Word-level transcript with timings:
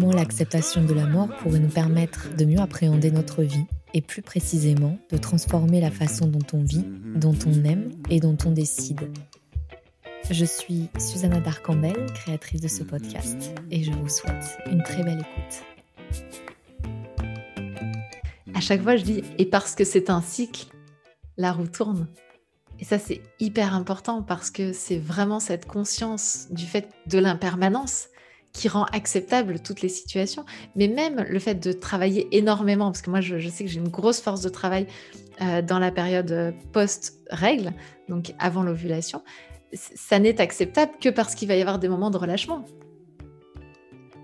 Comment 0.00 0.14
l'acceptation 0.14 0.82
de 0.82 0.94
la 0.94 1.04
mort 1.04 1.28
pourrait 1.42 1.58
nous 1.58 1.68
permettre 1.68 2.34
de 2.34 2.46
mieux 2.46 2.58
appréhender 2.58 3.10
notre 3.10 3.42
vie 3.42 3.66
et 3.92 4.00
plus 4.00 4.22
précisément 4.22 4.96
de 5.10 5.18
transformer 5.18 5.78
la 5.78 5.90
façon 5.90 6.26
dont 6.26 6.46
on 6.54 6.64
vit, 6.64 6.86
dont 7.16 7.36
on 7.46 7.64
aime 7.64 7.90
et 8.08 8.18
dont 8.18 8.38
on 8.46 8.50
décide. 8.50 9.10
Je 10.30 10.44
suis 10.46 10.88
Susanna 10.98 11.40
Darcambel, 11.40 12.06
créatrice 12.14 12.62
de 12.62 12.68
ce 12.68 12.82
podcast, 12.82 13.52
et 13.70 13.84
je 13.84 13.90
vous 13.90 14.08
souhaite 14.08 14.58
une 14.70 14.82
très 14.82 15.02
belle 15.02 15.20
écoute. 15.20 15.64
À 18.54 18.60
chaque 18.62 18.82
fois, 18.82 18.96
je 18.96 19.04
dis, 19.04 19.22
et 19.36 19.44
parce 19.44 19.74
que 19.74 19.84
c'est 19.84 20.08
un 20.08 20.22
cycle, 20.22 20.68
la 21.36 21.52
roue 21.52 21.68
tourne. 21.68 22.08
Et 22.78 22.84
ça, 22.84 22.98
c'est 22.98 23.20
hyper 23.38 23.74
important 23.74 24.22
parce 24.22 24.50
que 24.50 24.72
c'est 24.72 24.98
vraiment 24.98 25.40
cette 25.40 25.66
conscience 25.66 26.46
du 26.50 26.64
fait 26.64 26.88
de 27.06 27.18
l'impermanence 27.18 28.08
qui 28.52 28.68
rend 28.68 28.84
acceptable 28.92 29.60
toutes 29.60 29.82
les 29.82 29.88
situations, 29.88 30.44
mais 30.76 30.88
même 30.88 31.24
le 31.28 31.38
fait 31.38 31.54
de 31.54 31.72
travailler 31.72 32.28
énormément, 32.36 32.86
parce 32.86 33.02
que 33.02 33.10
moi 33.10 33.20
je, 33.20 33.48
sais 33.48 33.64
que 33.64 33.70
j'ai 33.70 33.78
une 33.78 33.88
grosse 33.88 34.20
force 34.20 34.42
de 34.42 34.48
travail 34.48 34.86
euh, 35.40 35.62
dans 35.62 35.78
la 35.78 35.90
période 35.90 36.30
euh, 36.32 36.52
post-règle, 36.72 37.72
donc 38.08 38.34
avant 38.38 38.62
l'ovulation, 38.62 39.22
ça 39.72 40.18
n'est 40.18 40.40
acceptable 40.40 40.92
que 41.00 41.08
parce 41.08 41.34
qu'il 41.34 41.48
va 41.48 41.54
y 41.54 41.60
avoir 41.60 41.78
des 41.78 41.88
moments 41.88 42.10
de 42.10 42.16
relâchement. 42.16 42.64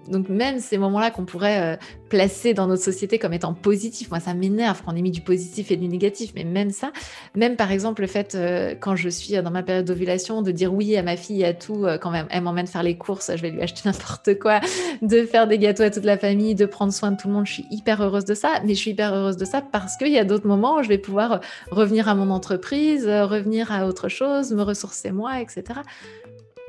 Donc 0.09 0.29
même 0.29 0.61
ces 0.61 0.79
moments-là 0.79 1.11
qu'on 1.11 1.25
pourrait 1.25 1.75
euh, 1.75 1.77
placer 2.09 2.55
dans 2.55 2.67
notre 2.67 2.83
société 2.83 3.19
comme 3.19 3.33
étant 3.33 3.55
positifs, 3.55 4.11
moi 4.11 4.21
ça 4.21 4.35
m'énerve 4.35 4.83
qu'on 4.83 4.95
ait 4.97 5.03
mis 5.03 5.11
du 5.11 5.21
positif 5.21 5.71
et 5.71 5.77
du 5.77 5.89
négatif, 5.89 6.33
mais 6.35 6.45
même 6.45 6.71
ça, 6.71 6.93
même 7.35 7.57
par 7.57 7.73
exemple 7.73 8.03
le 8.03 8.07
fait 8.07 8.34
euh, 8.34 8.75
quand 8.79 8.97
je 8.97 9.09
suis 9.09 9.34
dans 9.34 9.51
ma 9.51 9.62
période 9.62 9.84
d'ovulation 9.84 10.43
de 10.43 10.51
dire 10.51 10.73
oui 10.73 10.97
à 10.97 11.03
ma 11.03 11.17
fille 11.17 11.45
à 11.45 11.55
tout, 11.55 11.84
euh, 11.84 11.99
quand 11.99 12.12
elle 12.31 12.43
m'emmène 12.43 12.67
faire 12.67 12.83
les 12.83 12.97
courses, 12.97 13.31
je 13.34 13.43
vais 13.43 13.51
lui 13.51 13.62
acheter 13.62 13.83
n'importe 13.89 14.39
quoi, 14.39 14.61
de 15.03 15.25
faire 15.25 15.47
des 15.47 15.59
gâteaux 15.59 15.83
à 15.83 15.91
toute 15.91 16.05
la 16.05 16.19
famille, 16.19 16.55
de 16.55 16.67
prendre 16.67 16.93
soin 16.93 17.12
de 17.12 17.17
tout 17.17 17.29
le 17.29 17.34
monde, 17.34 17.47
je 17.47 17.53
suis 17.53 17.67
hyper 17.71 18.03
heureuse 18.03 18.25
de 18.25 18.34
ça, 18.34 18.61
mais 18.65 18.75
je 18.75 18.81
suis 18.81 18.91
hyper 18.93 19.15
heureuse 19.15 19.37
de 19.37 19.45
ça 19.45 19.61
parce 19.61 19.97
qu'il 19.97 20.12
y 20.12 20.19
a 20.19 20.25
d'autres 20.25 20.47
moments 20.47 20.79
où 20.79 20.83
je 20.83 20.89
vais 20.89 20.99
pouvoir 20.99 21.41
revenir 21.71 22.09
à 22.09 22.15
mon 22.15 22.31
entreprise, 22.31 23.07
revenir 23.07 23.73
à 23.73 23.87
autre 23.87 24.09
chose, 24.09 24.53
me 24.53 24.62
ressourcer 24.62 25.11
moi, 25.11 25.41
etc. 25.41 25.81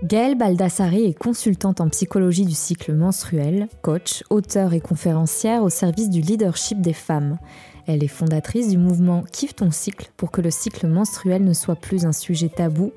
Gaëlle 0.03 0.38
Baldassari 0.38 1.06
est 1.06 1.17
consultante 1.17 1.81
en 1.81 1.90
psychologie 1.90 2.45
du 2.45 2.53
cycle 2.53 2.94
menstruel, 2.94 3.67
coach, 3.81 4.23
auteur 4.30 4.73
et 4.73 4.80
conférencière 4.80 5.64
au 5.64 5.70
service 5.70 6.12
du 6.12 6.22
leadership 6.22 6.81
des 6.81 6.94
femmes. 6.94 7.40
Elle 7.88 8.03
est 8.03 8.08
fondatrice 8.08 8.70
du 8.70 8.78
mouvement 8.78 9.23
Kiffe 9.31 9.56
ton 9.56 9.72
cycle 9.72 10.12
pour 10.16 10.30
que 10.30 10.42
le 10.42 10.52
cycle 10.52 10.86
menstruel 10.86 11.44
ne 11.44 11.53
soit 11.53 11.75
plus 11.75 12.06
un 12.06 12.12
sujet 12.12 12.50
tabou, 12.50 12.92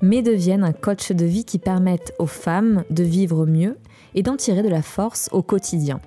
mais 0.00 0.22
devienne 0.22 0.62
un 0.62 0.72
coach 0.72 1.10
de 1.10 1.24
vie 1.24 1.44
qui 1.44 1.58
permette 1.58 2.14
aux 2.20 2.28
femmes 2.28 2.84
de 2.88 3.02
vivre 3.02 3.46
mieux 3.46 3.76
et 4.14 4.22
d'en 4.22 4.36
tirer 4.36 4.62
de 4.62 4.68
la 4.68 4.82
force 4.82 5.28
au 5.32 5.42
quotidien. 5.42 6.00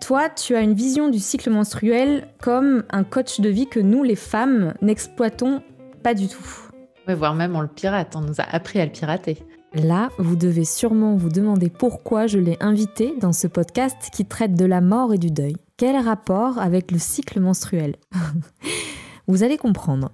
Toi, 0.00 0.30
tu 0.30 0.56
as 0.56 0.62
une 0.62 0.72
vision 0.72 1.10
du 1.10 1.18
cycle 1.18 1.50
menstruel 1.50 2.26
comme 2.40 2.84
un 2.88 3.04
coach 3.04 3.40
de 3.40 3.50
vie 3.50 3.66
que 3.66 3.80
nous, 3.80 4.02
les 4.02 4.16
femmes, 4.16 4.72
n'exploitons 4.80 5.60
pas 6.02 6.14
du 6.14 6.26
tout. 6.26 6.70
Voire 7.06 7.34
même 7.34 7.54
on 7.54 7.60
le 7.60 7.68
pirate, 7.68 8.16
on 8.16 8.22
nous 8.22 8.40
a 8.40 8.44
appris 8.44 8.80
à 8.80 8.86
le 8.86 8.92
pirater. 8.92 9.44
Là, 9.72 10.10
vous 10.18 10.34
devez 10.34 10.64
sûrement 10.64 11.14
vous 11.14 11.28
demander 11.28 11.70
pourquoi 11.70 12.26
je 12.26 12.38
l'ai 12.38 12.56
invité 12.60 13.14
dans 13.20 13.32
ce 13.32 13.46
podcast 13.46 14.10
qui 14.12 14.26
traite 14.26 14.54
de 14.54 14.64
la 14.64 14.80
mort 14.80 15.14
et 15.14 15.18
du 15.18 15.30
deuil. 15.30 15.54
Quel 15.76 15.96
rapport 15.96 16.58
avec 16.58 16.90
le 16.90 16.98
cycle 16.98 17.38
menstruel 17.38 17.94
Vous 19.28 19.44
allez 19.44 19.56
comprendre. 19.56 20.10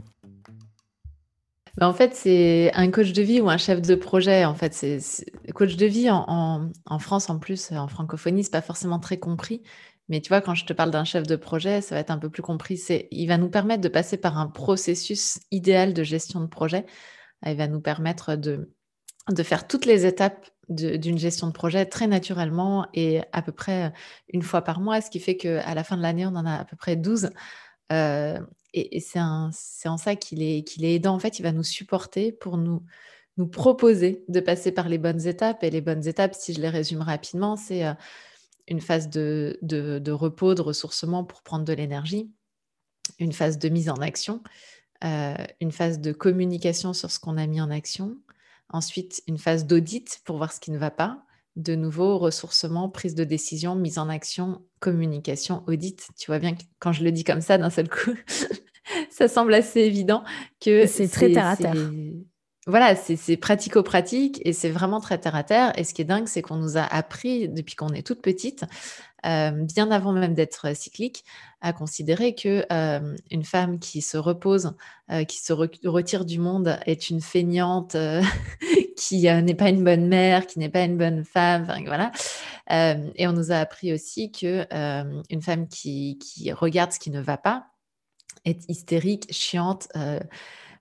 en 1.80 1.94
fait, 1.94 2.14
c'est 2.14 2.70
un 2.74 2.90
coach 2.90 3.12
de 3.12 3.22
vie 3.22 3.40
ou 3.40 3.48
un 3.48 3.56
chef 3.56 3.80
de 3.80 3.94
projet. 3.94 4.44
En 4.44 4.54
fait, 4.54 4.74
c'est 4.74 5.00
coach 5.54 5.76
de 5.76 5.86
vie 5.86 6.10
en, 6.10 6.70
France 6.98 7.30
en 7.30 7.38
plus, 7.38 7.72
en 7.72 7.88
francophonie, 7.88 8.44
c'est 8.44 8.52
pas 8.52 8.60
forcément 8.60 8.98
très 8.98 9.16
compris. 9.16 9.62
Mais 10.10 10.20
tu 10.20 10.28
vois, 10.28 10.42
quand 10.42 10.54
je 10.54 10.66
te 10.66 10.74
parle 10.74 10.90
d'un 10.90 11.04
chef 11.04 11.26
de 11.26 11.34
projet, 11.34 11.80
ça 11.80 11.94
va 11.94 12.02
être 12.02 12.10
un 12.10 12.18
peu 12.18 12.28
plus 12.28 12.42
compris. 12.42 12.76
C'est, 12.76 13.08
il 13.10 13.26
va 13.26 13.38
nous 13.38 13.48
permettre 13.48 13.80
de 13.80 13.88
passer 13.88 14.18
par 14.18 14.36
un 14.36 14.48
processus 14.48 15.40
idéal 15.50 15.94
de 15.94 16.02
gestion 16.02 16.40
de 16.40 16.46
projet. 16.46 16.84
Il 17.46 17.56
va 17.56 17.68
nous 17.68 17.80
permettre 17.80 18.36
de 18.36 18.75
de 19.30 19.42
faire 19.42 19.66
toutes 19.66 19.86
les 19.86 20.06
étapes 20.06 20.46
d'une 20.68 21.18
gestion 21.18 21.46
de 21.46 21.52
projet 21.52 21.86
très 21.86 22.08
naturellement 22.08 22.88
et 22.92 23.20
à 23.32 23.40
peu 23.40 23.52
près 23.52 23.92
une 24.28 24.42
fois 24.42 24.62
par 24.62 24.80
mois, 24.80 25.00
ce 25.00 25.10
qui 25.10 25.20
fait 25.20 25.36
qu'à 25.36 25.74
la 25.74 25.84
fin 25.84 25.96
de 25.96 26.02
l'année, 26.02 26.26
on 26.26 26.34
en 26.34 26.46
a 26.46 26.56
à 26.56 26.64
peu 26.64 26.76
près 26.76 26.96
12. 26.96 27.30
Euh, 27.92 28.40
et, 28.72 29.00
c'est 29.00 29.20
en 29.20 29.50
ça 29.52 30.16
qu'il 30.16 30.42
est, 30.42 30.64
qu'il 30.64 30.84
est 30.84 30.94
aidant. 30.94 31.14
En 31.14 31.18
fait, 31.18 31.38
il 31.38 31.42
va 31.42 31.52
nous 31.52 31.62
supporter 31.62 32.32
pour 32.32 32.58
nous, 32.58 32.82
nous 33.36 33.46
proposer 33.46 34.24
de 34.28 34.40
passer 34.40 34.72
par 34.72 34.88
les 34.88 34.98
bonnes 34.98 35.26
étapes. 35.26 35.62
Et 35.62 35.70
les 35.70 35.80
bonnes 35.80 36.06
étapes, 36.06 36.34
si 36.34 36.52
je 36.52 36.60
les 36.60 36.68
résume 36.68 37.02
rapidement, 37.02 37.56
c'est 37.56 37.86
euh, 37.86 37.94
une 38.68 38.80
phase 38.80 39.08
de, 39.08 39.58
de, 39.62 40.10
repos, 40.10 40.54
de 40.54 40.62
ressourcement 40.62 41.24
pour 41.24 41.42
prendre 41.42 41.64
de 41.64 41.72
l'énergie, 41.72 42.30
une 43.18 43.32
phase 43.32 43.58
de 43.58 43.68
mise 43.68 43.88
en 43.88 43.96
action, 43.96 44.42
euh, 45.04 45.36
une 45.60 45.72
phase 45.72 46.00
de 46.00 46.12
communication 46.12 46.92
sur 46.92 47.10
ce 47.10 47.18
qu'on 47.18 47.36
a 47.36 47.46
mis 47.46 47.60
en 47.60 47.70
action, 47.70 48.16
Ensuite, 48.70 49.22
une 49.26 49.38
phase 49.38 49.66
d'audit 49.66 50.20
pour 50.24 50.36
voir 50.36 50.52
ce 50.52 50.60
qui 50.60 50.70
ne 50.70 50.78
va 50.78 50.90
pas. 50.90 51.22
De 51.54 51.74
nouveau, 51.74 52.18
ressourcement, 52.18 52.88
prise 52.90 53.14
de 53.14 53.24
décision, 53.24 53.74
mise 53.74 53.98
en 53.98 54.08
action, 54.08 54.62
communication, 54.80 55.62
audit. 55.66 56.08
Tu 56.18 56.26
vois 56.26 56.38
bien 56.38 56.54
que 56.54 56.62
quand 56.80 56.92
je 56.92 57.02
le 57.02 57.12
dis 57.12 57.24
comme 57.24 57.40
ça 57.40 57.56
d'un 57.56 57.70
seul 57.70 57.88
coup, 57.88 58.12
ça 59.10 59.28
semble 59.28 59.54
assez 59.54 59.80
évident 59.80 60.22
que 60.60 60.86
c'est 60.86 61.08
très 61.08 61.32
terre 61.32 61.46
à 61.46 61.56
terre. 61.56 61.74
Voilà, 62.68 62.96
c'est 62.96 63.36
pratico-pratique 63.36 64.40
et 64.44 64.52
c'est 64.52 64.70
vraiment 64.70 64.98
très 64.98 65.18
terre 65.18 65.36
à 65.36 65.44
terre. 65.44 65.72
Et 65.78 65.84
ce 65.84 65.94
qui 65.94 66.02
est 66.02 66.04
dingue, 66.04 66.26
c'est 66.26 66.42
qu'on 66.42 66.56
nous 66.56 66.76
a 66.76 66.82
appris 66.82 67.48
depuis 67.48 67.76
qu'on 67.76 67.90
est 67.90 68.04
toute 68.04 68.20
petite 68.20 68.64
euh, 69.24 69.50
bien 69.50 69.92
avant 69.92 70.12
même 70.12 70.34
d'être 70.34 70.74
cyclique, 70.76 71.24
à 71.60 71.72
considérer 71.72 72.34
que 72.34 72.64
euh, 72.72 73.16
une 73.30 73.44
femme 73.44 73.78
qui 73.78 74.02
se 74.02 74.16
repose, 74.16 74.72
euh, 75.12 75.22
qui 75.22 75.38
se 75.38 75.52
retire 75.52 76.24
du 76.24 76.40
monde, 76.40 76.78
est 76.86 77.08
une 77.08 77.20
feignante, 77.20 77.96
qui 78.96 79.22
n'est 79.22 79.54
pas 79.54 79.68
une 79.68 79.84
bonne 79.84 80.08
mère, 80.08 80.46
qui 80.46 80.58
n'est 80.58 80.68
pas 80.68 80.82
une 80.82 80.98
bonne 80.98 81.24
femme. 81.24 81.72
voilà. 81.86 82.10
et 82.68 83.28
on 83.28 83.32
nous 83.32 83.52
a 83.52 83.56
appris 83.56 83.92
aussi 83.92 84.32
que 84.32 84.66
une 85.30 85.42
femme 85.42 85.68
qui, 85.68 86.18
qui, 86.18 86.52
regarde 86.52 86.90
ce 86.90 86.98
qui 86.98 87.10
ne 87.10 87.20
va 87.20 87.36
pas 87.36 87.66
est 88.44 88.68
hystérique, 88.68 89.32
chiante 89.32 89.88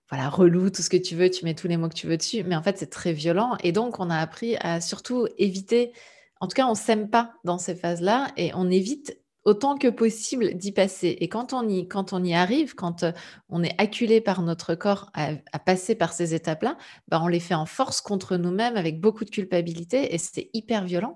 voilà, 0.09 0.29
relou, 0.29 0.69
tout 0.69 0.81
ce 0.81 0.89
que 0.89 0.97
tu 0.97 1.15
veux, 1.15 1.29
tu 1.29 1.45
mets 1.45 1.55
tous 1.55 1.67
les 1.67 1.77
mots 1.77 1.89
que 1.89 1.95
tu 1.95 2.07
veux 2.07 2.17
dessus, 2.17 2.43
mais 2.43 2.55
en 2.55 2.61
fait, 2.61 2.77
c'est 2.77 2.89
très 2.89 3.13
violent. 3.13 3.57
Et 3.63 3.71
donc, 3.71 3.99
on 3.99 4.09
a 4.09 4.17
appris 4.17 4.55
à 4.57 4.81
surtout 4.81 5.27
éviter 5.37 5.93
en 6.41 6.47
tout 6.47 6.55
cas, 6.55 6.67
on 6.67 6.75
s'aime 6.75 7.09
pas 7.09 7.33
dans 7.43 7.57
ces 7.57 7.75
phases-là 7.75 8.31
et 8.37 8.51
on 8.53 8.69
évite 8.69 9.17
autant 9.45 9.77
que 9.77 9.87
possible 9.87 10.55
d'y 10.55 10.71
passer. 10.71 11.17
Et 11.19 11.29
quand 11.29 11.53
on 11.53 11.67
y, 11.67 11.87
quand 11.87 12.13
on 12.13 12.23
y 12.23 12.33
arrive, 12.33 12.75
quand 12.75 13.03
euh, 13.03 13.11
on 13.49 13.63
est 13.63 13.79
acculé 13.79 14.19
par 14.21 14.41
notre 14.41 14.75
corps 14.75 15.11
à, 15.13 15.35
passer 15.59 15.95
par 15.95 16.13
ces 16.13 16.33
étapes-là, 16.33 16.77
bah 17.07 17.19
on 17.23 17.27
les 17.27 17.39
fait 17.39 17.53
en 17.53 17.65
force 17.65 18.01
contre 18.01 18.37
nous-mêmes 18.37 18.75
avec 18.75 18.99
beaucoup 18.99 19.23
de 19.23 19.29
culpabilité 19.29 20.13
et 20.13 20.17
c'est 20.17 20.49
hyper 20.53 20.85
violent. 20.85 21.15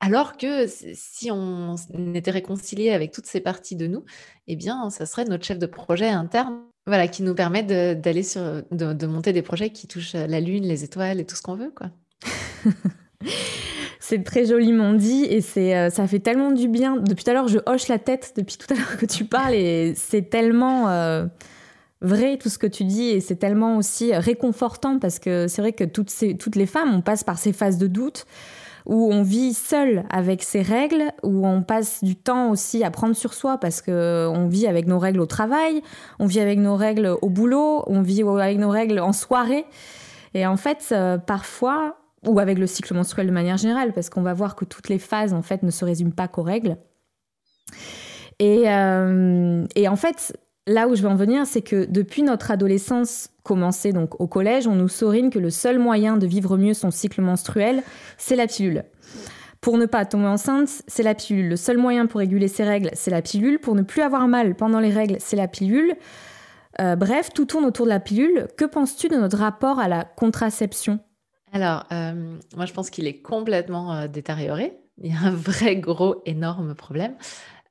Alors 0.00 0.36
que 0.36 0.66
si 0.66 1.30
on 1.30 1.76
était 2.14 2.30
réconcilié 2.30 2.90
avec 2.90 3.12
toutes 3.12 3.26
ces 3.26 3.40
parties 3.40 3.76
de 3.76 3.86
nous, 3.86 4.04
eh 4.46 4.56
bien, 4.56 4.90
ça 4.90 5.06
serait 5.06 5.24
notre 5.24 5.44
chef 5.44 5.58
de 5.58 5.66
projet 5.66 6.08
interne, 6.08 6.62
voilà, 6.86 7.08
qui 7.08 7.22
nous 7.22 7.34
permet 7.34 7.62
d'aller 7.62 8.22
sur, 8.22 8.62
de, 8.70 9.06
monter 9.06 9.32
des 9.32 9.42
projets 9.42 9.70
qui 9.70 9.86
touchent 9.86 10.14
la 10.14 10.40
lune, 10.40 10.64
les 10.64 10.84
étoiles 10.84 11.20
et 11.20 11.24
tout 11.24 11.36
ce 11.36 11.42
qu'on 11.42 11.56
veut, 11.56 11.72
quoi. 11.74 11.90
C'est 14.06 14.22
très 14.22 14.44
joliment 14.44 14.92
dit 14.92 15.24
et 15.24 15.40
c'est 15.40 15.74
euh, 15.74 15.88
ça 15.88 16.06
fait 16.06 16.18
tellement 16.18 16.52
du 16.52 16.68
bien. 16.68 16.96
Depuis 16.96 17.24
tout 17.24 17.30
à 17.30 17.32
l'heure, 17.32 17.48
je 17.48 17.58
hoche 17.64 17.88
la 17.88 17.98
tête 17.98 18.34
depuis 18.36 18.58
tout 18.58 18.66
à 18.68 18.76
l'heure 18.76 18.98
que 18.98 19.06
tu 19.06 19.24
parles 19.24 19.54
et 19.54 19.94
c'est 19.96 20.28
tellement 20.28 20.90
euh, 20.90 21.24
vrai 22.02 22.36
tout 22.36 22.50
ce 22.50 22.58
que 22.58 22.66
tu 22.66 22.84
dis 22.84 23.08
et 23.08 23.20
c'est 23.20 23.36
tellement 23.36 23.78
aussi 23.78 24.14
réconfortant 24.14 24.98
parce 24.98 25.18
que 25.18 25.48
c'est 25.48 25.62
vrai 25.62 25.72
que 25.72 25.84
toutes 25.84 26.56
les 26.56 26.66
femmes, 26.66 26.94
on 26.94 27.00
passe 27.00 27.24
par 27.24 27.38
ces 27.38 27.54
phases 27.54 27.78
de 27.78 27.86
doute 27.86 28.26
où 28.86 29.12
on 29.12 29.22
vit 29.22 29.54
seul 29.54 30.04
avec 30.10 30.42
ses 30.42 30.62
règles, 30.62 31.12
où 31.22 31.46
on 31.46 31.62
passe 31.62 32.04
du 32.04 32.16
temps 32.16 32.50
aussi 32.50 32.84
à 32.84 32.90
prendre 32.90 33.16
sur 33.16 33.32
soi 33.34 33.58
parce 33.58 33.80
que 33.80 34.28
on 34.28 34.46
vit 34.48 34.66
avec 34.66 34.86
nos 34.86 34.98
règles 34.98 35.20
au 35.20 35.26
travail, 35.26 35.82
on 36.18 36.26
vit 36.26 36.40
avec 36.40 36.58
nos 36.58 36.76
règles 36.76 37.16
au 37.22 37.30
boulot, 37.30 37.82
on 37.86 38.02
vit 38.02 38.22
avec 38.22 38.58
nos 38.58 38.70
règles 38.70 38.98
en 39.00 39.12
soirée. 39.12 39.64
Et 40.34 40.46
en 40.46 40.56
fait, 40.56 40.88
euh, 40.92 41.16
parfois, 41.16 41.96
ou 42.26 42.38
avec 42.40 42.58
le 42.58 42.66
cycle 42.66 42.92
menstruel 42.94 43.26
de 43.26 43.32
manière 43.32 43.56
générale, 43.56 43.92
parce 43.92 44.10
qu'on 44.10 44.22
va 44.22 44.34
voir 44.34 44.56
que 44.56 44.64
toutes 44.64 44.88
les 44.88 44.98
phases 44.98 45.32
en 45.32 45.42
fait 45.42 45.62
ne 45.62 45.70
se 45.70 45.84
résument 45.84 46.10
pas 46.10 46.28
qu'aux 46.28 46.42
règles. 46.42 46.76
Et, 48.40 48.64
euh, 48.66 49.64
et, 49.76 49.88
en 49.88 49.96
fait, 49.96 50.36
là 50.66 50.88
où 50.88 50.94
je 50.94 51.02
veux 51.02 51.08
en 51.08 51.16
venir, 51.16 51.46
c'est 51.46 51.62
que 51.62 51.84
depuis 51.84 52.22
notre 52.22 52.50
adolescence 52.50 53.30
commencée 53.42 53.92
donc 53.92 54.20
au 54.20 54.26
collège, 54.26 54.66
on 54.66 54.74
nous 54.74 54.88
saurine 54.88 55.30
que 55.30 55.38
le 55.38 55.50
seul 55.50 55.78
moyen 55.78 56.16
de 56.16 56.26
vivre 56.26 56.56
mieux 56.56 56.74
son 56.74 56.90
cycle 56.90 57.20
menstruel, 57.20 57.82
c'est 58.18 58.36
la 58.36 58.46
pilule. 58.46 58.84
Pour 59.60 59.78
ne 59.78 59.86
pas 59.86 60.04
tomber 60.04 60.26
enceinte, 60.26 60.68
c'est 60.86 61.02
la 61.02 61.14
pilule. 61.14 61.48
Le 61.48 61.56
seul 61.56 61.78
moyen 61.78 62.06
pour 62.06 62.20
réguler 62.20 62.48
ses 62.48 62.64
règles, 62.64 62.90
c'est 62.92 63.10
la 63.10 63.22
pilule. 63.22 63.58
Pour 63.58 63.74
ne 63.74 63.82
plus 63.82 64.02
avoir 64.02 64.28
mal 64.28 64.54
pendant 64.54 64.78
les 64.78 64.90
règles, 64.90 65.16
c'est 65.20 65.36
la 65.36 65.48
pilule. 65.48 65.94
Euh, 66.80 66.96
bref, 66.96 67.30
tout 67.34 67.46
tourne 67.46 67.64
autour 67.64 67.86
de 67.86 67.90
la 67.90 68.00
pilule. 68.00 68.46
Que 68.58 68.66
penses-tu 68.66 69.08
de 69.08 69.16
notre 69.16 69.38
rapport 69.38 69.78
à 69.78 69.88
la 69.88 70.04
contraception? 70.04 71.00
Alors, 71.52 71.84
euh, 71.92 72.36
moi, 72.56 72.66
je 72.66 72.72
pense 72.72 72.90
qu'il 72.90 73.06
est 73.06 73.22
complètement 73.22 73.94
euh, 73.94 74.06
détérioré. 74.08 74.76
Il 75.02 75.12
y 75.12 75.16
a 75.16 75.20
un 75.20 75.30
vrai 75.30 75.76
gros, 75.76 76.22
énorme 76.26 76.74
problème. 76.74 77.14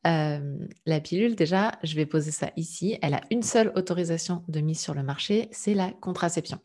La 0.06 1.00
pilule, 1.02 1.36
déjà, 1.36 1.74
je 1.84 1.96
vais 1.96 2.06
poser 2.06 2.32
ça 2.32 2.52
ici. 2.58 2.98
Elle 3.02 3.14
a 3.14 3.22
une 3.32 3.44
seule 3.44 3.72
autorisation 3.76 4.44
de 4.48 4.60
mise 4.60 4.80
sur 4.80 4.94
le 4.94 5.04
marché, 5.04 5.48
c'est 5.52 5.74
la 5.74 5.92
contraception. 5.92 6.60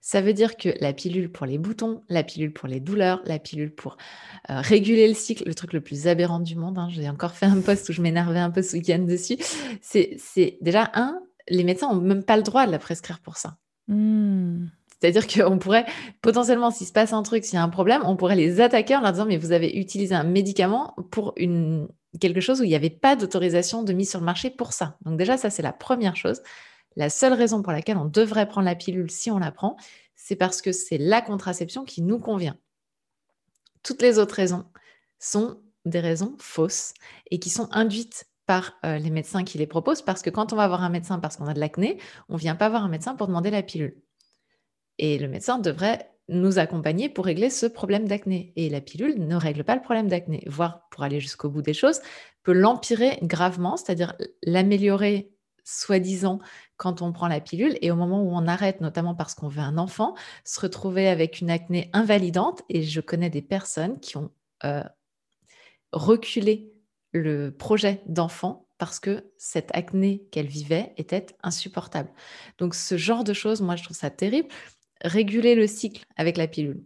Ça 0.00 0.20
veut 0.20 0.32
dire 0.32 0.56
que 0.56 0.70
la 0.80 0.92
pilule 0.92 1.30
pour 1.30 1.46
les 1.46 1.58
boutons, 1.58 2.02
la 2.08 2.24
pilule 2.24 2.52
pour 2.52 2.68
les 2.68 2.80
douleurs, 2.80 3.22
la 3.24 3.38
pilule 3.38 3.72
pour 3.72 3.96
réguler 4.48 5.06
le 5.06 5.14
cycle, 5.14 5.44
le 5.46 5.54
truc 5.54 5.72
le 5.72 5.80
plus 5.80 6.08
aberrant 6.08 6.40
du 6.40 6.56
monde, 6.56 6.76
hein, 6.78 6.88
j'ai 6.90 7.08
encore 7.08 7.32
fait 7.32 7.46
un 7.46 7.60
post 7.60 7.88
où 7.88 7.92
je 7.92 8.02
m'énervais 8.02 8.40
un 8.40 8.50
peu 8.50 8.62
ce 8.62 8.76
week-end 8.76 8.98
dessus, 8.98 9.36
c'est 9.80 10.58
déjà 10.60 10.90
un, 10.94 11.20
les 11.48 11.62
médecins 11.62 11.92
n'ont 11.92 12.00
même 12.00 12.24
pas 12.24 12.36
le 12.36 12.42
droit 12.42 12.66
de 12.66 12.72
la 12.72 12.80
prescrire 12.80 13.20
pour 13.20 13.36
ça. 13.36 13.58
Mmh. 13.88 14.66
C'est-à-dire 15.00 15.26
qu'on 15.26 15.58
pourrait, 15.58 15.86
potentiellement, 16.20 16.70
s'il 16.70 16.86
se 16.86 16.92
passe 16.92 17.12
un 17.12 17.22
truc, 17.22 17.44
s'il 17.44 17.54
y 17.54 17.58
a 17.58 17.62
un 17.62 17.68
problème, 17.68 18.02
on 18.04 18.16
pourrait 18.16 18.36
les 18.36 18.60
attaquer 18.60 18.96
en 18.96 19.00
leur 19.00 19.12
disant, 19.12 19.26
mais 19.26 19.36
vous 19.36 19.52
avez 19.52 19.76
utilisé 19.76 20.14
un 20.14 20.24
médicament 20.24 20.94
pour 21.10 21.32
une, 21.36 21.88
quelque 22.18 22.40
chose 22.40 22.60
où 22.60 22.64
il 22.64 22.68
n'y 22.68 22.74
avait 22.74 22.90
pas 22.90 23.16
d'autorisation 23.16 23.82
de 23.82 23.92
mise 23.92 24.10
sur 24.10 24.20
le 24.20 24.26
marché 24.26 24.50
pour 24.50 24.72
ça. 24.72 24.96
Donc 25.02 25.18
déjà, 25.18 25.36
ça, 25.36 25.50
c'est 25.50 25.62
la 25.62 25.72
première 25.72 26.16
chose. 26.16 26.42
La 26.96 27.08
seule 27.08 27.32
raison 27.32 27.62
pour 27.62 27.72
laquelle 27.72 27.96
on 27.96 28.04
devrait 28.04 28.46
prendre 28.46 28.66
la 28.66 28.74
pilule 28.74 29.10
si 29.10 29.30
on 29.30 29.38
la 29.38 29.50
prend, 29.50 29.76
c'est 30.14 30.36
parce 30.36 30.60
que 30.60 30.72
c'est 30.72 30.98
la 30.98 31.22
contraception 31.22 31.84
qui 31.84 32.02
nous 32.02 32.18
convient. 32.18 32.56
Toutes 33.82 34.02
les 34.02 34.18
autres 34.18 34.34
raisons 34.34 34.66
sont 35.18 35.60
des 35.84 36.00
raisons 36.00 36.36
fausses 36.38 36.94
et 37.30 37.38
qui 37.38 37.50
sont 37.50 37.68
induites 37.72 38.26
par 38.46 38.74
euh, 38.84 38.98
les 38.98 39.10
médecins 39.10 39.44
qui 39.44 39.58
les 39.58 39.66
proposent, 39.66 40.02
parce 40.02 40.22
que 40.22 40.30
quand 40.30 40.52
on 40.52 40.56
va 40.56 40.68
voir 40.68 40.82
un 40.82 40.90
médecin 40.90 41.18
parce 41.18 41.36
qu'on 41.36 41.46
a 41.46 41.54
de 41.54 41.60
l'acné, 41.60 41.98
on 42.28 42.34
ne 42.34 42.38
vient 42.38 42.56
pas 42.56 42.68
voir 42.68 42.84
un 42.84 42.88
médecin 42.88 43.14
pour 43.14 43.26
demander 43.26 43.50
la 43.50 43.62
pilule. 43.62 43.96
Et 44.98 45.18
le 45.18 45.28
médecin 45.28 45.58
devrait 45.58 46.11
nous 46.32 46.58
accompagner 46.58 47.08
pour 47.08 47.24
régler 47.24 47.50
ce 47.50 47.66
problème 47.66 48.08
d'acné. 48.08 48.52
Et 48.56 48.68
la 48.68 48.80
pilule 48.80 49.26
ne 49.26 49.36
règle 49.36 49.64
pas 49.64 49.74
le 49.74 49.82
problème 49.82 50.08
d'acné, 50.08 50.42
voire 50.46 50.88
pour 50.90 51.02
aller 51.02 51.20
jusqu'au 51.20 51.48
bout 51.48 51.62
des 51.62 51.74
choses, 51.74 52.00
peut 52.42 52.52
l'empirer 52.52 53.18
gravement, 53.22 53.76
c'est-à-dire 53.76 54.14
l'améliorer 54.42 55.30
soi-disant 55.64 56.40
quand 56.76 57.02
on 57.02 57.12
prend 57.12 57.28
la 57.28 57.40
pilule 57.40 57.78
et 57.80 57.90
au 57.90 57.96
moment 57.96 58.22
où 58.22 58.30
on 58.32 58.48
arrête, 58.48 58.80
notamment 58.80 59.14
parce 59.14 59.34
qu'on 59.34 59.48
veut 59.48 59.60
un 59.60 59.78
enfant, 59.78 60.14
se 60.44 60.60
retrouver 60.60 61.08
avec 61.08 61.40
une 61.40 61.50
acné 61.50 61.90
invalidante. 61.92 62.62
Et 62.68 62.82
je 62.82 63.00
connais 63.00 63.30
des 63.30 63.42
personnes 63.42 64.00
qui 64.00 64.16
ont 64.16 64.32
euh, 64.64 64.82
reculé 65.92 66.72
le 67.12 67.50
projet 67.50 68.02
d'enfant 68.06 68.66
parce 68.78 68.98
que 68.98 69.30
cette 69.38 69.70
acné 69.76 70.26
qu'elle 70.32 70.48
vivait 70.48 70.92
était 70.96 71.26
insupportable. 71.44 72.10
Donc 72.58 72.74
ce 72.74 72.96
genre 72.96 73.22
de 73.22 73.32
choses, 73.32 73.60
moi 73.60 73.76
je 73.76 73.84
trouve 73.84 73.96
ça 73.96 74.10
terrible. 74.10 74.48
Réguler 75.02 75.54
le 75.54 75.66
cycle 75.66 76.04
avec 76.16 76.36
la 76.36 76.46
pilule. 76.46 76.84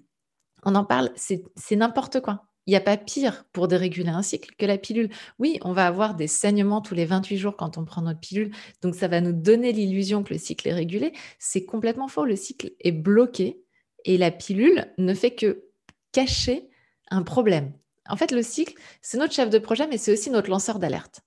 On 0.64 0.74
en 0.74 0.84
parle, 0.84 1.10
c'est 1.16 1.76
n'importe 1.76 2.20
quoi. 2.20 2.46
Il 2.66 2.70
n'y 2.70 2.76
a 2.76 2.80
pas 2.80 2.96
pire 2.96 3.44
pour 3.52 3.68
déréguler 3.68 4.08
un 4.08 4.22
cycle 4.22 4.54
que 4.58 4.66
la 4.66 4.76
pilule. 4.76 5.10
Oui, 5.38 5.60
on 5.62 5.72
va 5.72 5.86
avoir 5.86 6.16
des 6.16 6.26
saignements 6.26 6.80
tous 6.80 6.94
les 6.94 7.04
28 7.04 7.36
jours 7.36 7.56
quand 7.56 7.78
on 7.78 7.84
prend 7.84 8.02
notre 8.02 8.18
pilule, 8.18 8.52
donc 8.82 8.96
ça 8.96 9.06
va 9.06 9.20
nous 9.20 9.32
donner 9.32 9.70
l'illusion 9.72 10.24
que 10.24 10.34
le 10.34 10.38
cycle 10.40 10.66
est 10.68 10.74
régulé. 10.74 11.12
C'est 11.38 11.64
complètement 11.64 12.08
faux, 12.08 12.24
le 12.24 12.34
cycle 12.34 12.72
est 12.80 12.92
bloqué 12.92 13.62
et 14.04 14.18
la 14.18 14.32
pilule 14.32 14.92
ne 14.98 15.14
fait 15.14 15.36
que 15.36 15.66
cacher 16.10 16.68
un 17.10 17.22
problème. 17.22 17.72
En 18.08 18.16
fait, 18.16 18.32
le 18.32 18.42
cycle, 18.42 18.74
c'est 19.00 19.18
notre 19.18 19.34
chef 19.34 19.50
de 19.50 19.58
projet, 19.58 19.86
mais 19.86 19.98
c'est 19.98 20.12
aussi 20.12 20.30
notre 20.30 20.50
lanceur 20.50 20.80
d'alerte. 20.80 21.20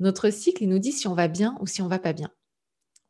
Notre 0.00 0.28
cycle, 0.30 0.62
il 0.62 0.68
nous 0.68 0.78
dit 0.78 0.92
si 0.92 1.08
on 1.08 1.14
va 1.14 1.28
bien 1.28 1.56
ou 1.60 1.66
si 1.66 1.80
on 1.80 1.88
va 1.88 1.98
pas 1.98 2.12
bien. 2.12 2.30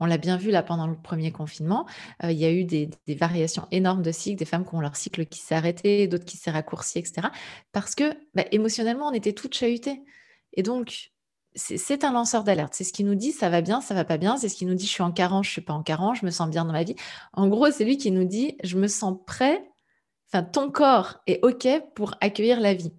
On 0.01 0.07
l'a 0.07 0.19
bien 0.19 0.37
vu 0.37 0.51
là 0.51 0.63
pendant 0.63 0.87
le 0.87 0.97
premier 0.97 1.33
confinement. 1.33 1.87
Euh, 2.23 2.31
il 2.31 2.39
y 2.39 2.45
a 2.45 2.53
eu 2.53 2.65
des, 2.65 2.91
variations 3.09 3.67
énormes 3.71 4.03
de 4.03 4.13
cycle, 4.13 4.39
des 4.39 4.45
femmes 4.45 4.65
qui 4.65 4.75
ont 4.75 4.81
leur 4.81 4.97
cycle 4.97 5.27
qui 5.27 5.41
s'est 5.41 5.55
arrêté, 5.55 6.07
d'autres 6.07 6.25
qui 6.25 6.37
s'est 6.37 6.51
raccourci, 6.51 6.99
etc. 6.99 7.29
Parce 7.73 7.95
que 7.95 8.15
bah, 8.35 8.45
émotionnellement, 8.53 9.09
on 9.09 9.13
était 9.13 9.33
toutes 9.33 9.55
chahutées. 9.55 10.03
Et 10.53 10.63
donc, 10.63 11.11
c'est 11.55 12.05
un 12.05 12.13
lanceur 12.13 12.45
d'alerte. 12.45 12.75
C'est 12.75 12.85
ce 12.85 12.93
qui 12.93 13.05
nous 13.05 13.17
dit 13.17 13.33
ça 13.33 13.49
va 13.49 13.61
bien, 13.61 13.81
ça 13.81 13.95
va 13.95 14.05
pas 14.05 14.19
bien. 14.19 14.37
C'est 14.37 14.49
ce 14.49 14.55
qui 14.55 14.67
nous 14.67 14.75
dit 14.75 14.87
je 14.87 14.93
suis 14.93 15.03
en 15.03 15.13
carence, 15.13 15.47
je 15.47 15.53
suis 15.53 15.61
pas 15.61 15.73
en 15.73 15.83
carence, 15.83 16.19
je 16.21 16.27
me 16.27 16.31
sens 16.31 16.49
bien 16.49 16.65
dans 16.65 16.73
ma 16.73 16.85
vie. 16.85 16.95
En 17.33 17.49
gros, 17.49 17.71
c'est 17.71 17.85
lui 17.85 17.97
qui 17.97 18.11
nous 18.11 18.25
dit 18.25 18.57
je 18.63 18.77
me 18.77 18.87
sens 18.87 19.17
prêt. 19.27 19.65
Enfin, 20.29 20.45
ton 20.45 20.71
corps 20.71 21.21
est 21.27 21.41
ok 21.43 21.67
pour 21.95 22.15
accueillir 22.21 22.61
la 22.61 22.75
vie. 22.75 22.93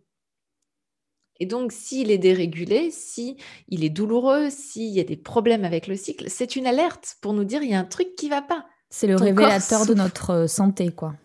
Et 1.40 1.46
donc, 1.46 1.72
s'il 1.72 2.12
est 2.12 2.18
dérégulé, 2.18 2.92
si 2.92 3.38
il 3.70 3.84
est 3.84 3.90
douloureux, 3.90 4.50
s'il 4.50 4.90
y 4.90 5.00
a 5.00 5.04
des 5.04 5.16
problèmes 5.16 5.64
avec 5.64 5.88
le 5.88 5.96
cycle, 5.96 6.26
c'est 6.30 6.56
une 6.56 6.68
alerte 6.68 7.16
pour 7.22 7.34
nous 7.34 7.46
dire 7.46 7.64
il 7.64 7.70
y 7.70 7.74
a 7.74 7.80
un 7.80 7.86
truc 7.86 8.16
qui 8.16 8.30
va 8.30 8.42
pas. 8.42 8.66
C'est 8.90 9.08
le 9.08 9.16
révélateur 9.16 9.86
de 9.86 9.94
notre 9.94 10.32
euh, 10.32 10.48
santé, 10.48 10.92
quoi. 10.92 11.16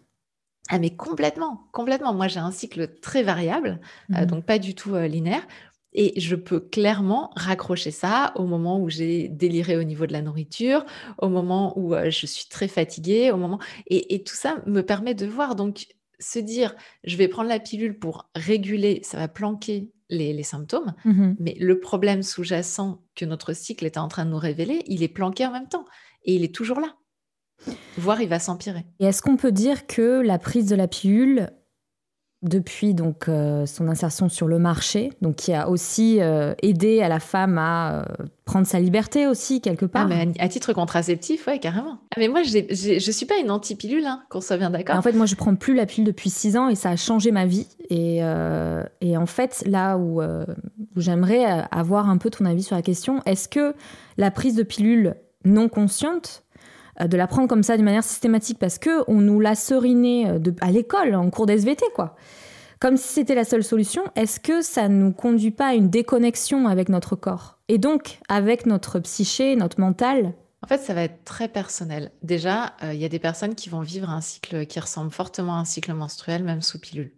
Ah 0.70 0.78
mais 0.78 0.90
complètement, 0.90 1.68
complètement. 1.72 2.14
Moi 2.14 2.26
j'ai 2.26 2.40
un 2.40 2.50
cycle 2.50 2.94
très 3.00 3.22
variable, 3.22 3.80
euh, 4.14 4.22
mmh 4.22 4.26
donc 4.26 4.46
pas 4.46 4.58
du 4.58 4.74
tout 4.74 4.94
euh, 4.94 5.06
linéaire. 5.06 5.46
Et 5.92 6.18
je 6.18 6.34
peux 6.34 6.58
clairement 6.58 7.30
raccrocher 7.36 7.92
ça 7.92 8.32
au 8.34 8.46
moment 8.46 8.80
où 8.80 8.90
j'ai 8.90 9.28
déliré 9.28 9.76
au 9.76 9.84
niveau 9.84 10.06
de 10.06 10.12
la 10.12 10.22
nourriture, 10.22 10.84
au 11.18 11.28
moment 11.28 11.78
où 11.78 11.94
je 11.94 12.26
suis 12.26 12.46
très 12.48 12.66
fatiguée, 12.66 13.30
au 13.30 13.36
moment 13.36 13.60
et, 13.86 14.12
et, 14.12 14.24
tout 14.24 14.34
ça 14.34 14.56
me 14.66 14.80
permet 14.80 15.14
de 15.14 15.24
voir. 15.24 15.54
Donc 15.54 15.86
se 16.18 16.40
dire 16.40 16.74
je 17.04 17.16
vais 17.16 17.28
prendre 17.28 17.48
la 17.48 17.60
pilule 17.60 17.96
pour 17.96 18.28
réguler, 18.34 19.02
ça 19.04 19.18
va 19.18 19.28
planquer 19.28 19.92
les, 20.10 20.42
symptômes, 20.42 20.94
mmh 21.04 21.34
mais 21.38 21.56
le 21.58 21.80
problème 21.80 22.22
sous-jacent 22.22 23.02
que 23.14 23.24
notre 23.24 23.52
cycle 23.52 23.86
est 23.86 23.96
en 23.96 24.08
train 24.08 24.24
de 24.24 24.30
nous 24.30 24.38
révéler, 24.38 24.82
il 24.86 25.02
est 25.02 25.08
planqué 25.08 25.46
en 25.46 25.52
même 25.52 25.68
temps 25.68 25.84
et 26.24 26.34
il 26.34 26.44
est 26.44 26.54
toujours 26.54 26.80
là. 26.80 26.96
Voire 27.96 28.20
il 28.20 28.28
va 28.28 28.38
s'empirer. 28.38 28.84
Et 29.00 29.06
est-ce 29.06 29.22
qu'on 29.22 29.36
peut 29.36 29.52
dire 29.52 29.86
que 29.86 30.20
la 30.20 30.38
prise 30.38 30.68
de 30.68 30.76
la 30.76 30.88
pilule 30.88 31.50
depuis 32.44 32.94
donc 32.94 33.28
euh, 33.28 33.66
son 33.66 33.88
insertion 33.88 34.28
sur 34.28 34.46
le 34.46 34.58
marché, 34.58 35.10
donc 35.22 35.36
qui 35.36 35.52
a 35.52 35.68
aussi 35.68 36.18
euh, 36.20 36.54
aidé 36.62 37.00
à 37.00 37.08
la 37.08 37.18
femme 37.18 37.58
à 37.58 38.00
euh, 38.00 38.04
prendre 38.44 38.66
sa 38.66 38.78
liberté 38.78 39.26
aussi 39.26 39.60
quelque 39.60 39.86
part. 39.86 40.08
Ah, 40.12 40.24
à 40.38 40.48
titre 40.48 40.72
contraceptif, 40.72 41.46
ouais, 41.46 41.58
carrément. 41.58 41.98
Ah, 42.14 42.16
mais 42.18 42.28
moi, 42.28 42.42
je 42.42 42.58
je 42.70 43.10
suis 43.10 43.26
pas 43.26 43.38
une 43.38 43.50
anti-pilule, 43.50 44.04
hein, 44.04 44.22
qu'on 44.28 44.42
soit 44.42 44.58
bien 44.58 44.70
d'accord. 44.70 44.96
En 44.96 45.02
fait, 45.02 45.12
moi, 45.12 45.26
je 45.26 45.34
prends 45.34 45.54
plus 45.54 45.74
la 45.74 45.86
pilule 45.86 46.06
depuis 46.06 46.30
six 46.30 46.56
ans 46.56 46.68
et 46.68 46.74
ça 46.74 46.90
a 46.90 46.96
changé 46.96 47.32
ma 47.32 47.46
vie. 47.46 47.66
Et, 47.90 48.20
et 49.00 49.16
en 49.16 49.26
fait, 49.26 49.64
là 49.66 49.96
où, 49.96 50.22
où 50.22 51.00
j'aimerais 51.00 51.66
avoir 51.70 52.08
un 52.08 52.18
peu 52.18 52.30
ton 52.30 52.44
avis 52.44 52.62
sur 52.62 52.76
la 52.76 52.82
question, 52.82 53.22
est-ce 53.26 53.48
que 53.48 53.74
la 54.16 54.30
prise 54.30 54.54
de 54.54 54.62
pilule 54.62 55.16
non 55.44 55.68
consciente 55.68 56.43
de 57.00 57.16
la 57.16 57.26
prendre 57.26 57.48
comme 57.48 57.62
ça 57.62 57.76
d'une 57.76 57.84
manière 57.84 58.04
systématique 58.04 58.58
parce 58.58 58.78
que 58.78 59.04
on 59.08 59.20
nous 59.20 59.40
l'a 59.40 59.54
seriné 59.54 60.28
euh, 60.28 60.38
à 60.60 60.70
l'école, 60.70 61.14
en 61.14 61.30
cours 61.30 61.46
d'SVT, 61.46 61.84
quoi. 61.94 62.16
Comme 62.80 62.96
si 62.96 63.08
c'était 63.08 63.34
la 63.34 63.44
seule 63.44 63.64
solution, 63.64 64.02
est-ce 64.14 64.40
que 64.40 64.60
ça 64.60 64.88
ne 64.88 64.96
nous 64.96 65.12
conduit 65.12 65.50
pas 65.50 65.68
à 65.68 65.74
une 65.74 65.88
déconnexion 65.88 66.68
avec 66.68 66.88
notre 66.88 67.16
corps? 67.16 67.58
Et 67.68 67.78
donc 67.78 68.18
avec 68.28 68.66
notre 68.66 68.98
psyché, 69.00 69.56
notre 69.56 69.80
mental? 69.80 70.34
En 70.62 70.66
fait, 70.66 70.78
ça 70.78 70.94
va 70.94 71.02
être 71.02 71.24
très 71.24 71.48
personnel. 71.48 72.10
Déjà, 72.22 72.74
euh, 72.82 72.94
il 72.94 73.00
y 73.00 73.04
a 73.04 73.08
des 73.08 73.18
personnes 73.18 73.54
qui 73.54 73.68
vont 73.68 73.80
vivre 73.80 74.10
un 74.10 74.20
cycle 74.20 74.66
qui 74.66 74.80
ressemble 74.80 75.10
fortement 75.10 75.56
à 75.56 75.60
un 75.60 75.64
cycle 75.64 75.92
menstruel, 75.92 76.42
même 76.42 76.62
sous 76.62 76.78
pilule. 76.78 77.12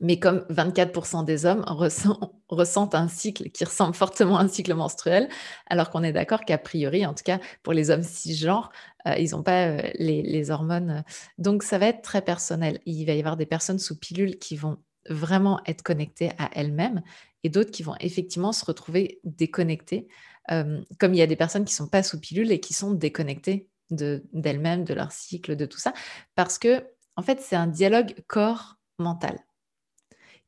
Mais 0.00 0.18
comme 0.18 0.44
24% 0.50 1.24
des 1.24 1.46
hommes 1.46 1.64
ressentent 2.48 2.94
un 2.94 3.08
cycle 3.08 3.50
qui 3.50 3.64
ressemble 3.64 3.94
fortement 3.94 4.38
à 4.38 4.42
un 4.42 4.48
cycle 4.48 4.74
menstruel, 4.74 5.28
alors 5.68 5.90
qu'on 5.90 6.02
est 6.02 6.12
d'accord 6.12 6.40
qu'a 6.44 6.58
priori, 6.58 7.06
en 7.06 7.14
tout 7.14 7.22
cas 7.24 7.38
pour 7.62 7.72
les 7.72 7.90
hommes 7.90 8.02
cisgenres, 8.02 8.72
euh, 9.06 9.14
ils 9.18 9.30
n'ont 9.30 9.42
pas 9.42 9.68
euh, 9.68 9.82
les, 9.94 10.50
hormones. 10.50 11.04
Donc 11.38 11.62
ça 11.62 11.78
va 11.78 11.86
être 11.86 12.02
très 12.02 12.22
personnel. 12.22 12.80
Il 12.86 13.04
va 13.06 13.12
y 13.14 13.18
avoir 13.18 13.36
des 13.36 13.46
personnes 13.46 13.78
sous 13.78 13.98
pilule 13.98 14.38
qui 14.38 14.56
vont 14.56 14.78
vraiment 15.08 15.60
être 15.66 15.82
connectées 15.82 16.30
à 16.38 16.50
elles-mêmes 16.54 17.02
et 17.44 17.48
d'autres 17.48 17.70
qui 17.70 17.82
vont 17.82 17.94
effectivement 18.00 18.52
se 18.52 18.64
retrouver 18.64 19.20
déconnectées, 19.24 20.08
euh, 20.50 20.82
comme 20.98 21.14
il 21.14 21.18
y 21.18 21.22
a 21.22 21.26
des 21.26 21.36
personnes 21.36 21.64
qui 21.64 21.74
ne 21.74 21.76
sont 21.76 21.88
pas 21.88 22.02
sous 22.02 22.18
pilule 22.18 22.50
et 22.50 22.58
qui 22.58 22.74
sont 22.74 22.92
déconnectées 22.92 23.68
d'elles-mêmes, 23.90 24.84
de 24.84 24.94
leur 24.94 25.12
cycle, 25.12 25.54
de 25.56 25.66
tout 25.66 25.78
ça, 25.78 25.92
parce 26.34 26.58
que 26.58 26.84
en 27.16 27.22
fait 27.22 27.40
c'est 27.42 27.54
un 27.54 27.66
dialogue 27.66 28.14
corps-mental 28.26 29.38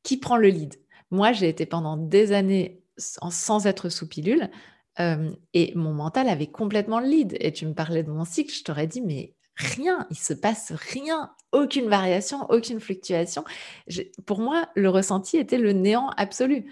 qui 0.07 0.15
prend 0.15 0.37
le 0.37 0.47
lead 0.47 0.75
Moi, 1.11 1.33
j'ai 1.33 1.49
été 1.49 1.65
pendant 1.65 1.97
des 1.97 2.31
années 2.31 2.81
sans, 2.95 3.67
être 3.67 3.89
sous 3.89 4.07
pilule 4.07 4.49
euh, 5.01 5.29
et 5.53 5.73
mon 5.75 5.93
mental 5.93 6.29
avait 6.29 6.47
complètement 6.47 7.01
le 7.01 7.07
lead. 7.07 7.35
Et 7.41 7.51
tu 7.51 7.65
me 7.65 7.73
parlais 7.73 8.03
de 8.03 8.09
mon 8.09 8.23
cycle, 8.23 8.53
je 8.53 8.63
t'aurais 8.63 8.87
dit, 8.87 9.01
mais 9.01 9.35
rien, 9.57 10.07
il 10.09 10.17
se 10.17 10.31
passe 10.31 10.71
rien, 10.71 11.31
aucune 11.51 11.89
variation, 11.89 12.45
aucune 12.49 12.79
fluctuation. 12.79 13.43
pour 14.25 14.39
moi, 14.39 14.69
le 14.75 14.89
ressenti 14.89 15.35
était 15.35 15.57
le 15.57 15.73
néant 15.73 16.07
absolu. 16.15 16.71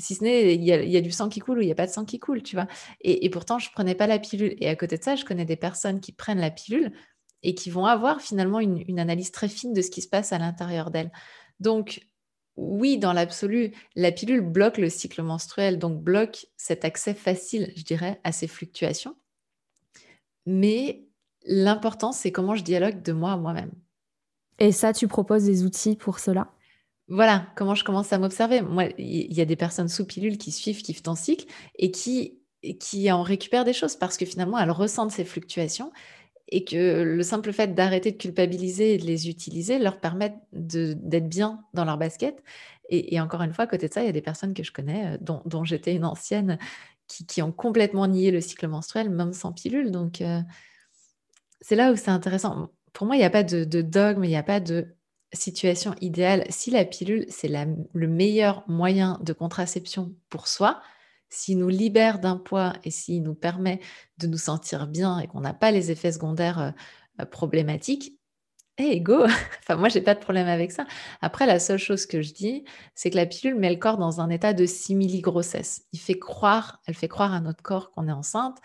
Si 0.00 0.16
ce 0.16 0.24
n'est, 0.24 0.56
il 0.56 0.64
y, 0.64 0.96
a, 0.96 1.00
du 1.00 1.12
sang 1.12 1.28
qui 1.28 1.38
coule 1.38 1.58
ou 1.58 1.62
il 1.62 1.66
n'y 1.66 1.72
a 1.72 1.76
pas 1.76 1.86
de 1.86 1.92
sang 1.92 2.04
qui 2.04 2.18
coule, 2.18 2.42
tu 2.42 2.56
vois. 2.56 2.66
Et, 3.00 3.30
pourtant, 3.30 3.60
je 3.60 3.70
prenais 3.70 3.94
pas 3.94 4.08
la 4.08 4.18
pilule. 4.18 4.56
Et 4.58 4.68
à 4.68 4.74
côté 4.74 4.98
de 4.98 5.04
ça, 5.04 5.14
je 5.14 5.24
connais 5.24 5.44
des 5.44 5.56
personnes 5.56 6.00
qui 6.00 6.10
prennent 6.10 6.40
la 6.40 6.50
pilule 6.50 6.90
et 7.44 7.54
qui 7.54 7.70
vont 7.70 7.86
avoir 7.86 8.20
finalement 8.20 8.58
une, 8.58 8.82
une 8.88 8.98
analyse 8.98 9.30
très 9.30 9.48
fine 9.48 9.72
de 9.72 9.82
ce 9.82 9.90
qui 9.90 10.02
se 10.02 10.08
passe 10.08 10.32
à 10.32 10.38
l'intérieur 10.38 10.90
d'elles. 10.90 11.12
Donc, 11.60 12.00
oui, 12.60 12.98
dans 12.98 13.14
l'absolu, 13.14 13.72
la 13.96 14.12
pilule 14.12 14.42
bloque 14.42 14.76
le 14.76 14.90
cycle 14.90 15.22
menstruel, 15.22 15.78
donc 15.78 16.02
bloque 16.02 16.46
cet 16.58 16.84
accès 16.84 17.14
facile, 17.14 17.72
je 17.74 17.82
dirais, 17.84 18.20
à 18.22 18.32
ces 18.32 18.46
fluctuations. 18.46 19.16
Mais 20.44 21.06
l'important, 21.46 22.12
c'est 22.12 22.32
comment 22.32 22.54
je 22.54 22.62
dialogue 22.62 23.00
de 23.00 23.12
moi 23.12 23.32
à 23.32 23.36
moi-même. 23.38 23.72
Et 24.58 24.72
ça, 24.72 24.92
tu 24.92 25.08
proposes 25.08 25.44
des 25.44 25.64
outils 25.64 25.96
pour 25.96 26.18
cela? 26.18 26.52
Voilà, 27.08 27.46
comment 27.56 27.74
je 27.74 27.82
commence 27.82 28.12
à 28.12 28.18
m'observer. 28.18 28.60
Moi, 28.60 28.90
il 28.98 29.32
y 29.32 29.40
a 29.40 29.46
des 29.46 29.56
personnes 29.56 29.88
sous 29.88 30.04
pilule 30.04 30.36
qui 30.36 30.52
suivent, 30.52 30.82
qui 30.82 30.92
font 30.92 31.14
cycle 31.14 31.46
et 31.76 31.90
qui, 31.90 32.40
qui 32.78 33.10
en 33.10 33.22
récupèrent 33.22 33.64
des 33.64 33.72
choses 33.72 33.96
parce 33.96 34.18
que 34.18 34.26
finalement, 34.26 34.58
elles 34.58 34.70
ressentent 34.70 35.12
ces 35.12 35.24
fluctuations 35.24 35.92
et 36.50 36.64
que 36.64 37.02
le 37.02 37.22
simple 37.22 37.52
fait 37.52 37.74
d'arrêter 37.74 38.12
de 38.12 38.16
culpabiliser 38.16 38.94
et 38.94 38.98
de 38.98 39.06
les 39.06 39.28
utiliser 39.28 39.78
leur 39.78 40.00
permet 40.00 40.34
d'être 40.52 41.28
bien 41.28 41.64
dans 41.74 41.84
leur 41.84 41.96
basket. 41.96 42.42
Et, 42.92 43.20
encore 43.20 43.42
une 43.42 43.54
fois, 43.54 43.64
à 43.64 43.66
côté 43.68 43.86
de 43.86 43.92
ça, 43.92 44.02
il 44.02 44.06
y 44.06 44.08
a 44.08 44.12
des 44.12 44.20
personnes 44.20 44.52
que 44.52 44.64
je 44.64 44.72
connais, 44.72 45.14
euh, 45.14 45.18
dont, 45.20 45.64
j'étais 45.64 45.94
une 45.94 46.04
ancienne, 46.04 46.58
qui, 47.06 47.40
ont 47.40 47.52
complètement 47.52 48.08
nié 48.08 48.32
le 48.32 48.40
cycle 48.40 48.66
menstruel, 48.66 49.10
même 49.10 49.32
sans 49.32 49.52
pilule. 49.52 49.92
Donc, 49.92 50.20
euh, 50.20 50.40
c'est 51.60 51.76
là 51.76 51.92
où 51.92 51.96
c'est 51.96 52.10
intéressant. 52.10 52.70
Pour 52.92 53.06
moi, 53.06 53.14
il 53.14 53.20
n'y 53.20 53.24
a 53.24 53.30
pas 53.30 53.44
de, 53.44 53.64
dogme, 53.82 54.24
il 54.24 54.28
n'y 54.28 54.36
a 54.36 54.42
pas 54.42 54.58
de 54.58 54.88
situation 55.32 55.94
idéale. 56.00 56.44
Si 56.50 56.72
la 56.72 56.84
pilule, 56.84 57.26
c'est 57.28 57.48
le 57.48 58.08
meilleur 58.08 58.64
moyen 58.66 59.20
de 59.22 59.32
contraception 59.32 60.12
pour 60.28 60.48
soi, 60.48 60.82
s'il 61.30 61.58
nous 61.58 61.68
libère 61.68 62.18
d'un 62.18 62.36
poids 62.36 62.74
et 62.84 62.90
s'il 62.90 63.22
nous 63.22 63.34
permet 63.34 63.80
de 64.18 64.26
nous 64.26 64.38
sentir 64.38 64.86
bien 64.86 65.18
et 65.20 65.28
qu'on 65.28 65.40
n'a 65.40 65.54
pas 65.54 65.70
les 65.70 65.90
effets 65.90 66.12
secondaires 66.12 66.74
euh, 67.20 67.24
problématiques, 67.24 68.18
hey, 68.76 69.00
go 69.00 69.24
Enfin, 69.62 69.76
moi, 69.76 69.88
j'ai 69.88 70.00
pas 70.00 70.14
de 70.14 70.20
problème 70.20 70.48
avec 70.48 70.72
ça. 70.72 70.86
Après, 71.20 71.46
la 71.46 71.60
seule 71.60 71.78
chose 71.78 72.06
que 72.06 72.22
je 72.22 72.32
dis, 72.32 72.64
c'est 72.94 73.10
que 73.10 73.16
la 73.16 73.26
pilule 73.26 73.54
met 73.54 73.70
le 73.70 73.76
corps 73.76 73.98
dans 73.98 74.20
un 74.20 74.30
état 74.30 74.52
de 74.52 74.66
simili-grossesse. 74.66 75.84
Il 75.92 76.00
fait 76.00 76.18
croire, 76.18 76.80
elle 76.86 76.94
fait 76.94 77.08
croire 77.08 77.32
à 77.32 77.40
notre 77.40 77.62
corps 77.62 77.92
qu'on 77.92 78.08
est 78.08 78.12
enceinte. 78.12 78.58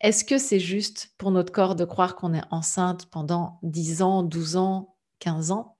Est-ce 0.00 0.24
que 0.24 0.38
c'est 0.38 0.60
juste 0.60 1.14
pour 1.16 1.30
notre 1.30 1.52
corps 1.52 1.76
de 1.76 1.84
croire 1.84 2.16
qu'on 2.16 2.34
est 2.34 2.42
enceinte 2.50 3.06
pendant 3.06 3.58
10 3.62 4.02
ans, 4.02 4.22
12 4.22 4.56
ans, 4.56 4.96
15 5.20 5.52
ans? 5.52 5.76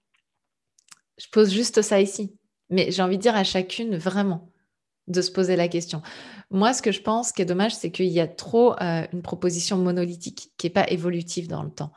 Je 1.18 1.26
pose 1.30 1.52
juste 1.52 1.82
ça 1.82 2.00
ici. 2.00 2.37
Mais 2.71 2.90
j'ai 2.90 3.02
envie 3.02 3.18
de 3.18 3.23
dire 3.23 3.37
à 3.37 3.44
chacune, 3.44 3.97
vraiment, 3.97 4.51
de 5.09 5.21
se 5.21 5.30
poser 5.30 5.56
la 5.56 5.68
question. 5.68 6.02
Moi, 6.50 6.73
ce 6.73 6.82
que 6.82 6.92
je 6.92 7.02
pense 7.02 7.32
qui 7.32 7.42
est 7.42 7.47
dommage, 7.47 7.75
c'est 7.75 7.90
qu'il 7.90 8.06
y 8.06 8.21
a 8.21 8.28
trop 8.28 8.75
euh, 8.80 9.06
une 9.12 9.23
proposition 9.23 9.78
monolithique 9.78 10.52
qui 10.56 10.66
n'est 10.66 10.73
pas 10.73 10.88
évolutive 10.88 11.49
dans 11.49 11.62
le 11.62 11.71
temps. 11.71 11.92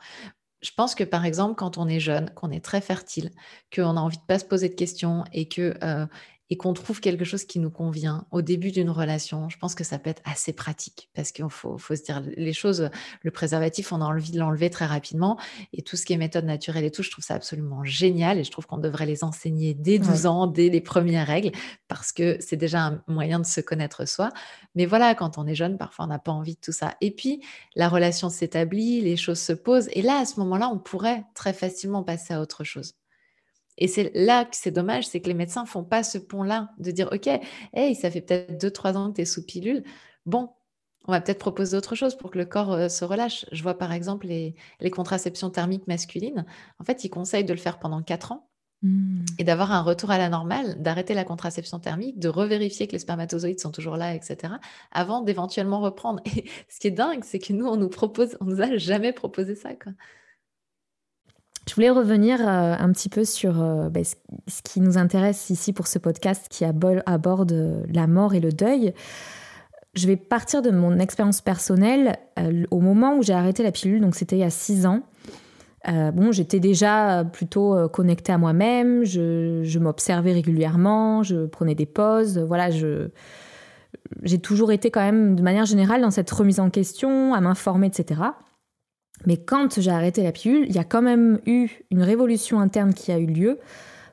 Je 0.62 0.70
pense 0.76 0.94
que 0.94 1.04
par 1.04 1.24
exemple, 1.24 1.54
quand 1.54 1.78
on 1.78 1.86
est 1.86 2.00
jeune, 2.00 2.30
qu'on 2.30 2.50
est 2.50 2.64
très 2.64 2.80
fertile, 2.80 3.30
qu'on 3.74 3.96
a 3.96 4.00
envie 4.00 4.18
de 4.18 4.24
pas 4.26 4.38
se 4.38 4.44
poser 4.44 4.68
de 4.68 4.74
questions 4.74 5.24
et 5.32 5.48
que 5.48 5.74
euh, 5.82 6.06
et 6.50 6.56
qu'on 6.56 6.72
trouve 6.72 7.00
quelque 7.00 7.24
chose 7.24 7.44
qui 7.44 7.58
nous 7.58 7.70
convient 7.70 8.26
au 8.30 8.42
début 8.42 8.70
d'une 8.70 8.90
relation, 8.90 9.48
je 9.48 9.58
pense 9.58 9.74
que 9.74 9.84
ça 9.84 9.98
peut 9.98 10.10
être 10.10 10.22
assez 10.24 10.52
pratique 10.52 11.10
parce 11.14 11.32
qu'il 11.32 11.48
faut, 11.48 11.76
faut, 11.78 11.96
se 11.96 12.02
dire 12.02 12.22
les 12.36 12.52
choses. 12.52 12.90
Le 13.22 13.30
préservatif, 13.30 13.92
on 13.92 14.00
a 14.00 14.04
envie 14.04 14.30
de 14.30 14.38
l'enlever 14.38 14.70
très 14.70 14.86
rapidement 14.86 15.38
et 15.72 15.82
tout 15.82 15.96
ce 15.96 16.06
qui 16.06 16.12
est 16.12 16.16
méthode 16.16 16.44
naturelle 16.44 16.84
et 16.84 16.90
tout, 16.90 17.02
je 17.02 17.10
trouve 17.10 17.24
ça 17.24 17.34
absolument 17.34 17.84
génial 17.84 18.38
et 18.38 18.44
je 18.44 18.50
trouve 18.50 18.66
qu'on 18.66 18.78
devrait 18.78 19.06
les 19.06 19.24
enseigner 19.24 19.74
dès 19.74 19.98
12 19.98 20.26
ans, 20.26 20.46
dès 20.46 20.68
les 20.68 20.80
premières 20.80 21.26
règles 21.26 21.52
parce 21.88 22.12
que 22.12 22.36
c'est 22.40 22.56
déjà 22.56 22.82
un 22.82 23.02
moyen 23.08 23.40
de 23.40 23.46
se 23.46 23.60
connaître 23.60 24.06
soi. 24.06 24.30
Mais 24.74 24.86
voilà, 24.86 25.14
quand 25.14 25.38
on 25.38 25.46
est 25.46 25.54
jeune, 25.54 25.78
parfois 25.78 26.04
on 26.04 26.08
n'a 26.08 26.18
pas 26.18 26.32
envie 26.32 26.54
de 26.54 26.60
tout 26.60 26.72
ça. 26.72 26.94
Et 27.00 27.10
puis, 27.10 27.40
la 27.74 27.88
relation 27.88 28.28
s'établit, 28.28 29.00
les 29.00 29.16
choses 29.16 29.40
se 29.40 29.52
posent 29.52 29.88
et 29.92 30.02
là, 30.02 30.18
à 30.18 30.24
ce 30.24 30.38
moment-là, 30.40 30.68
on 30.68 30.78
pourrait 30.78 31.24
très 31.34 31.52
facilement 31.52 32.02
passer 32.02 32.34
à 32.34 32.40
autre 32.40 32.64
chose. 32.64 32.94
Et 33.78 33.88
c'est 33.88 34.10
là 34.14 34.44
que 34.44 34.56
c'est 34.56 34.70
dommage, 34.70 35.06
c'est 35.06 35.20
que 35.20 35.28
les 35.28 35.34
médecins 35.34 35.66
font 35.66 35.84
pas 35.84 36.02
ce 36.02 36.18
pont-là 36.18 36.70
de 36.78 36.90
dire, 36.90 37.08
OK, 37.12 37.28
hey, 37.74 37.94
ça 37.94 38.10
fait 38.10 38.22
peut-être 38.22 38.62
2-3 38.62 38.96
ans 38.96 39.10
que 39.10 39.16
tu 39.16 39.22
es 39.22 39.24
sous 39.24 39.44
pilule. 39.44 39.84
Bon, 40.24 40.50
on 41.06 41.12
va 41.12 41.20
peut-être 41.20 41.38
proposer 41.38 41.76
autre 41.76 41.94
chose 41.94 42.16
pour 42.16 42.30
que 42.30 42.38
le 42.38 42.46
corps 42.46 42.72
euh, 42.72 42.88
se 42.88 43.04
relâche. 43.04 43.46
Je 43.52 43.62
vois 43.62 43.78
par 43.78 43.92
exemple 43.92 44.26
les, 44.26 44.54
contraceptions 44.90 45.50
thermiques 45.50 45.86
masculines. 45.86 46.44
En 46.80 46.84
fait, 46.84 47.04
ils 47.04 47.10
conseillent 47.10 47.44
de 47.44 47.52
le 47.52 47.58
faire 47.58 47.78
pendant 47.78 48.02
4 48.02 48.32
ans 48.32 48.48
mmh. 48.82 49.24
et 49.38 49.44
d'avoir 49.44 49.72
un 49.72 49.82
retour 49.82 50.10
à 50.10 50.18
la 50.18 50.28
normale, 50.28 50.80
d'arrêter 50.82 51.14
la 51.14 51.24
contraception 51.24 51.78
thermique, 51.78 52.18
de 52.18 52.28
revérifier 52.28 52.86
que 52.86 52.92
les 52.92 52.98
spermatozoïdes 52.98 53.60
sont 53.60 53.70
toujours 53.70 53.96
là, 53.96 54.14
etc., 54.14 54.54
avant 54.90 55.20
d'éventuellement 55.20 55.80
reprendre. 55.80 56.20
Et 56.36 56.48
ce 56.68 56.80
qui 56.80 56.88
est 56.88 56.92
dingue, 56.92 57.24
c'est 57.24 57.38
que 57.38 57.52
nous, 57.52 57.66
on 57.66 57.76
nous 57.76 57.90
propose, 57.90 58.36
on 58.40 58.46
nous 58.46 58.60
a 58.60 58.76
jamais 58.76 59.12
proposé 59.12 59.54
ça. 59.54 59.74
Quoi. 59.74 59.92
Je 61.68 61.74
voulais 61.74 61.90
revenir 61.90 62.40
euh, 62.40 62.74
un 62.78 62.92
petit 62.92 63.08
peu 63.08 63.24
sur 63.24 63.60
euh, 63.60 63.88
ben, 63.88 64.04
ce 64.04 64.62
qui 64.62 64.80
nous 64.80 64.98
intéresse 64.98 65.50
ici 65.50 65.72
pour 65.72 65.88
ce 65.88 65.98
podcast 65.98 66.46
qui 66.48 66.64
aborde 66.64 67.52
euh, 67.52 67.82
la 67.92 68.06
mort 68.06 68.34
et 68.34 68.40
le 68.40 68.52
deuil. 68.52 68.94
Je 69.94 70.06
vais 70.06 70.16
partir 70.16 70.62
de 70.62 70.70
mon 70.70 70.98
expérience 70.98 71.40
personnelle. 71.40 72.18
au 72.70 72.80
moment 72.80 73.16
où 73.16 73.22
j'ai 73.22 73.32
arrêté 73.32 73.62
la 73.62 73.72
pilule, 73.72 74.00
donc 74.02 74.14
c'était 74.14 74.36
il 74.36 74.40
y 74.40 74.44
a 74.44 74.50
six 74.50 74.84
ans, 74.84 75.00
bon, 75.86 76.32
j'étais 76.32 76.60
déjà 76.60 77.24
plutôt 77.24 77.88
connectée 77.88 78.30
à 78.30 78.36
moi-même, 78.36 79.04
je, 79.04 79.62
je 79.64 79.78
m'observais 79.78 80.34
régulièrement, 80.34 81.22
je 81.22 81.46
prenais 81.46 81.74
des 81.74 81.86
pauses, 81.86 82.36
voilà, 82.36 82.68
j'ai 84.22 84.38
toujours 84.38 84.70
été 84.70 84.90
quand 84.90 85.00
même 85.00 85.34
de 85.34 85.40
manière 85.40 85.64
générale 85.64 86.02
dans 86.02 86.10
cette 86.10 86.30
remise 86.30 86.60
en 86.60 86.68
question, 86.68 87.32
à 87.32 87.40
m'informer, 87.40 87.86
etc. 87.86 88.20
Mais 89.26 89.36
quand 89.36 89.80
j'ai 89.80 89.90
arrêté 89.90 90.22
la 90.22 90.32
pilule, 90.32 90.66
il 90.68 90.74
y 90.74 90.78
a 90.78 90.84
quand 90.84 91.02
même 91.02 91.40
eu 91.46 91.68
une 91.90 92.02
révolution 92.02 92.60
interne 92.60 92.94
qui 92.94 93.12
a 93.12 93.18
eu 93.18 93.26
lieu 93.26 93.58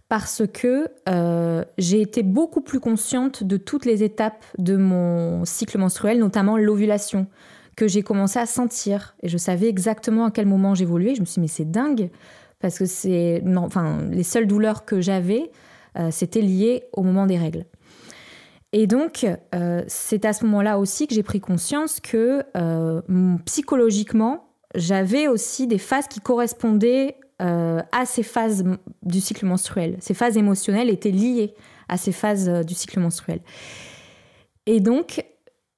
parce 0.09 0.43
que 0.51 0.87
euh, 1.09 1.63
j'ai 1.77 2.01
été 2.01 2.23
beaucoup 2.23 2.61
plus 2.61 2.79
consciente 2.79 3.43
de 3.43 3.57
toutes 3.57 3.85
les 3.85 4.03
étapes 4.03 4.43
de 4.57 4.75
mon 4.75 5.45
cycle 5.45 5.77
menstruel, 5.77 6.19
notamment 6.19 6.57
l'ovulation, 6.57 7.27
que 7.75 7.87
j'ai 7.87 8.03
commencé 8.03 8.37
à 8.37 8.45
sentir. 8.45 9.15
Et 9.23 9.29
je 9.29 9.37
savais 9.37 9.67
exactement 9.67 10.25
à 10.25 10.31
quel 10.31 10.45
moment 10.45 10.75
j'évoluais. 10.75 11.15
Je 11.15 11.21
me 11.21 11.25
suis 11.25 11.35
dit, 11.35 11.41
mais 11.41 11.47
c'est 11.47 11.71
dingue, 11.71 12.11
parce 12.59 12.77
que 12.77 12.85
c'est, 12.85 13.43
enfin, 13.55 14.03
les 14.11 14.23
seules 14.23 14.45
douleurs 14.45 14.85
que 14.85 15.01
j'avais, 15.01 15.51
euh, 15.97 16.09
c'était 16.11 16.41
lié 16.41 16.83
au 16.93 17.01
moment 17.01 17.25
des 17.25 17.37
règles. 17.37 17.65
Et 18.71 18.87
donc, 18.87 19.25
euh, 19.55 19.83
c'est 19.87 20.25
à 20.25 20.33
ce 20.33 20.45
moment-là 20.45 20.77
aussi 20.77 21.07
que 21.07 21.15
j'ai 21.15 21.23
pris 21.23 21.39
conscience 21.39 21.99
que 21.99 22.43
psychologiquement, 23.45 24.52
j'avais 24.75 25.27
aussi 25.27 25.67
des 25.67 25.77
phases 25.77 26.07
qui 26.07 26.19
correspondaient 26.19 27.15
euh, 27.41 27.81
à 27.91 28.05
ces 28.05 28.23
phases 28.23 28.63
du 29.01 29.19
cycle 29.19 29.45
menstruel. 29.45 29.97
Ces 29.99 30.13
phases 30.13 30.37
émotionnelles 30.37 30.89
étaient 30.89 31.11
liées 31.11 31.53
à 31.89 31.97
ces 31.97 32.11
phases 32.11 32.47
euh, 32.47 32.63
du 32.63 32.73
cycle 32.73 32.99
menstruel. 32.99 33.41
Et 34.65 34.79
donc, 34.79 35.25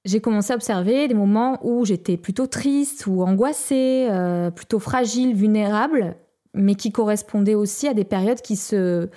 j'ai 0.03 0.19
commencé 0.19 0.53
à 0.53 0.55
observer 0.55 1.07
des 1.07 1.13
moments 1.13 1.59
où 1.63 1.85
j'étais 1.85 2.17
plutôt 2.17 2.45
triste 2.45 3.07
ou 3.07 3.23
angoissée, 3.23 4.07
euh, 4.09 4.51
plutôt 4.51 4.79
fragile, 4.79 5.33
vulnérable, 5.33 6.15
mais 6.53 6.75
qui 6.75 6.91
correspondaient 6.91 7.55
aussi 7.55 7.87
à 7.87 7.93
des 7.93 8.03
périodes 8.03 8.41
qui 8.41 8.55
se, 8.55 9.09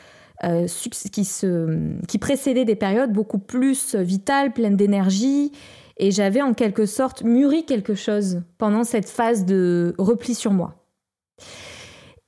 qui, 1.13 1.25
se, 1.25 1.93
qui 2.07 2.19
précédaient 2.19 2.65
des 2.65 2.77
périodes 2.77 3.13
beaucoup 3.13 3.39
plus 3.39 3.95
vitales, 3.97 4.53
pleines 4.53 4.77
d'énergie 4.77 5.53
et 5.99 6.11
j'avais 6.11 6.43
en 6.43 6.55
quelque 6.55 6.87
sorte 6.87 7.23
mûri 7.23 7.64
quelque 7.64 7.95
chose 7.95 8.43
pendant 8.57 8.85
cette 8.85 9.09
phase 9.09 9.45
de 9.45 9.95
repli 9.99 10.35
sur 10.35 10.52
moi. 10.52 10.75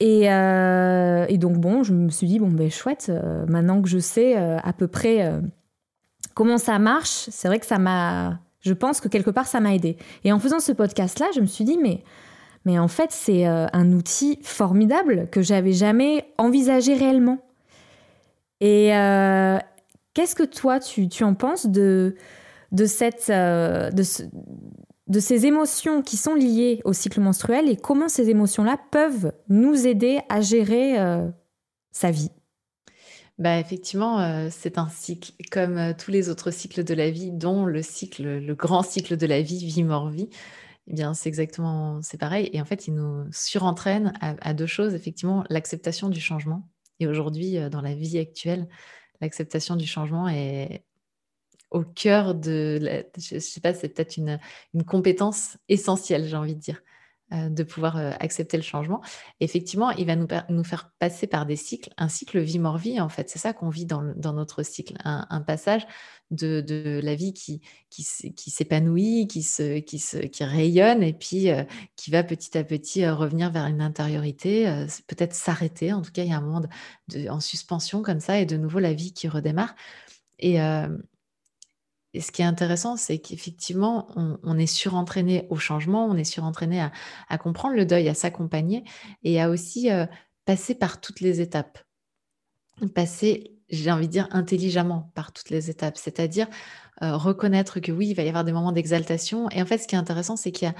Et, 0.00 0.32
euh, 0.32 1.26
donc 1.36 1.58
bon, 1.58 1.82
je 1.82 1.92
me 1.92 2.08
suis 2.08 2.26
dit, 2.26 2.38
bon 2.38 2.50
ben 2.50 2.70
chouette, 2.70 3.06
euh, 3.10 3.44
maintenant 3.46 3.82
que 3.82 3.88
je 3.88 3.98
sais 3.98 4.36
euh, 4.36 4.58
à 4.62 4.72
peu 4.72 4.88
près 4.88 5.30
comment 6.34 6.58
ça 6.58 6.78
marche, 6.78 7.28
c'est 7.30 7.48
vrai 7.48 7.58
que 7.58 7.66
ça 7.66 7.78
m'a... 7.78 8.40
Je 8.60 8.74
pense 8.74 9.00
que 9.00 9.08
quelque 9.08 9.30
part, 9.30 9.46
ça 9.46 9.60
m'a 9.60 9.74
aidé. 9.74 9.96
Et 10.24 10.32
en 10.32 10.38
faisant 10.38 10.60
ce 10.60 10.72
podcast-là, 10.72 11.26
je 11.34 11.40
me 11.40 11.46
suis 11.46 11.64
dit, 11.64 11.78
mais, 11.78 12.02
mais 12.66 12.78
en 12.78 12.88
fait, 12.88 13.10
c'est 13.10 13.46
un 13.46 13.92
outil 13.92 14.38
formidable 14.42 15.28
que 15.30 15.40
j'avais 15.40 15.72
jamais 15.72 16.26
envisagé 16.36 16.94
réellement. 16.94 17.38
Et 18.60 18.88
qu'est-ce 20.12 20.34
que 20.34 20.42
toi, 20.42 20.78
tu, 20.78 21.08
tu 21.08 21.24
en 21.24 21.32
penses 21.32 21.66
de, 21.66 22.16
de, 22.72 22.86
cette, 22.86 23.30
euh, 23.30 23.90
de, 23.90 24.02
de 25.08 25.20
ces 25.20 25.46
émotions 25.46 26.02
qui 26.02 26.16
sont 26.16 26.34
liées 26.34 26.80
au 26.84 26.92
cycle 26.92 27.20
menstruel 27.20 27.68
et 27.68 27.76
comment 27.76 28.08
ces 28.08 28.30
émotions-là 28.30 28.78
peuvent 28.90 29.32
nous 29.48 29.86
aider 29.86 30.20
à 30.28 30.40
gérer 30.40 30.98
euh, 30.98 31.28
sa 31.92 32.10
vie. 32.10 32.30
Bah 33.38 33.58
effectivement, 33.58 34.20
euh, 34.20 34.48
c'est 34.50 34.76
un 34.76 34.88
cycle 34.88 35.32
comme 35.50 35.94
tous 35.98 36.10
les 36.10 36.28
autres 36.28 36.50
cycles 36.50 36.84
de 36.84 36.92
la 36.92 37.10
vie, 37.10 37.32
dont 37.32 37.64
le 37.64 37.80
cycle, 37.80 38.38
le 38.38 38.54
grand 38.54 38.82
cycle 38.82 39.16
de 39.16 39.26
la 39.26 39.40
vie, 39.40 39.64
vie-mort-vie. 39.64 40.28
eh 40.88 40.92
bien, 40.92 41.14
c'est 41.14 41.30
exactement, 41.30 42.00
c'est 42.02 42.18
pareil. 42.18 42.50
Et 42.52 42.60
en 42.60 42.66
fait, 42.66 42.86
il 42.86 42.94
nous 42.94 43.24
surentraîne 43.32 44.12
à, 44.20 44.52
deux 44.52 44.66
choses. 44.66 44.94
Effectivement, 44.94 45.44
l'acceptation 45.48 46.10
du 46.10 46.20
changement. 46.20 46.68
Et 46.98 47.06
aujourd'hui, 47.06 47.56
dans 47.70 47.80
la 47.80 47.94
vie 47.94 48.18
actuelle, 48.18 48.68
l'acceptation 49.22 49.74
du 49.74 49.86
changement 49.86 50.28
est 50.28 50.84
au 51.70 51.82
cœur 51.82 52.34
de, 52.34 52.78
je 53.16 53.36
ne 53.36 53.40
sais 53.40 53.60
pas, 53.60 53.74
c'est 53.74 53.88
peut-être 53.88 54.16
une, 54.16 54.38
une 54.74 54.84
compétence 54.84 55.56
essentielle, 55.68 56.26
j'ai 56.26 56.36
envie 56.36 56.54
de 56.54 56.60
dire. 56.60 56.82
Euh, 57.32 57.48
de 57.48 57.62
pouvoir 57.62 57.96
euh, 57.96 58.10
accepter 58.18 58.56
le 58.56 58.62
changement. 58.64 59.00
Effectivement, 59.38 59.92
il 59.92 60.04
va 60.04 60.16
nous, 60.16 60.26
nous, 60.48 60.64
faire 60.64 60.90
passer 60.98 61.28
par 61.28 61.46
des 61.46 61.54
cycles, 61.54 61.90
un 61.96 62.08
cycle 62.08 62.40
vie-mort-vie, 62.40 63.00
en 63.00 63.08
fait. 63.08 63.30
C'est 63.30 63.38
ça 63.38 63.52
qu'on 63.52 63.68
vit 63.68 63.86
dans, 63.86 64.02
notre 64.32 64.64
cycle, 64.64 64.94
un, 65.04 65.40
passage 65.40 65.86
de, 66.32 67.00
la 67.00 67.14
vie 67.14 67.32
qui, 67.32 67.60
qui, 67.88 68.02
s'épanouit, 68.02 69.28
qui, 69.28 69.44
se, 69.44 69.78
qui, 69.78 70.00
se, 70.00 70.16
qui 70.16 70.42
rayonne 70.42 71.04
et 71.04 71.12
puis 71.12 71.50
euh, 71.50 71.62
qui 71.94 72.10
va 72.10 72.24
petit 72.24 72.58
à 72.58 72.64
petit 72.64 73.08
revenir 73.08 73.52
vers 73.52 73.66
une 73.66 73.80
intériorité, 73.80 74.64
peut-être 75.06 75.34
s'arrêter. 75.34 75.92
En 75.92 76.02
tout 76.02 76.10
cas, 76.10 76.24
il 76.24 76.30
y 76.30 76.32
a 76.32 76.38
un 76.38 76.40
monde 76.40 76.68
en 77.28 77.38
suspension 77.38 78.02
comme 78.02 78.18
ça 78.18 78.40
et 78.40 78.44
de 78.46 78.56
nouveau 78.56 78.80
la 78.80 78.92
vie 78.92 79.12
qui 79.12 79.28
redémarre. 79.28 79.76
Et, 80.40 80.58
et 82.12 82.20
ce 82.20 82.32
qui 82.32 82.42
est 82.42 82.46
intéressant, 82.46 82.96
c'est 82.96 83.18
qu'effectivement, 83.18 84.08
on, 84.16 84.58
est 84.58 84.66
surentraîné 84.66 85.46
au 85.48 85.56
changement, 85.56 86.06
on 86.06 86.16
est 86.16 86.24
surentraîné 86.24 86.84
à, 87.28 87.38
comprendre 87.38 87.76
le 87.76 87.86
deuil, 87.86 88.08
à 88.08 88.14
s'accompagner 88.14 88.84
et 89.22 89.40
à 89.40 89.48
aussi 89.48 89.90
euh, 89.90 90.06
passer 90.44 90.74
par 90.74 91.00
toutes 91.00 91.20
les 91.20 91.40
étapes. 91.40 91.78
Passer, 92.94 93.58
j'ai 93.68 93.92
envie 93.92 94.08
de 94.08 94.12
dire, 94.12 94.28
intelligemment 94.32 95.12
par 95.14 95.32
toutes 95.32 95.50
les 95.50 95.70
étapes, 95.70 95.98
c'est-à-dire 95.98 96.48
euh, 97.02 97.16
reconnaître 97.16 97.78
que 97.78 97.92
oui, 97.92 98.08
il 98.08 98.14
va 98.14 98.24
y 98.24 98.28
avoir 98.28 98.44
des 98.44 98.52
moments 98.52 98.72
d'exaltation. 98.72 99.48
Et 99.50 99.62
en 99.62 99.66
fait, 99.66 99.78
ce 99.78 99.86
qui 99.86 99.94
est 99.94 99.98
intéressant, 99.98 100.36
c'est 100.36 100.50
qu'il 100.50 100.74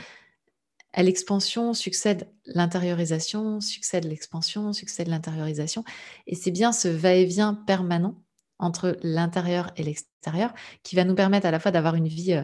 l'expansion 0.96 1.75
succède 1.75 2.28
l'intériorisation, 2.46 3.60
succède 3.60 4.04
l'expansion, 4.04 4.72
succède 4.72 5.06
l'intériorisation. 5.06 5.84
Et 6.26 6.34
c'est 6.34 6.50
bien 6.50 6.72
ce 6.72 6.88
va-et-vient 6.88 7.54
permanent 7.54 8.16
entre 8.61 8.97
l'intérieur 9.02 9.73
et 9.76 9.83
l'extérieur 9.83 10.52
qui 10.83 10.97
va 10.97 11.05
nous 11.05 11.14
permettre 11.14 11.47
à 11.47 11.50
la 11.50 11.59
fois 11.59 11.71
d'avoir 11.71 11.95
une 11.95 12.09
vie 12.09 12.35
euh, 12.35 12.43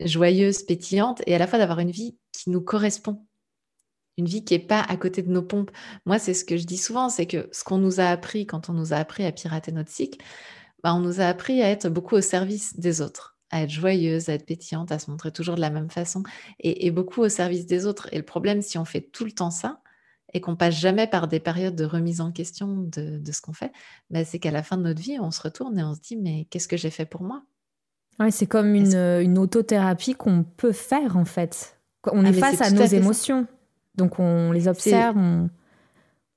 joyeuse, 0.00 0.62
pétillante 0.62 1.22
et 1.26 1.34
à 1.34 1.38
la 1.38 1.46
fois 1.46 1.58
d'avoir 1.58 1.78
une 1.78 1.90
vie 1.90 2.16
qui 2.32 2.50
nous 2.50 2.60
correspond. 2.60 3.24
Une 4.16 4.26
vie 4.26 4.44
qui 4.44 4.54
n'est 4.54 4.64
pas 4.64 4.80
à 4.80 4.96
côté 4.96 5.22
de 5.22 5.30
nos 5.30 5.42
pompes. 5.42 5.70
Moi, 6.04 6.18
c'est 6.18 6.34
ce 6.34 6.44
que 6.44 6.56
je 6.56 6.64
dis 6.64 6.76
souvent, 6.76 7.08
c'est 7.08 7.26
que 7.26 7.48
ce 7.52 7.64
qu'on 7.64 7.78
nous 7.78 8.00
a 8.00 8.06
appris 8.06 8.46
quand 8.46 8.68
on 8.68 8.72
nous 8.72 8.92
a 8.92 8.96
appris 8.96 9.24
à 9.24 9.32
pirater 9.32 9.72
notre 9.72 9.90
cycle, 9.90 10.22
bah, 10.82 10.94
on 10.94 11.00
nous 11.00 11.20
a 11.20 11.26
appris 11.26 11.62
à 11.62 11.68
être 11.68 11.88
beaucoup 11.88 12.16
au 12.16 12.20
service 12.20 12.78
des 12.78 13.00
autres, 13.00 13.38
à 13.50 13.62
être 13.62 13.70
joyeuse, 13.70 14.28
à 14.28 14.34
être 14.34 14.46
pétillante, 14.46 14.92
à 14.92 14.98
se 14.98 15.10
montrer 15.10 15.30
toujours 15.30 15.54
de 15.54 15.60
la 15.60 15.70
même 15.70 15.90
façon 15.90 16.22
et 16.58 16.90
beaucoup 16.90 17.22
au 17.22 17.28
service 17.28 17.66
des 17.66 17.86
autres. 17.86 18.08
Et 18.12 18.16
le 18.16 18.24
problème, 18.24 18.62
si 18.62 18.78
on 18.78 18.84
fait 18.84 19.02
tout 19.02 19.24
le 19.24 19.32
temps 19.32 19.50
ça, 19.50 19.80
et 20.32 20.40
qu'on 20.40 20.56
passe 20.56 20.74
jamais 20.74 21.06
par 21.06 21.28
des 21.28 21.40
périodes 21.40 21.76
de 21.76 21.84
remise 21.84 22.20
en 22.20 22.32
question 22.32 22.68
de, 22.68 23.20
ce 23.30 23.40
qu'on 23.40 23.52
fait, 23.52 23.72
bah, 24.10 24.24
c'est 24.24 24.38
qu'à 24.38 24.50
la 24.50 24.62
fin 24.62 24.76
de 24.76 24.82
notre 24.82 25.00
vie, 25.00 25.18
on 25.20 25.30
se 25.30 25.42
retourne 25.42 25.78
et 25.78 25.82
on 25.82 25.94
se 25.94 26.00
dit 26.00 26.16
mais 26.16 26.46
qu'est-ce 26.50 26.68
que 26.68 26.76
j'ai 26.76 26.90
fait 26.90 27.06
pour 27.06 27.22
moi? 27.22 27.42
Ouais, 28.18 28.30
C'est 28.30 28.46
comme 28.46 28.74
une, 28.74 28.96
une 28.96 29.38
autothérapie 29.38 30.14
qu'on 30.14 30.44
peut 30.44 30.72
faire 30.72 31.16
en 31.16 31.24
fait. 31.24 31.78
On 32.12 32.24
ah, 32.24 32.28
est 32.28 32.32
face 32.32 32.60
à 32.60 32.70
nos 32.70 32.84
émotions, 32.84 33.46
donc 33.94 34.18
on 34.18 34.52
les 34.52 34.68
observe, 34.68 35.16
on, 35.16 35.50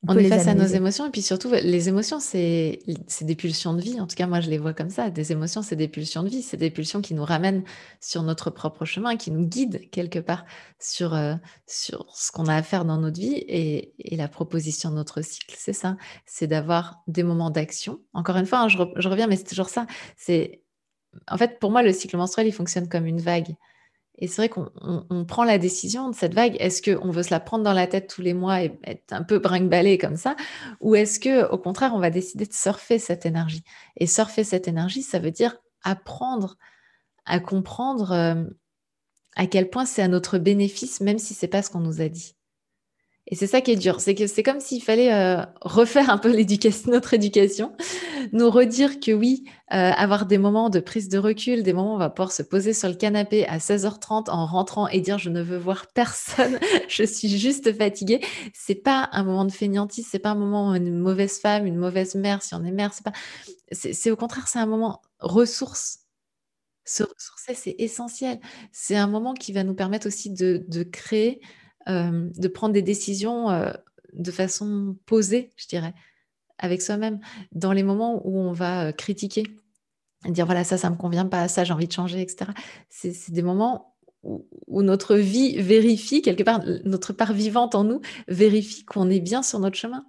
on, 0.07 0.17
est 0.17 0.27
face 0.27 0.48
à 0.48 0.53
nos 0.53 0.65
émotions 0.65 1.05
et 1.05 1.10
puis 1.10 1.22
surtout, 1.22 1.50
les 1.51 1.88
émotions, 1.88 2.19
c'est 2.19 2.79
des 3.22 3.36
pulsions 3.36 3.74
de 3.74 3.81
vie. 3.81 4.01
En 4.01 4.07
tout 4.07 4.15
cas, 4.15 4.27
moi, 4.27 4.41
je 4.41 4.50
les 4.50 4.57
vois 4.57 4.74
comme 4.74 4.89
ça. 4.89 5.10
Des 5.10 5.31
émotions, 5.31 5.62
c'est 5.62 5.75
des 5.75 5.88
pulsions 5.88 6.24
de 6.24 6.29
vie. 6.29 6.41
C'est 6.41 6.57
des 6.57 6.69
pulsions 6.69 7.01
qui 7.01 7.13
nous 7.13 7.24
ramènent 7.24 7.63
sur 8.01 8.24
notre 8.24 8.50
propre 8.50 8.83
chemin, 8.83 9.15
qui 9.15 9.31
nous 9.31 9.45
guident 9.45 9.89
quelque 9.91 10.19
part 10.19 10.45
sur, 10.79 11.13
euh, 11.13 11.36
sur 11.67 12.05
ce 12.13 12.31
qu'on 12.31 12.48
a 12.48 12.55
à 12.55 12.63
faire 12.63 12.83
dans 12.83 12.98
notre 12.98 13.19
vie. 13.19 13.36
Et, 13.48 13.93
et 14.00 14.17
la 14.17 14.27
proposition 14.27 14.89
de 14.89 14.95
notre 14.95 15.21
cycle, 15.21 15.56
c'est 15.58 15.73
ça. 15.73 15.95
C'est 16.25 16.47
d'avoir 16.47 17.01
des 17.08 17.23
moments 17.23 17.49
d'action. 17.49 17.99
Encore 18.13 18.36
une 18.36 18.45
fois, 18.45 18.60
hein, 18.60 18.67
je, 18.67 18.78
je, 18.97 19.08
reviens, 19.08 19.28
mais 19.28 19.38
c'est 19.38 19.45
toujours 19.45 19.69
ça. 19.69 19.88
C'est 20.17 20.62
En 21.30 21.38
fait, 21.38 21.60
pour 21.60 21.71
moi, 21.71 21.82
le 21.82 21.93
cycle 21.93 22.17
menstruel, 22.17 22.47
il 22.47 22.54
fonctionne 22.54 22.89
comme 22.89 23.06
une 23.06 23.21
vague. 23.21 23.56
Et 24.19 24.28
c'est 24.28 24.47
vrai 24.47 24.49
qu'on 24.49 25.26
prend 25.26 25.43
la 25.43 25.58
décision 25.58 26.10
de 26.10 26.15
cette 26.15 26.34
vague. 26.34 26.56
Est-ce 26.60 26.82
qu'on 26.82 27.10
veut 27.10 27.23
se 27.23 27.32
la 27.32 27.39
prendre 27.39 27.63
dans 27.63 27.73
la 27.73 27.88
tête 27.88 28.08
tous 28.08 28.21
les 28.21 28.34
mois 28.34 28.63
et 28.63 28.78
être 28.84 29.12
un 29.12 29.23
peu 29.23 29.39
brinque 29.39 29.99
comme 29.99 30.17
ça? 30.17 30.36
Ou 30.82 30.95
est-ce 30.95 31.19
que, 31.19 31.49
au 31.49 31.58
contraire, 31.58 31.93
on 31.95 31.99
va 31.99 32.12
décider 32.12 32.45
de 32.45 32.54
surfer 32.54 32.99
cette 32.99 33.26
énergie? 33.26 33.63
Et 33.97 34.06
surfer 34.06 34.43
cette 34.43 34.67
énergie, 34.67 35.02
ça 35.02 35.19
veut 35.19 35.32
dire 35.32 35.58
apprendre 35.82 36.58
à 37.26 37.39
comprendre 37.39 38.12
euh, 38.12 38.43
à 39.36 39.47
quel 39.47 39.69
point 39.69 39.86
c'est 39.86 40.04
à 40.04 40.08
notre 40.08 40.38
bénéfice, 40.38 41.02
même 41.02 41.19
si 41.19 41.34
c'est 41.34 41.47
pas 41.47 41.63
ce 41.63 41.71
qu'on 41.71 41.80
nous 41.80 42.02
a 42.02 42.08
dit. 42.08 42.36
Et 43.27 43.36
c'est 43.36 43.47
ça 43.47 43.62
qui 43.62 43.71
est 43.71 43.77
dur, 43.77 44.01
c'est 44.01 44.15
que 44.15 44.27
c'est 44.27 44.43
comme 44.43 44.59
s'il 44.59 44.83
fallait 44.83 45.13
euh, 45.13 45.41
refaire 45.62 46.09
un 46.09 46.17
peu 46.17 46.29
notre 46.88 47.13
éducation, 47.13 47.73
nous 48.33 48.49
redire 48.49 48.99
que 48.99 49.13
oui, 49.13 49.45
euh, 49.71 49.91
avoir 49.91 50.25
des 50.25 50.38
moments 50.38 50.69
de 50.69 50.81
prise 50.81 51.07
de 51.07 51.17
recul, 51.17 51.63
des 51.63 51.71
moments 51.71 51.93
où 51.93 51.95
on 51.95 51.99
va 51.99 52.09
pouvoir 52.09 52.33
se 52.33 52.43
poser 52.43 52.73
sur 52.73 52.89
le 52.89 52.95
canapé 52.95 53.47
à 53.47 53.59
16h30 53.59 54.29
en 54.29 54.45
rentrant 54.45 54.89
et 54.89 54.99
dire 54.99 55.19
je 55.19 55.29
ne 55.29 55.41
veux 55.41 55.57
voir 55.57 55.88
personne, 55.93 56.59
je 56.89 57.03
suis 57.03 57.29
juste 57.29 57.75
fatiguée. 57.77 58.19
C'est 58.53 58.75
pas 58.75 59.07
un 59.13 59.23
moment 59.23 59.45
de 59.45 59.51
fainéantise, 59.51 60.05
c'est 60.12 60.19
pas 60.19 60.31
un 60.31 60.36
moment 60.36 60.71
où 60.71 60.75
une 60.75 60.99
mauvaise 60.99 61.39
femme, 61.39 61.65
une 61.65 61.77
mauvaise 61.77 62.15
mère, 62.15 62.43
si 62.43 62.55
on 62.55 62.63
est 62.65 62.71
mère, 62.71 62.93
c'est 62.93 63.05
pas. 63.05 63.13
C'est 63.71 64.12
au 64.12 64.17
contraire, 64.17 64.49
c'est 64.49 64.59
un 64.59 64.65
moment 64.65 65.01
ressource. 65.19 65.99
Se 66.83 67.03
ressourcer, 67.03 67.53
c'est 67.55 67.75
essentiel. 67.79 68.41
C'est 68.73 68.97
un 68.97 69.07
moment 69.07 69.33
qui 69.33 69.53
va 69.53 69.63
nous 69.63 69.73
permettre 69.73 70.07
aussi 70.07 70.29
de 70.29 70.83
créer 70.83 71.39
euh, 71.89 72.30
de 72.36 72.48
prendre 72.48 72.74
des 72.74 72.82
décisions 72.82 73.50
euh, 73.50 73.72
de 74.13 74.32
façon 74.32 74.96
posée, 75.06 75.52
je 75.58 75.67
dirais, 75.67 75.93
avec 76.58 76.82
soi-même, 76.82 77.19
dans 77.52 77.74
les 77.74 77.84
moments 77.84 78.22
où 78.26 78.39
on 78.39 78.54
va 78.54 78.88
euh, 78.88 78.91
critiquer, 78.91 79.43
dire 80.30 80.46
voilà, 80.46 80.63
ça, 80.63 80.78
ça 80.78 80.89
me 80.89 80.96
convient 80.96 81.26
pas, 81.26 81.48
ça, 81.48 81.63
j'ai 81.63 81.74
envie 81.74 81.88
de 81.88 81.91
changer, 81.93 82.22
etc. 82.22 82.52
C'est 82.89 83.32
des 83.32 83.41
moments 83.41 83.96
où, 84.24 84.82
notre 84.82 85.15
vie 85.15 85.58
vérifie, 85.58 86.22
quelque 86.22 86.43
part, 86.43 86.62
notre 86.86 87.12
part 87.12 87.34
vivante 87.34 87.76
en 87.76 87.84
nous 87.84 88.00
vérifie 88.30 88.86
qu'on 88.86 89.10
est 89.10 89.19
bien 89.19 89.43
sur 89.43 89.60
notre 89.60 89.76
chemin, 89.76 90.06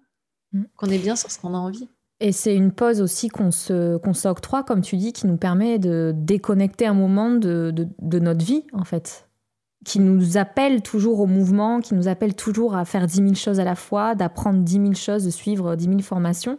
mmh. 0.52 0.62
qu'on 0.76 0.86
est 0.86 0.98
bien 0.98 1.16
sur 1.16 1.32
ce 1.32 1.38
qu'on 1.40 1.54
a 1.54 1.58
envie. 1.58 1.88
Et 2.20 2.30
c'est 2.30 2.54
une 2.54 2.70
pause 2.70 3.00
aussi 3.00 3.28
qu'on 3.28 3.50
se, 3.50 3.96
qu'on 3.96 4.14
s'octroie, 4.14 4.62
comme 4.62 4.82
tu 4.82 4.96
dis, 4.96 5.12
qui 5.12 5.26
nous 5.26 5.36
permet 5.36 5.80
de 5.80 6.12
déconnecter 6.14 6.86
un 6.86 6.94
moment 6.94 7.32
de, 7.32 7.74
de 7.74 8.18
notre 8.20 8.44
vie, 8.44 8.62
en 8.72 8.84
fait 8.84 9.28
qui 9.84 10.00
nous 10.00 10.38
appelle 10.38 10.82
toujours 10.82 11.20
au 11.20 11.26
mouvement, 11.26 11.80
qui 11.80 11.94
nous 11.94 12.08
appelle 12.08 12.34
toujours 12.34 12.74
à 12.76 12.84
faire 12.84 13.06
10 13.06 13.16
000 13.16 13.34
choses 13.34 13.60
à 13.60 13.64
la 13.64 13.74
fois, 13.74 14.14
d'apprendre 14.14 14.60
10 14.60 14.72
000 14.72 14.94
choses, 14.94 15.24
de 15.24 15.30
suivre 15.30 15.76
10 15.76 15.84
000 15.84 15.98
formations. 16.00 16.58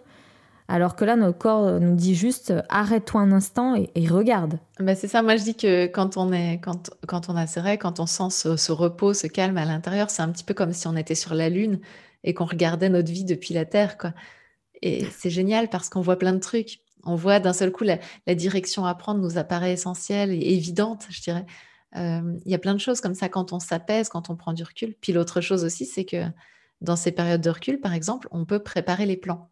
Alors 0.68 0.96
que 0.96 1.06
là, 1.06 1.16
notre 1.16 1.38
corps 1.38 1.80
nous 1.80 1.96
dit 1.96 2.16
juste 2.16 2.54
arrête-toi 2.70 3.22
un 3.22 3.32
instant 3.32 3.76
et, 3.76 4.08
regarde. 4.08 4.58
Bah 4.80 4.96
c'est 4.96 5.08
ça, 5.08 5.22
moi 5.22 5.36
je 5.36 5.44
dis 5.44 5.56
que 5.56 5.86
quand 5.86 6.18
on, 6.18 6.32
est, 6.32 6.60
quand, 6.60 6.90
quand 7.08 7.30
on 7.30 7.36
a 7.36 7.46
règles, 7.46 7.82
quand 7.82 8.00
on 8.00 8.08
sent 8.08 8.56
ce, 8.58 8.72
repos, 8.72 9.14
ce 9.14 9.28
calme 9.28 9.58
à 9.58 9.66
l'intérieur, 9.66 10.10
c'est 10.10 10.24
un 10.24 10.30
petit 10.30 10.44
peu 10.44 10.56
comme 10.56 10.74
si 10.74 10.88
on 10.88 10.96
était 10.96 11.16
sur 11.16 11.36
la 11.36 11.50
Lune 11.50 11.80
et 12.24 12.34
qu'on 12.34 12.46
regardait 12.46 12.90
notre 12.90 13.12
vie 13.12 13.26
depuis 13.26 13.54
la 13.54 13.66
Terre. 13.66 13.98
Quoi. 14.00 14.14
Et 14.82 15.06
c'est 15.16 15.30
génial 15.30 15.70
parce 15.70 15.90
qu'on 15.90 16.02
voit 16.02 16.18
plein 16.18 16.34
de 16.34 16.40
trucs. 16.40 16.80
On 17.04 17.16
voit 17.16 17.40
d'un 17.40 17.54
seul 17.54 17.72
coup 17.72 17.84
la, 17.84 18.00
la 18.26 18.34
direction 18.34 18.86
à 18.86 18.96
prendre 18.96 19.22
nous 19.22 19.38
apparaît 19.38 19.74
essentielle 19.74 20.32
et 20.32 20.56
évidente, 20.56 21.06
je 21.10 21.22
dirais. 21.22 21.46
Il 21.96 22.52
y 22.52 22.56
a 22.56 22.60
plein 22.60 22.74
de 22.74 22.80
choses 22.80 23.02
comme 23.02 23.16
ça 23.16 23.30
quand 23.30 23.54
on 23.54 23.60
s'apaise, 23.60 24.10
quand 24.10 24.30
on 24.30 24.36
prend 24.36 24.54
du 24.54 24.64
recul. 24.64 24.96
Puis 25.02 25.14
l'autre 25.14 25.42
chose 25.42 25.64
aussi, 25.64 25.86
c'est 25.86 26.06
que 26.06 26.26
dans 26.82 26.96
ces 26.96 27.12
périodes 27.12 27.42
de 27.42 27.50
recul, 27.50 27.80
par 27.80 27.94
exemple, 27.94 28.28
on 28.32 28.46
peut 28.46 28.60
préparer 28.60 29.06
les 29.06 29.18
plans. 29.18 29.50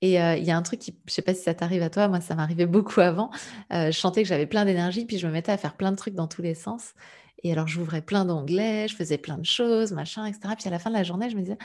Et 0.00 0.14
il 0.14 0.44
y 0.44 0.50
a 0.50 0.56
un 0.56 0.62
truc 0.62 0.80
qui, 0.80 0.98
je 1.06 1.12
sais 1.12 1.22
pas 1.22 1.34
si 1.34 1.42
ça 1.42 1.54
t'arrive 1.54 1.82
à 1.82 1.90
toi, 1.90 2.08
moi 2.08 2.20
ça 2.20 2.34
m'arrivait 2.34 2.66
beaucoup 2.76 3.00
avant. 3.00 3.30
je 3.70 3.90
sentais 3.92 4.22
que 4.22 4.28
j'avais 4.28 4.46
plein 4.46 4.64
d'énergie, 4.64 5.04
puis 5.04 5.18
je 5.18 5.26
me 5.26 5.32
mettais 5.32 5.52
à 5.52 5.56
faire 5.56 5.76
plein 5.76 5.92
de 5.92 5.96
trucs 5.96 6.14
dans 6.14 6.28
tous 6.28 6.42
les 6.42 6.54
sens. 6.54 6.94
Et 7.42 7.52
alors 7.52 7.68
j'ouvrais 7.68 8.02
plein 8.02 8.24
d'onglets, 8.24 8.88
je 8.88 8.96
faisais 8.96 9.18
plein 9.18 9.38
de 9.38 9.44
choses, 9.44 9.92
machin, 9.92 10.26
etc. 10.26 10.54
Puis 10.56 10.68
à 10.68 10.70
la 10.70 10.78
fin 10.78 10.90
de 10.90 10.96
la 10.96 11.02
journée, 11.02 11.28
je 11.28 11.36
me 11.36 11.42
disais, 11.42 11.58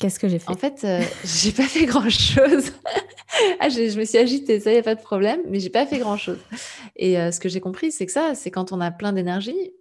Qu'est-ce 0.00 0.18
que 0.18 0.28
j'ai 0.28 0.38
fait 0.38 0.50
En 0.50 0.54
fait, 0.54 0.84
j'ai 1.24 1.52
pas 1.52 1.62
fait 1.62 1.84
grand 1.84 2.08
chose. 2.08 2.72
ah, 3.60 3.68
je, 3.68 3.98
me 3.98 4.04
suis 4.04 4.18
agitée, 4.18 4.58
ça, 4.58 4.72
y 4.72 4.78
a 4.78 4.82
pas 4.82 4.94
de 4.94 5.02
problème, 5.02 5.40
mais 5.46 5.60
j'ai 5.60 5.70
pas 5.70 5.86
fait 5.86 5.98
grand-chose. 5.98 6.38
Et 6.96 7.18
euh, 7.18 7.30
ce 7.30 7.38
que 7.38 7.48
j'ai 7.48 7.60
compris, 7.60 7.92
c'est 7.92 8.06
que 8.06 8.12
ça, 8.12 8.34
c'est 8.34 8.50
quand 8.50 8.72
on 8.72 8.80
a 8.80 8.90
plein 8.90 9.12
d'énergie, 9.12 9.72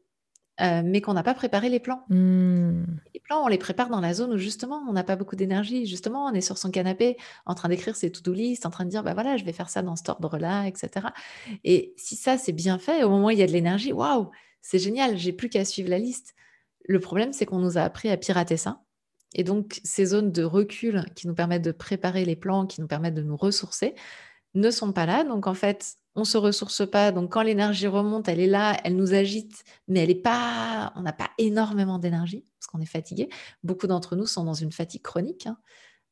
euh, 0.62 0.82
mais 0.84 1.00
qu'on 1.00 1.14
n'a 1.14 1.24
pas 1.24 1.34
préparé 1.34 1.70
les 1.70 1.80
plans. 1.80 2.04
Hmm. 2.10 2.84
Les 3.14 3.22
plans, 3.22 3.46
on 3.46 3.48
les 3.48 3.58
prépare 3.58 3.90
dans 3.90 4.02
la 4.02 4.14
zone 4.14 4.34
où 4.34 4.38
justement, 4.38 4.84
on 4.90 4.92
n'a 4.92 5.06
pas 5.06 5.16
beaucoup 5.16 5.38
d'énergie. 5.38 5.86
Justement, 5.86 6.26
on 6.26 6.34
est 6.34 6.42
sur 6.42 6.58
son 6.58 6.70
canapé 6.70 7.16
en 7.46 7.56
train 7.56 7.70
d'écrire 7.70 7.96
ses 7.96 8.12
to-do 8.12 8.34
list, 8.34 8.66
en 8.66 8.70
train 8.70 8.84
de 8.84 8.90
dire, 8.90 9.04
bah 9.04 9.14
voilà, 9.14 9.38
je 9.38 9.46
vais 9.46 9.54
faire 9.54 9.70
ça 9.70 9.82
dans 9.82 9.96
cet 9.96 10.10
ordre-là, 10.10 10.66
etc. 10.66 11.08
Et 11.64 11.94
si 11.96 12.18
ça, 12.18 12.38
c'est 12.38 12.52
bien 12.52 12.78
fait, 12.78 13.04
au 13.04 13.10
moment 13.10 13.28
où 13.28 13.32
il 13.32 13.40
y 13.40 13.44
a 13.44 13.48
de 13.48 13.54
l'énergie, 13.54 13.94
waouh, 13.94 14.30
c'est 14.62 14.80
génial, 14.80 15.18
j'ai 15.18 15.32
plus 15.32 15.48
qu'à 15.48 15.64
suivre 15.64 15.90
la 15.90 15.98
liste. 15.98 16.36
Le 16.86 17.00
problème, 17.00 17.32
c'est 17.32 17.46
qu'on 17.46 17.60
nous 17.60 17.78
a 17.78 17.82
appris 17.82 18.10
à 18.10 18.18
pirater 18.18 18.58
ça 18.58 18.82
et 19.34 19.44
donc, 19.44 19.80
ces 19.84 20.06
zones 20.06 20.32
de 20.32 20.44
recul 20.44 21.06
qui 21.16 21.28
nous 21.28 21.36
permettent 21.36 21.64
de 21.64 21.72
préparer 21.72 22.26
les 22.26 22.36
plans, 22.36 22.66
qui 22.66 22.82
nous 22.82 22.88
permettent 22.88 23.16
de 23.16 23.24
nous 23.24 23.38
ressourcer, 23.38 23.96
ne 24.56 24.72
sont 24.72 24.92
pas 24.92 25.06
là. 25.06 25.24
Donc, 25.24 25.46
en 25.48 25.54
fait, 25.54 25.98
on 26.16 26.24
se 26.24 26.38
ressource 26.38 26.90
pas. 26.90 27.12
Donc 27.12 27.32
quand 27.32 27.42
l'énergie 27.42 27.88
remonte, 27.88 28.28
elle 28.28 28.40
est 28.40 28.48
là, 28.48 28.78
elle 28.84 28.96
nous 28.96 29.14
agite, 29.14 29.64
mais 29.88 30.02
elle 30.02 30.10
est 30.12 30.16
pas, 30.16 30.92
on 30.96 31.02
n'a 31.02 31.14
pas 31.14 31.30
énormément 31.38 32.00
d'énergie 32.00 32.46
parce 32.60 32.68
qu'on 32.68 32.82
est 32.82 32.86
fatigué. 32.86 33.30
Beaucoup 33.64 33.88
d'entre 33.88 34.16
nous 34.16 34.26
sont 34.26 34.44
dans 34.44 34.54
une 34.54 34.72
fatigue 34.72 35.02
chronique. 35.02 35.48
Hein. 35.48 35.58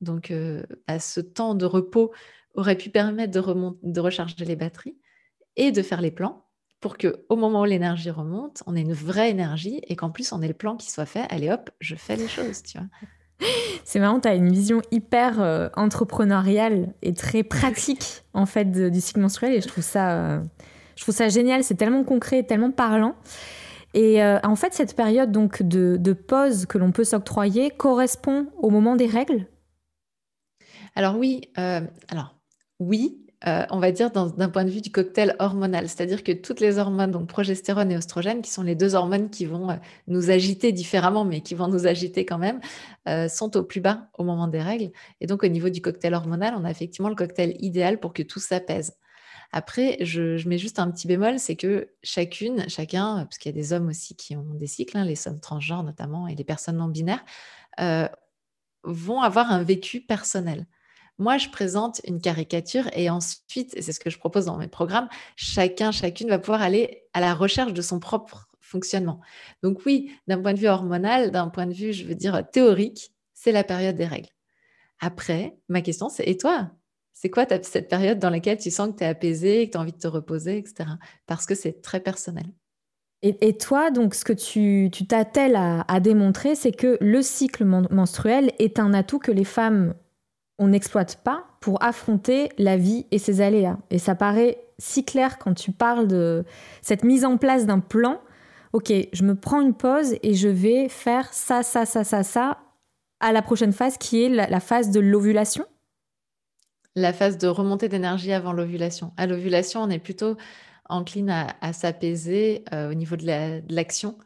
Donc 0.02 0.32
euh, 0.32 0.64
bah, 0.88 1.00
ce 1.00 1.20
temps 1.20 1.56
de 1.56 1.66
repos 1.66 2.14
aurait 2.56 2.78
pu 2.78 2.90
permettre 2.90 3.32
de 3.32 4.00
recharger 4.00 4.46
les 4.46 4.56
batteries 4.56 4.98
et 5.56 5.72
de 5.72 5.82
faire 5.82 6.02
les 6.02 6.12
plans 6.12 6.47
pour 6.80 6.98
que 6.98 7.26
au 7.30 7.36
moment 7.36 7.62
où 7.62 7.66
l'énergie 7.66 8.12
remonte, 8.12 8.62
on 8.68 8.76
ait 8.76 8.82
une 8.82 8.94
vraie 8.94 9.30
énergie 9.30 9.82
et 9.88 9.96
qu'en 9.96 10.10
plus 10.10 10.32
on 10.32 10.42
ait 10.42 10.48
le 10.48 10.54
plan 10.54 10.76
qui 10.76 10.92
soit 10.92 11.06
fait. 11.06 11.26
Allez 11.30 11.50
hop, 11.50 11.70
je 11.80 11.96
fais 11.96 12.16
les 12.16 12.28
choses, 12.28 12.64
tu 12.64 12.78
vois. 12.78 12.88
C'est 13.84 14.00
marrant, 14.00 14.20
tu 14.20 14.28
as 14.28 14.36
une 14.36 14.52
vision 14.52 14.82
hyper 14.92 15.42
euh, 15.42 15.70
entrepreneuriale 15.76 16.94
et 17.02 17.14
très 17.14 17.44
pratique 17.44 18.24
en 18.34 18.46
fait 18.46 18.72
du 18.72 19.02
cycle 19.02 19.20
menstruel 19.20 19.54
et 19.54 19.62
je 19.62 19.68
trouve 19.68 19.84
ça, 19.84 20.12
euh, 20.12 20.44
je 20.96 21.04
trouve 21.04 21.16
ça 21.16 21.30
génial. 21.30 21.64
C'est 21.64 21.76
tellement 21.76 22.04
concret, 22.04 22.44
tellement 22.44 22.72
parlant. 22.72 23.16
Et 23.94 24.24
euh, 24.24 24.40
en 24.44 24.56
fait, 24.56 24.74
cette 24.74 24.96
période 24.96 25.32
donc 25.32 25.64
de, 25.64 25.98
de 26.00 26.14
pause 26.14 26.66
que 26.66 26.78
l'on 26.78 26.92
peut 26.92 27.04
s'octroyer 27.04 27.72
correspond 27.72 28.48
au 28.58 28.70
moment 28.70 28.96
des 28.96 29.08
règles? 29.08 29.48
Alors 30.96 31.18
oui, 31.18 31.42
alors 31.56 32.36
oui, 32.80 33.27
euh, 33.46 33.66
on 33.70 33.78
va 33.78 33.92
dire 33.92 34.10
d'un 34.10 34.50
point 34.50 34.66
de 34.66 34.72
vue 34.72 34.82
du 34.82 34.92
cocktail 34.92 35.36
hormonal, 35.38 35.88
c'est-à-dire 35.88 36.24
que 36.24 36.32
toutes 36.32 36.60
les 36.60 36.80
hormones, 36.80 37.12
donc 37.12 37.28
progestérone 37.28 37.92
et 37.92 37.96
oestrogène, 37.96 38.42
qui 38.42 38.50
sont 38.50 38.64
les 38.64 38.74
deux 38.74 38.96
hormones 38.96 39.30
qui 39.30 39.46
vont 39.46 39.70
euh, 39.70 39.76
nous 40.08 40.32
agiter 40.32 40.72
différemment, 40.72 41.24
mais 41.24 41.42
qui 41.42 41.54
vont 41.54 41.68
nous 41.68 41.86
agiter 41.86 42.26
quand 42.26 42.40
même, 42.40 42.60
euh, 43.08 43.28
sont 43.28 43.56
au 43.56 43.64
plus 43.64 43.80
bas 43.80 44.10
au 44.18 44.24
moment 44.24 44.48
des 44.48 44.62
règles. 44.62 44.92
Et 45.22 45.28
donc 45.28 45.44
au 45.44 45.48
niveau 45.48 45.70
du 45.70 45.82
cocktail 45.82 46.16
hormonal, 46.16 46.56
on 46.58 46.66
a 46.66 46.72
effectivement 46.72 47.10
le 47.10 47.16
cocktail 47.16 47.56
idéal 47.60 48.00
pour 48.00 48.14
que 48.14 48.24
tout 48.24 48.40
s'apaise. 48.40 48.98
Après, 49.52 49.98
je, 50.02 50.48
mets 50.50 50.58
juste 50.58 50.80
un 50.80 50.90
petit 50.90 51.08
bémol, 51.08 51.40
c'est 51.40 51.56
que 51.56 51.92
chacune, 52.04 52.68
chacun, 52.68 53.26
parce 53.26 53.38
qu'il 53.38 53.52
y 53.52 53.56
a 53.56 53.62
des 53.62 53.72
hommes 53.72 53.88
aussi 53.88 54.16
qui 54.16 54.36
ont 54.36 54.56
des 54.56 54.68
cycles, 54.68 54.98
hein, 54.98 55.06
les 55.06 55.28
hommes 55.28 55.40
transgenres 55.40 55.84
notamment, 55.84 56.28
et 56.28 56.36
les 56.36 56.44
personnes 56.44 56.78
non 56.78 56.88
binaires, 56.88 57.24
vont 58.84 59.22
avoir 59.22 59.52
un 59.52 59.64
vécu 59.64 60.02
personnel. 60.02 60.66
Moi, 61.20 61.38
je 61.38 61.50
présente 61.50 62.02
une 62.06 62.22
caricature 62.22 62.90
et 62.94 63.10
ensuite, 63.10 63.76
et 63.76 63.82
c'est 63.82 63.92
ce 63.92 64.00
que 64.00 64.10
je 64.10 64.20
propose 64.20 64.46
dans 64.46 64.58
mes 64.58 64.68
programmes, 64.68 65.10
chacun, 65.36 65.92
chacune 65.92 66.30
va 66.30 66.38
pouvoir 66.38 66.62
aller 66.62 67.04
à 67.14 67.22
la 67.22 67.34
recherche 67.34 67.74
de 67.74 67.82
son 67.82 68.00
propre 68.00 68.48
fonctionnement. 68.62 69.20
Donc 69.64 69.86
oui, 69.86 70.12
d'un 70.28 70.40
point 70.40 70.54
de 70.54 70.60
vue 70.60 70.68
hormonal, 70.68 71.32
d'un 71.32 71.48
point 71.48 71.66
de 71.66 71.74
vue, 71.74 71.94
je 71.94 72.06
veux 72.06 72.16
dire, 72.16 72.44
théorique, 72.52 73.12
c'est 73.34 73.52
la 73.52 73.64
période 73.64 73.96
des 73.96 74.06
règles. 74.06 74.30
Après, 75.00 75.58
ma 75.70 75.82
question, 75.82 76.10
c'est, 76.10 76.28
et 76.28 76.38
toi 76.38 76.72
C'est 77.14 77.30
quoi 77.30 77.46
cette 77.64 77.88
période 77.88 78.20
dans 78.20 78.30
laquelle 78.30 78.58
tu 78.58 78.70
sens 78.70 78.90
que 78.90 78.98
tu 78.98 79.04
es 79.04 79.08
apaisé, 79.08 79.68
que 79.68 79.72
tu 79.72 79.78
as 79.78 79.82
envie 79.82 79.94
de 79.94 79.98
te 79.98 80.08
reposer, 80.08 80.58
etc. 80.58 80.90
Parce 81.26 81.46
que 81.46 81.56
c'est 81.56 81.82
très 81.82 82.00
personnel. 82.00 82.46
Et, 83.24 83.58
toi, 83.58 83.90
donc, 83.90 84.14
ce 84.14 84.24
que 84.24 84.34
tu 84.34 84.92
t'attelles 85.08 85.56
à, 85.56 85.82
à, 85.92 86.00
démontrer, 86.00 86.54
c'est 86.54 86.72
que 86.72 87.00
le 87.02 87.24
cycle 87.24 87.66
menstruel 87.66 88.52
est 88.60 88.78
un 88.78 88.94
atout 88.94 89.18
que 89.18 89.32
les 89.32 89.44
femmes 89.44 89.96
on 90.60 90.68
n'exploite 90.70 91.18
pas 91.24 91.46
pour 91.60 91.84
affronter 91.84 92.50
la 92.58 92.78
vie 92.78 93.06
et 93.12 93.20
ses 93.20 93.42
aléas. 93.42 93.78
Et 93.90 94.00
ça 94.00 94.16
paraît 94.16 94.60
si 94.80 95.04
clair 95.04 95.38
quand 95.38 95.54
tu 95.54 95.72
parles 95.72 96.08
de 96.08 96.46
cette 96.82 97.04
mise 97.04 97.26
en 97.26 97.38
place 97.38 97.66
d'un 97.66 97.80
plan. 97.80 98.20
Ok, 98.74 98.92
je 99.12 99.24
me 99.24 99.36
prends 99.36 99.62
une 99.62 99.74
pause 99.74 100.16
et 100.24 100.34
je 100.34 100.48
vais 100.48 100.90
faire 100.90 101.34
ça, 101.34 101.64
ça, 101.64 101.86
ça, 101.86 102.04
ça, 102.04 102.24
ça 102.24 102.58
à 103.20 103.32
la 103.32 103.42
prochaine 103.42 103.74
phase 103.74 103.98
qui 103.98 104.24
est 104.24 104.30
la, 104.30 104.60
phase 104.60 104.92
de 104.92 105.00
l'ovulation. 105.00 105.66
La 106.96 107.14
phase 107.14 107.38
de 107.38 107.48
remontée 107.48 107.90
d'énergie 107.90 108.32
avant 108.32 108.54
l'ovulation. 108.54 109.12
À 109.18 109.26
l'ovulation, 109.26 109.82
on 109.82 109.90
est 109.90 110.00
plutôt 110.00 110.38
encline 110.90 111.30
à, 111.30 111.74
s'apaiser 111.74 112.64
euh, 112.74 112.92
au 112.92 112.94
niveau 112.94 113.16
de 113.16 113.26
l'action 113.74 114.18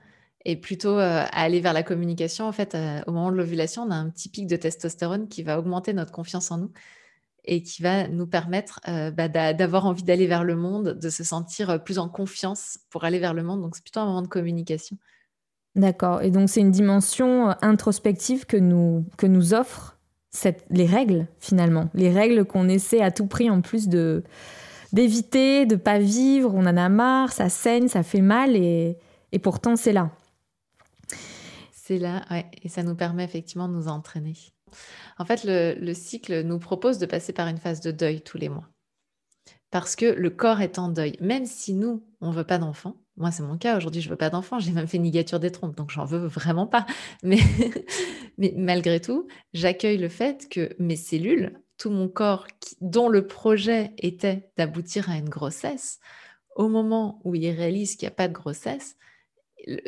et 0.46 0.56
plutôt 0.56 0.98
euh, 0.98 1.22
à 1.22 1.42
aller 1.42 1.60
vers 1.60 1.74
la 1.74 1.84
communication. 1.84 2.46
En 2.46 2.52
fait, 2.52 2.76
euh, 2.76 3.02
au 3.08 3.12
moment 3.12 3.32
de 3.32 3.38
l'ovulation, 3.38 3.84
on 3.84 3.92
a 3.92 3.96
un 3.96 4.10
petit 4.10 4.30
pic 4.30 4.48
de 4.48 4.56
testostérone 4.56 5.28
qui 5.28 5.44
va 5.44 5.60
augmenter 5.60 5.94
notre 5.94 6.12
confiance 6.12 6.52
en 6.52 6.58
nous 6.58 6.72
et 7.44 7.64
qui 7.64 7.82
va 7.82 8.08
nous 8.08 8.28
permettre 8.28 8.80
euh, 8.88 9.10
bah, 9.12 9.28
d'avoir 9.28 9.86
envie 9.86 10.04
d'aller 10.04 10.28
vers 10.28 10.44
le 10.44 10.56
monde, 10.56 11.00
de 11.00 11.10
se 11.10 11.24
sentir 11.24 11.84
plus 11.84 11.98
en 11.98 12.08
confiance 12.08 12.80
pour 12.90 13.04
aller 13.04 13.20
vers 13.20 13.34
le 13.34 13.44
monde. 13.44 13.62
Donc, 13.62 13.76
c'est 13.76 13.84
plutôt 13.84 14.00
un 14.00 14.06
moment 14.06 14.22
de 14.22 14.28
communication. 14.28 14.98
D'accord. 15.76 16.22
Et 16.22 16.30
donc, 16.30 16.50
c'est 16.50 16.62
une 16.62 16.72
dimension 16.72 17.56
introspective 17.62 18.46
que 18.46 18.58
nous, 18.58 19.06
que 19.18 19.26
nous 19.26 19.54
offrent 19.54 19.98
les 20.70 20.86
règles, 20.86 21.28
finalement. 21.40 21.90
Les 21.94 22.12
règles 22.12 22.46
qu'on 22.46 22.70
essaie 22.70 23.02
à 23.02 23.12
tout 23.12 23.26
prix, 23.26 23.50
en 23.50 23.62
plus 23.62 23.88
de 23.88 24.24
d'éviter, 24.94 25.66
de 25.66 25.78
pas 25.78 26.00
vivre. 26.00 26.54
On 26.54 26.66
en 26.66 26.78
a 26.78 26.90
marre, 26.90 27.32
ça 27.32 27.48
saigne, 27.50 27.88
ça 27.88 28.04
fait 28.04 28.22
mal 28.22 28.56
et, 28.56 28.98
et 29.32 29.40
pourtant, 29.40 29.78
c'est 29.78 29.94
là. 29.94 30.12
Là, 32.00 32.26
et 32.62 32.70
ça 32.70 32.84
nous 32.84 32.96
permet 32.96 33.24
effectivement 33.24 33.68
de 33.68 33.74
nous 33.74 33.88
entraîner. 33.88 34.36
En 35.18 35.26
fait, 35.26 35.44
le, 35.44 35.94
cycle 35.94 36.42
nous 36.44 36.60
propose 36.60 36.98
de 36.98 37.06
passer 37.06 37.34
par 37.34 37.48
une 37.48 37.58
phase 37.58 37.82
de 37.82 37.92
deuil 37.92 38.22
tous 38.22 38.38
les 38.38 38.50
mois. 38.50 38.70
Parce 39.70 39.96
que 39.96 40.06
le 40.06 40.30
corps 40.30 40.62
est 40.62 40.80
en 40.80 40.90
deuil. 40.90 41.16
Même 41.22 41.46
si 41.46 41.74
nous, 41.74 42.06
on 42.20 42.32
ne 42.32 42.36
veut 42.36 42.44
pas 42.44 42.58
d'enfants, 42.58 42.98
moi 43.16 43.32
c'est 43.32 43.44
mon 43.44 43.58
cas, 43.58 43.78
aujourd'hui 43.78 44.02
je 44.02 44.08
ne 44.08 44.12
veux 44.12 44.18
pas 44.18 44.30
d'enfants, 44.30 44.60
j'ai 44.60 44.72
même 44.72 44.88
fait 44.88 44.98
ligature 44.98 45.40
des 45.40 45.52
trompes, 45.52 45.78
donc 45.78 45.92
j'en 45.92 46.06
veux 46.06 46.28
vraiment 46.28 46.68
pas. 46.68 46.86
Mais, 47.24 47.40
mais 48.38 48.54
malgré 48.58 49.00
tout, 49.00 49.28
j'accueille 49.54 49.98
le 49.98 50.10
fait 50.10 50.50
que 50.50 50.76
mes 50.80 50.96
cellules, 50.96 51.62
tout 51.78 51.90
mon 51.90 52.08
corps, 52.08 52.48
dont 52.82 53.10
le 53.10 53.28
projet 53.28 53.94
était 53.98 54.52
d'aboutir 54.58 55.10
à 55.10 55.18
une 55.18 55.30
grossesse, 55.30 56.00
au 56.56 56.68
moment 56.68 57.22
où 57.24 57.36
il 57.36 57.50
réalise 57.52 57.96
qu'il 57.96 58.08
n'y 58.08 58.12
a 58.14 58.16
pas 58.16 58.28
de 58.28 58.34
grossesse, 58.34 58.98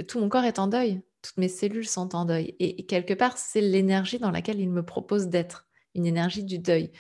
tout 0.08 0.20
mon 0.20 0.30
corps 0.30 0.46
est 0.46 0.60
en 0.60 0.68
deuil 0.68 1.02
toutes 1.24 1.38
mes 1.38 1.48
cellules 1.48 1.88
sont 1.88 2.16
en 2.16 2.26
deuil. 2.26 2.56
Et, 2.60 2.86
quelque 2.86 3.14
part, 3.16 3.38
c'est 3.38 3.62
l'énergie 3.62 4.20
dans 4.20 4.30
laquelle 4.30 4.60
il 4.60 4.70
me 4.70 4.84
propose 4.84 5.28
d'être, 5.28 5.68
une 5.96 6.06
énergie 6.06 6.44
du 6.44 6.60
deuil. 6.60 6.92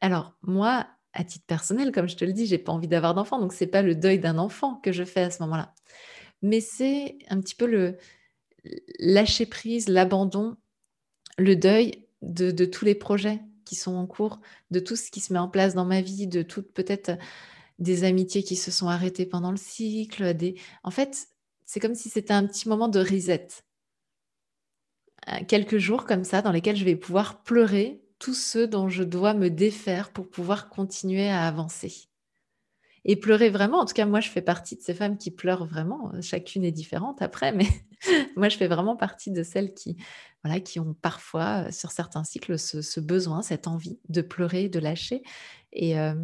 Alors, 0.00 0.34
moi, 0.42 0.86
à 1.12 1.22
titre 1.24 1.44
personnel, 1.46 1.92
comme 1.92 2.08
je 2.08 2.16
te 2.16 2.24
le 2.24 2.32
dis, 2.32 2.46
j'ai 2.46 2.58
pas 2.58 2.72
envie 2.72 2.88
d'avoir 2.88 3.14
d'enfant, 3.14 3.38
donc 3.38 3.52
c'est 3.52 3.66
pas 3.66 3.82
le 3.82 3.94
deuil 3.94 4.18
d'un 4.18 4.38
enfant 4.38 4.76
que 4.76 4.92
je 4.92 5.04
fais 5.04 5.22
à 5.22 5.30
ce 5.30 5.42
moment-là. 5.42 5.74
Mais 6.42 6.60
c'est 6.60 7.18
un 7.28 7.40
petit 7.40 7.54
peu 7.54 7.66
le 7.66 7.96
lâcher 8.98 9.46
prise, 9.46 9.88
l'abandon, 9.88 10.56
le 11.38 11.54
deuil 11.54 12.06
de, 12.22 12.64
tous 12.64 12.84
les 12.84 12.94
projets 12.94 13.40
qui 13.64 13.74
sont 13.76 13.94
en 13.94 14.06
cours, 14.06 14.40
de 14.70 14.80
tout 14.80 14.96
ce 14.96 15.10
qui 15.10 15.20
se 15.20 15.32
met 15.32 15.38
en 15.38 15.48
place 15.48 15.74
dans 15.74 15.84
ma 15.84 16.00
vie, 16.00 16.26
de 16.26 16.42
toutes 16.42 16.72
peut-être 16.72 17.12
des 17.78 18.04
amitiés 18.04 18.42
qui 18.42 18.56
se 18.56 18.70
sont 18.70 18.88
arrêtées 18.88 19.26
pendant 19.26 19.50
le 19.50 19.56
cycle. 19.56 20.34
En 20.82 20.90
fait, 20.90 21.28
c'est 21.66 21.80
comme 21.80 21.94
si 21.94 22.08
c'était 22.08 22.32
un 22.32 22.46
petit 22.46 22.68
moment 22.68 22.88
de 22.88 23.00
reset. 23.00 23.48
Euh, 25.28 25.38
quelques 25.48 25.78
jours 25.78 26.04
comme 26.04 26.24
ça 26.24 26.42
dans 26.42 26.52
lesquels 26.52 26.76
je 26.76 26.84
vais 26.84 26.96
pouvoir 26.96 27.42
pleurer 27.42 28.00
tous 28.18 28.34
ceux 28.34 28.66
dont 28.66 28.88
je 28.88 29.02
dois 29.02 29.34
me 29.34 29.50
défaire 29.50 30.10
pour 30.10 30.28
pouvoir 30.28 30.68
continuer 30.68 31.28
à 31.28 31.46
avancer. 31.46 32.08
Et 33.04 33.16
pleurer 33.16 33.50
vraiment, 33.50 33.80
en 33.80 33.84
tout 33.84 33.94
cas 33.94 34.06
moi 34.06 34.20
je 34.20 34.30
fais 34.30 34.42
partie 34.42 34.76
de 34.76 34.82
ces 34.82 34.94
femmes 34.94 35.16
qui 35.16 35.30
pleurent 35.30 35.66
vraiment, 35.66 36.10
chacune 36.22 36.64
est 36.64 36.72
différente 36.72 37.22
après, 37.22 37.52
mais 37.52 37.66
moi 38.36 38.48
je 38.48 38.56
fais 38.56 38.68
vraiment 38.68 38.96
partie 38.96 39.30
de 39.30 39.42
celles 39.42 39.74
qui, 39.74 39.96
voilà, 40.42 40.60
qui 40.60 40.80
ont 40.80 40.94
parfois 40.94 41.70
sur 41.70 41.92
certains 41.92 42.24
cycles 42.24 42.58
ce, 42.58 43.00
besoin, 43.00 43.42
cette 43.42 43.68
envie 43.68 43.98
de 44.08 44.22
pleurer, 44.22 44.68
de 44.68 44.78
lâcher. 44.78 45.22
Et, 45.72 45.98
euh, 45.98 46.14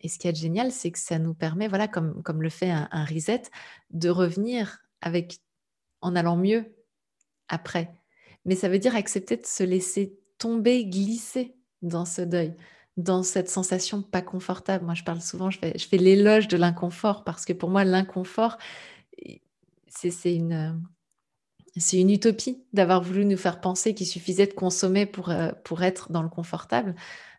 et 0.00 0.08
ce 0.08 0.18
qui 0.18 0.28
est 0.28 0.34
génial, 0.34 0.72
c'est 0.72 0.90
que 0.90 0.98
ça 0.98 1.18
nous 1.18 1.34
permet, 1.34 1.68
voilà, 1.68 1.86
comme, 1.86 2.22
comme 2.22 2.42
le 2.42 2.50
fait 2.50 2.70
un, 2.70 2.88
un 2.92 3.04
reset, 3.04 3.42
de 3.90 4.08
revenir 4.08 4.78
avec, 5.00 5.38
en 6.00 6.16
allant 6.16 6.36
mieux 6.36 6.74
après 7.48 7.92
mais 8.44 8.56
ça 8.56 8.68
veut 8.68 8.78
dire 8.78 8.96
accepter 8.96 9.36
de 9.36 9.46
se 9.46 9.62
laisser 9.62 10.18
tomber, 10.38 10.84
glisser 10.84 11.54
dans 11.82 12.04
ce 12.04 12.22
deuil, 12.22 12.54
dans 12.96 13.22
cette 13.22 13.48
sensation 13.48 14.02
pas 14.02 14.22
confortable. 14.22 14.84
Moi, 14.84 14.94
je 14.94 15.04
parle 15.04 15.20
souvent, 15.20 15.50
je 15.50 15.58
fais, 15.58 15.96
l'éloge 15.96 16.48
de 16.48 16.56
l'inconfort 16.56 17.24
parce 17.24 17.44
que 17.44 17.52
pour 17.52 17.70
moi, 17.70 17.84
l'inconfort, 17.84 18.58
c'est 19.88 20.34
une, 20.34 20.80
utopie 21.92 22.62
d'avoir 22.72 23.02
voulu 23.02 23.24
nous 23.24 23.36
faire 23.36 23.60
penser 23.60 23.94
qu'il 23.94 24.06
suffisait 24.06 24.46
de 24.46 24.52
consommer 24.52 25.06
pour, 25.06 25.30
euh, 25.30 25.50
être 25.80 26.10
dans 26.10 26.22
le 26.22 26.28
confortable. 26.28 26.94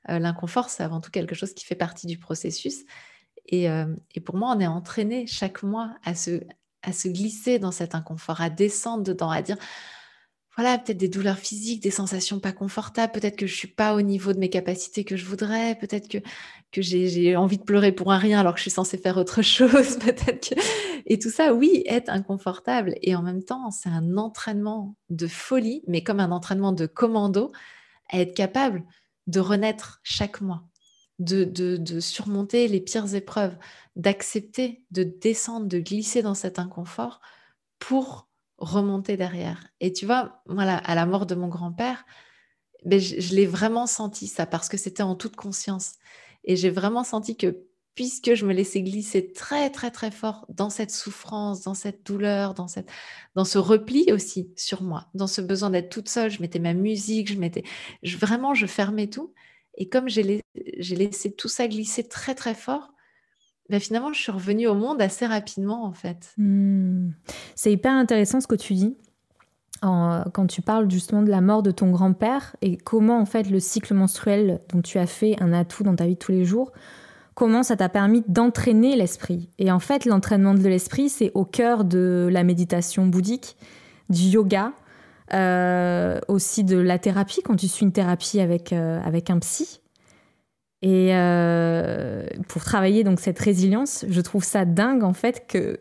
Euh, 0.10 0.20
l'inconfort, 0.20 0.70
c'est 0.70 0.84
avant 0.84 1.02
tout 1.02 1.12
quelque 1.12 1.36
chose 1.36 1.54
qui 1.54 1.66
fait 1.66 1.76
partie 1.76 2.08
du 2.08 2.18
processus. 2.18 2.84
Et, 3.48 3.70
euh, 3.70 3.94
et, 4.16 4.22
pour 4.22 4.36
moi, 4.36 4.54
on 4.56 4.60
est 4.60 4.68
entraîné 4.68 5.28
chaque 5.28 5.64
mois 5.64 5.96
à 6.04 6.16
se, 6.16 6.42
à 6.82 6.94
se 6.94 7.08
glisser 7.10 7.60
dans 7.60 7.72
cet 7.72 7.96
inconfort, 7.96 8.42
à 8.42 8.50
descendre 8.50 9.04
dedans, 9.04 9.30
à 9.30 9.42
dire 9.42 9.58
voilà, 10.56 10.78
peut-être 10.78 10.98
des 10.98 11.08
douleurs 11.08 11.40
physiques, 11.40 11.82
des 11.82 11.90
sensations 11.90 12.40
pas 12.40 12.52
confortables, 12.52 13.12
peut-être 13.12 13.36
que 13.36 13.48
je 13.48 13.56
suis 13.56 13.68
pas 13.68 13.96
au 13.96 14.02
niveau 14.02 14.34
de 14.34 14.40
mes 14.40 14.50
capacités 14.50 15.04
que 15.04 15.18
je 15.18 15.26
voudrais, 15.26 15.76
peut-être 15.76 16.08
que, 16.08 16.20
j'ai 16.76 17.36
envie 17.36 17.58
de 17.58 17.64
pleurer 17.64 17.92
pour 17.92 18.12
un 18.12 18.18
rien 18.18 18.40
alors 18.40 18.54
que 18.54 18.60
je 18.60 18.64
suis 18.64 18.72
censée 18.72 18.98
faire 18.98 19.18
autre 19.18 19.42
chose, 19.44 19.98
peut-être 19.98 20.50
que... 20.50 20.56
Et 21.06 21.20
tout 21.20 21.32
ça, 21.32 21.54
oui, 21.54 21.84
être 21.88 22.10
inconfortable. 22.10 22.96
Et 23.02 23.16
en 23.16 23.22
même 23.22 23.44
temps, 23.44 23.72
c'est 23.72 23.90
un 23.90 24.18
entraînement 24.18 24.96
de 25.10 25.28
folie, 25.28 25.84
mais 25.88 26.04
comme 26.04 26.20
un 26.20 26.32
entraînement 26.32 26.72
de 26.72 26.86
commando, 26.86 27.52
à 28.10 28.20
être 28.20 28.36
capable 28.36 28.84
de 29.28 29.40
renaître 29.40 30.00
chaque 30.04 30.42
mois. 30.42 30.64
de, 31.20 32.00
surmonter 32.00 32.68
les 32.68 32.82
pires 32.82 33.16
épreuves, 33.16 33.56
d'accepter 33.96 34.84
de 34.92 35.04
descendre, 35.04 35.68
de 35.68 35.80
glisser 35.80 36.22
dans 36.22 36.34
cet 36.36 36.60
inconfort 36.60 37.22
pour 37.80 38.28
remonter 38.64 39.18
derrière. 39.18 39.68
Et 39.80 39.94
tu 39.94 40.06
vois, 40.06 40.42
voilà, 40.46 40.78
à 40.78 40.96
la 40.96 41.06
mort 41.06 41.26
de 41.26 41.36
mon 41.36 41.48
grand-père, 41.48 42.06
ben, 42.86 43.00
je, 43.00 43.36
l'ai 43.36 43.46
vraiment 43.46 43.88
senti 43.88 44.28
ça 44.28 44.46
parce 44.46 44.70
que 44.70 44.78
c'était 44.78 45.04
en 45.04 45.16
toute 45.16 45.36
conscience. 45.36 45.94
Et 46.44 46.56
j'ai 46.56 46.70
vraiment 46.70 47.04
senti 47.04 47.38
que 47.38 47.66
puisque 47.96 48.34
je 48.34 48.46
me 48.46 48.54
laissais 48.54 48.82
glisser 48.82 49.32
très, 49.34 49.70
très, 49.70 49.92
très 49.92 50.12
fort 50.12 50.46
dans 50.50 50.70
cette 50.70 50.92
souffrance, 50.92 51.62
dans 51.62 51.76
cette 51.76 52.06
douleur, 52.06 52.56
dans, 52.56 52.68
cette, 52.68 52.90
dans 53.36 53.46
ce 53.46 53.60
repli 53.60 54.12
aussi 54.12 54.52
sur 54.58 54.82
moi, 54.82 55.08
dans 55.14 55.28
ce 55.28 55.42
besoin 55.42 55.70
d'être 55.70 55.90
toute 55.90 56.10
seule, 56.10 56.32
je 56.32 56.42
mettais 56.42 56.60
ma 56.60 56.74
musique, 56.74 57.32
je 57.32 57.38
mettais, 57.38 57.64
vraiment, 58.04 58.56
je 58.56 58.66
fermais 58.66 59.08
tout. 59.08 59.34
Et 59.78 59.90
comme 59.90 60.10
j'ai 60.10 60.44
laissé 60.56 61.34
tout 61.34 61.48
ça 61.48 61.68
glisser 61.68 62.08
très, 62.08 62.36
très 62.36 62.56
fort, 62.56 62.93
ben 63.70 63.80
finalement, 63.80 64.14
je 64.14 64.20
suis 64.20 64.32
revenue 64.32 64.68
au 64.68 64.76
monde 64.76 65.02
assez 65.02 65.26
rapidement, 65.26 65.86
en 65.86 65.94
fait. 65.94 66.34
Mmh. 66.38 67.12
C'est 67.56 67.72
hyper 67.72 67.94
intéressant 67.94 68.42
ce 68.42 68.48
que 68.48 68.56
tu 68.56 68.74
dis 68.74 68.98
quand 70.34 70.48
tu 70.48 70.62
parles 70.62 70.90
justement 70.90 71.24
de 71.24 71.30
la 71.30 71.42
mort 71.42 71.62
de 71.62 71.72
ton 71.72 71.92
grand-père 71.92 72.56
et 72.62 72.78
comment 72.78 73.20
en 73.20 73.26
fait 73.26 73.50
le 73.50 73.60
cycle 73.60 73.94
menstruel 73.94 74.62
dont 74.70 74.82
tu 74.82 74.98
as 74.98 75.08
fait 75.08 75.36
un 75.42 75.52
atout 75.52 75.84
dans 75.84 75.96
ta 75.96 76.06
vie 76.06 76.14
de 76.14 76.20
tous 76.20 76.32
les 76.32 76.46
jours, 76.46 76.72
comment 77.36 77.64
ça 77.64 77.76
t'a 77.76 77.90
permis 77.90 78.24
d'entraîner 78.28 78.96
l'esprit. 78.96 79.50
Et 79.60 79.72
en 79.72 79.80
fait, 79.80 80.06
l'entraînement 80.06 80.54
de 80.54 80.68
l'esprit, 80.68 81.10
c'est 81.10 81.32
au 81.34 81.44
cœur 81.44 81.84
de 81.84 82.30
la 82.32 82.44
méditation 82.44 83.08
bouddhique, 83.08 83.58
du 84.10 84.24
yoga, 84.24 84.72
euh, 85.34 86.20
aussi 86.28 86.64
de 86.64 86.78
la 86.78 87.00
thérapie, 87.00 87.42
quand 87.44 87.56
tu 87.56 87.68
suis 87.68 87.86
une 87.86 87.92
thérapie 87.92 88.40
avec, 88.40 88.72
euh, 88.72 89.02
avec 89.04 89.30
un 89.30 89.40
psy. 89.40 89.82
Et 90.84 91.16
euh, 91.16 92.26
pour 92.50 92.62
travailler 92.62 93.06
donc 93.06 93.22
cette 93.22 93.40
résilience, 93.40 94.04
je 94.10 94.20
trouve 94.20 94.44
ça 94.44 94.66
dingue 94.66 95.06
en 95.06 95.14
fait 95.14 95.48
que 95.48 95.80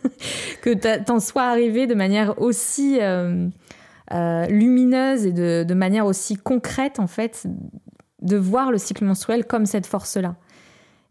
que 0.60 0.98
t'en 1.02 1.20
sois 1.20 1.44
arrivé 1.44 1.86
de 1.86 1.94
manière 1.94 2.38
aussi 2.38 2.98
euh, 3.00 3.48
euh, 4.12 4.46
lumineuse 4.48 5.24
et 5.24 5.32
de, 5.32 5.64
de, 5.66 5.74
manière 5.74 6.04
aussi 6.04 6.36
concrète 6.36 7.00
en 7.00 7.06
fait 7.06 7.46
de 8.20 8.36
voir 8.36 8.70
le 8.70 8.76
cycle 8.76 9.06
menstruel 9.06 9.46
comme 9.46 9.64
cette 9.64 9.86
force-là. 9.86 10.36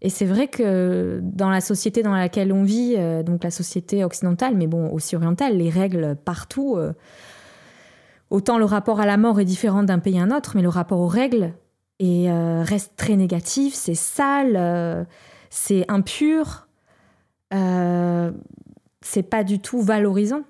Et 0.03 0.11
c'est 0.11 0.25
vrai 0.25 0.47
que 0.47 1.19
dans 1.23 1.49
la 1.49 1.61
société 1.61 2.03
dans 2.03 2.13
laquelle 2.13 2.53
on 2.53 2.61
vit, 2.61 2.95
donc 3.25 3.43
la 3.43 3.49
société 3.49 4.03
occidentale, 4.03 4.55
mais 4.55 4.67
bon 4.67 4.91
aussi 4.91 5.15
orientale, 5.15 5.57
les 5.57 5.71
règles 5.71 6.15
partout. 6.15 6.77
autant 8.29 8.59
le 8.59 8.65
rapport 8.65 8.99
à 8.99 9.07
la 9.07 9.17
mort 9.17 9.39
est 9.39 9.45
différent 9.45 9.81
d'un 9.81 9.97
pays 9.97 10.19
à 10.19 10.21
un 10.21 10.29
autre, 10.29 10.51
mais 10.53 10.61
le 10.61 10.69
rapport 10.69 10.99
aux 10.99 11.07
règles 11.07 11.53
et 11.99 12.29
euh, 12.29 12.61
reste 12.63 12.93
très 12.97 13.15
négatif, 13.15 13.73
c'est 13.73 13.95
sale, 13.95 14.55
euh, 14.57 15.03
c'est 15.49 15.85
impur, 15.87 16.67
euh, 17.53 18.31
c'est 19.01 19.23
pas 19.23 19.43
du 19.43 19.59
tout 19.59 19.81
valorisant. 19.81 20.41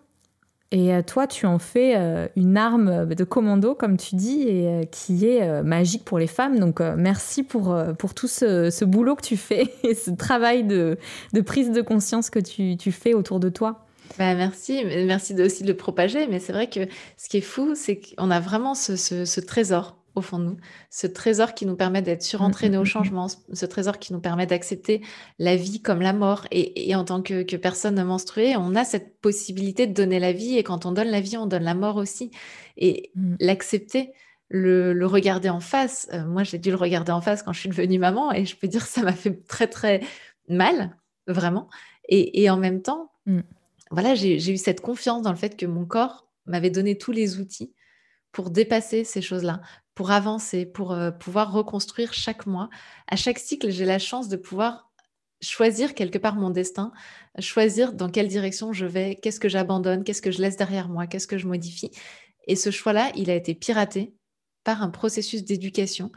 Et 0.71 0.91
toi, 1.03 1.25
tu 1.25 1.45
en 1.45 1.58
fais 1.58 1.95
une 2.36 2.58
arme 2.58 3.05
de 3.05 3.23
commando, 3.23 3.75
comme 3.75 3.95
tu 3.95 4.15
dis, 4.15 4.41
et 4.41 4.89
qui 4.91 5.25
est 5.25 5.63
magique 5.63 6.03
pour 6.03 6.19
les 6.19 6.27
femmes. 6.27 6.60
Donc, 6.60 6.81
merci 6.81 7.43
pour, 7.43 7.77
pour 7.97 8.13
tout 8.13 8.27
ce, 8.27 8.84
boulot 8.84 9.15
que 9.15 9.21
tu 9.21 9.38
fais 9.38 9.73
et 9.84 9.93
ce 9.93 10.12
travail 10.12 10.65
de, 10.65 10.97
de 11.31 11.41
prise 11.41 11.71
de 11.71 11.81
conscience 11.81 12.29
que 12.29 12.39
tu, 12.39 12.75
tu 12.75 12.91
fais 12.91 13.13
autour 13.13 13.39
de 13.39 13.47
toi. 13.47 13.86
Bah 14.17 14.36
merci, 14.36 14.84
merci 14.84 15.34
aussi 15.39 15.63
de 15.63 15.69
le 15.69 15.77
propager. 15.77 16.27
Mais 16.27 16.39
c'est 16.39 16.51
vrai 16.51 16.67
que 16.67 16.88
ce 17.15 17.29
qui 17.29 17.38
est 17.38 17.41
fou, 17.41 17.73
c'est 17.75 18.01
qu'on 18.01 18.29
a 18.29 18.41
vraiment 18.41 18.73
ce, 18.73 18.97
ce 18.97 19.39
trésor 19.39 19.95
au 20.15 20.21
fond 20.21 20.39
de 20.39 20.45
nous, 20.45 20.58
ce 20.89 21.08
trésor 21.08 21.54
qui 21.54 21.65
nous 21.65 21.75
permet 21.75 22.01
d'être 22.01 22.23
surentraîné 22.23 22.78
au 22.78 22.82
mmh, 22.82 22.84
mmh, 22.84 22.86
mmh, 22.86 22.88
changement, 22.88 23.28
ce 23.28 23.65
trésor 23.65 23.99
qui 23.99 24.13
nous 24.13 24.19
permet 24.19 24.47
d'accepter 24.47 25.01
la 25.39 25.56
vie 25.56 25.82
comme 25.82 26.01
la 26.01 26.13
mort. 26.13 26.47
Et, 26.51 26.95
en 26.95 27.04
tant 27.04 27.21
que, 27.21 27.56
personne 27.58 28.01
menstruée, 28.04 28.56
on 28.56 28.75
a 28.75 28.86
cette 28.86 29.19
possibilité 29.19 29.88
de 29.88 29.93
donner 29.93 30.19
la 30.19 30.32
vie. 30.32 30.58
Et 30.58 30.63
quand 30.63 30.86
on 30.86 30.91
donne 30.91 31.10
la 31.10 31.21
vie, 31.21 31.38
on 31.38 31.45
donne 31.45 31.63
la 31.63 31.75
mort 31.75 31.97
aussi. 31.97 32.32
Et 32.78 33.12
l'accepter, 33.39 34.13
le, 34.49 35.06
regarder 35.06 35.49
en 35.49 35.60
face. 35.60 36.08
Euh, 36.13 36.25
moi, 36.25 36.43
j'ai 36.43 36.58
dû 36.58 36.69
le 36.69 36.78
regarder 36.78 37.12
en 37.12 37.21
face 37.21 37.43
quand 37.43 37.54
je 37.54 37.60
suis 37.60 37.69
devenue 37.69 37.99
maman. 37.99 38.32
Et 38.32 38.45
je 38.45 38.56
peux 38.56 38.67
dire 38.67 38.84
que 38.84 38.91
ça 38.91 39.01
m'a 39.01 39.13
fait 39.13 39.45
très, 39.47 39.67
très 39.67 40.01
mal, 40.47 40.95
vraiment. 41.28 41.69
Et, 42.08 42.49
en 42.49 42.58
même 42.58 42.82
temps, 42.82 43.12
voilà, 43.91 44.15
j'ai 44.15 44.51
eu 44.51 44.58
cette 44.58 44.82
confiance 44.82 45.23
dans 45.23 45.32
le 45.32 45.38
fait 45.38 45.58
que 45.58 45.65
mon 45.65 45.86
corps 45.86 46.28
m'avait 46.45 46.69
donné 46.69 46.97
tous 46.97 47.12
les 47.12 47.39
outils 47.39 47.73
pour 48.36 48.49
dépasser 48.49 49.06
ces 49.06 49.21
choses-là, 49.21 49.62
pour 49.95 50.12
avancer, 50.12 50.65
pour 50.65 50.91
euh, 50.91 51.12
pouvoir 51.12 51.51
reconstruire 51.51 52.13
chaque 52.13 52.45
mois. 52.45 52.69
À 53.08 53.15
chaque 53.15 53.39
cycle, 53.39 53.71
j'ai 53.71 53.86
la 53.86 53.97
chance 53.99 54.27
de 54.27 54.36
pouvoir 54.36 54.91
choisir 55.41 55.95
quelque 55.95 56.17
part 56.17 56.36
mon 56.36 56.49
destin, 56.49 56.91
choisir 57.39 57.93
dans 57.93 58.10
quelle 58.10 58.27
direction 58.27 58.73
je 58.73 58.86
vais, 58.86 59.15
qu'est-ce 59.15 59.39
que 59.39 59.49
j'abandonne, 59.49 60.03
qu'est-ce 60.03 60.21
que 60.21 60.31
je 60.31 60.41
laisse 60.41 60.58
derrière 60.58 60.89
moi, 60.89 61.08
qu'est-ce 61.08 61.27
que 61.27 61.38
je 61.38 61.47
modifie. 61.47 61.91
Et 62.47 62.55
ce 62.55 62.71
choix-là, 62.71 63.12
il 63.15 63.29
a 63.29 63.36
été 63.36 63.55
piraté 63.55 64.13
par 64.63 64.84
un 64.84 64.89
processus 64.89 65.43
d'éducation 65.43 66.12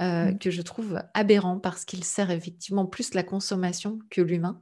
euh, 0.00 0.32
mmh. 0.32 0.38
que 0.38 0.50
je 0.50 0.62
trouve 0.62 1.00
aberrant 1.14 1.58
parce 1.58 1.84
qu'il 1.84 2.04
sert 2.04 2.30
effectivement 2.30 2.86
plus 2.86 3.14
la 3.14 3.22
consommation 3.22 3.98
que 4.10 4.20
l'humain. 4.20 4.60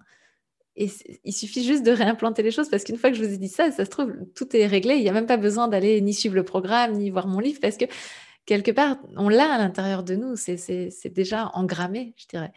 Et 0.77 0.91
il 1.25 1.33
suffit 1.33 1.65
juste 1.65 1.85
de 1.85 1.91
réimplanter 1.91 2.43
les 2.43 2.51
choses 2.51 2.71
parce 2.71 2.85
qu'une 2.85 2.97
fois 2.97 3.11
que 3.11 3.17
je 3.17 3.25
vous 3.25 3.33
ai 3.33 3.37
dit 3.37 3.49
ça, 3.49 3.71
ça 3.71 3.85
se 3.85 3.91
trouve, 3.91 4.13
tout 4.35 4.57
est 4.57 4.67
réglé. 4.67 4.95
Il 4.95 5.03
n'y 5.03 5.09
a 5.09 5.13
même 5.13 5.27
pas 5.27 5.37
besoin 5.37 5.69
d'aller 5.69 6.01
ni 6.01 6.15
suivre 6.15 6.35
le 6.35 6.45
programme, 6.45 6.93
ni 6.93 7.11
voir 7.11 7.27
mon 7.27 7.41
livre 7.41 7.61
parce 7.61 7.77
que 7.77 7.85
quelque 8.47 8.71
part, 8.71 8.97
on 9.17 9.29
l'a 9.29 9.53
à 9.53 9.59
l'intérieur 9.59 10.03
de 10.03 10.15
nous, 10.15 10.37
c'est 10.37 11.13
déjà 11.13 11.51
engrammé, 11.55 12.15
je 12.17 12.27
dirais. 12.27 12.53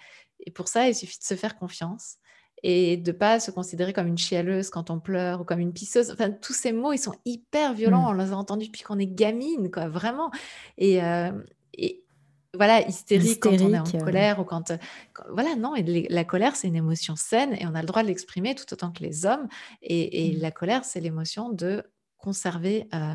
Et 0.45 0.52
pour 0.52 0.67
ça, 0.67 0.88
il 0.88 0.95
suffit 0.95 1.19
de 1.19 1.24
se 1.24 1.36
faire 1.36 1.58
confiance 1.58 2.17
et 2.63 2.98
de 2.98 3.12
pas 3.12 3.39
se 3.39 3.52
considérer 3.52 3.93
comme 3.93 4.08
une 4.08 4.17
chialeuse 4.17 4.69
quand 4.69 4.89
on 4.89 5.00
pleure 5.00 5.41
ou 5.41 5.43
comme 5.43 5.60
une 5.60 5.74
pisseuse. 5.74 6.12
Enfin, 6.12 6.32
tous 6.32 6.54
ces 6.54 6.71
mots, 6.71 6.93
ils 6.93 6.98
sont 6.98 7.15
hyper 7.26 7.74
violents. 7.74 8.02
Mmh. 8.02 8.15
On 8.19 8.24
les 8.24 8.32
a 8.32 8.38
entendus 8.38 8.67
depuis 8.67 8.84
qu'on 8.84 8.98
est 8.98 9.08
gamine, 9.08 9.69
quoi, 9.69 9.88
vraiment. 9.88 10.32
Et, 10.78 11.04
euh, 11.04 11.32
et 11.74 12.04
voilà, 12.54 12.88
hystérique, 12.88 13.41
quand 13.41 13.52
on 13.52 13.74
est 13.74 13.80
en 13.80 13.86
euh. 13.86 14.00
colère 14.00 14.39
ou 14.39 14.45
quand, 14.45 14.71
voilà, 15.30 15.56
non. 15.56 15.76
Et 15.76 16.08
la 16.10 16.24
colère, 16.24 16.56
c'est 16.56 16.67
une 16.67 16.76
émotion 16.76 17.15
saine 17.15 17.54
et 17.54 17.67
on 17.67 17.76
a 17.76 17.82
le 17.82 17.88
droit 17.88 18.02
de 18.02 18.08
l'exprimer 18.08 18.56
tout 18.56 18.71
autant 18.74 18.91
que 18.91 19.04
les 19.04 19.26
hommes. 19.26 19.48
Et, 19.82 20.34
mmh. 20.34 20.41
la 20.41 20.52
colère, 20.52 20.86
c'est 20.86 21.02
l'émotion 21.02 21.50
de 21.50 21.84
conserver 22.17 22.88
euh, 22.95 23.13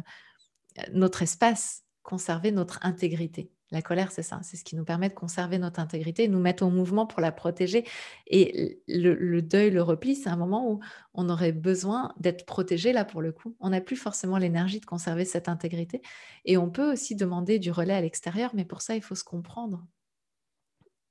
notre 0.92 1.22
espace 1.22 1.82
conserver 2.10 2.50
notre 2.50 2.80
intégrité. 2.82 3.52
La 3.70 3.82
colère, 3.82 4.10
c'est 4.10 4.22
ça, 4.22 4.40
c'est 4.42 4.56
ce 4.56 4.64
qui 4.64 4.74
nous 4.74 4.84
permet 4.84 5.08
de 5.08 5.14
conserver 5.14 5.56
notre 5.58 5.78
intégrité, 5.78 6.26
nous 6.26 6.40
mettre 6.40 6.64
en 6.64 6.70
mouvement 6.72 7.06
pour 7.06 7.20
la 7.20 7.30
protéger. 7.30 7.84
Et 8.26 8.82
le, 8.88 9.40
deuil, 9.42 9.70
le 9.70 9.80
repli, 9.80 10.16
c'est 10.16 10.28
un 10.28 10.36
moment 10.36 10.68
où 10.68 10.80
on 11.14 11.28
aurait 11.28 11.52
besoin 11.52 12.12
d'être 12.18 12.46
protégé, 12.46 12.92
là, 12.92 13.04
pour 13.04 13.22
le 13.22 13.30
coup. 13.30 13.54
On 13.60 13.70
n'a 13.70 13.80
plus 13.80 13.94
forcément 13.94 14.38
l'énergie 14.38 14.80
de 14.80 14.86
conserver 14.86 15.24
cette 15.24 15.48
intégrité. 15.48 16.02
Et 16.44 16.56
on 16.56 16.68
peut 16.68 16.92
aussi 16.92 17.14
demander 17.14 17.60
du 17.60 17.70
relais 17.70 17.94
à 17.94 18.00
l'extérieur, 18.00 18.50
mais 18.54 18.64
pour 18.64 18.82
ça, 18.82 18.96
il 18.96 19.02
faut 19.02 19.14
se 19.14 19.22
comprendre. 19.22 19.86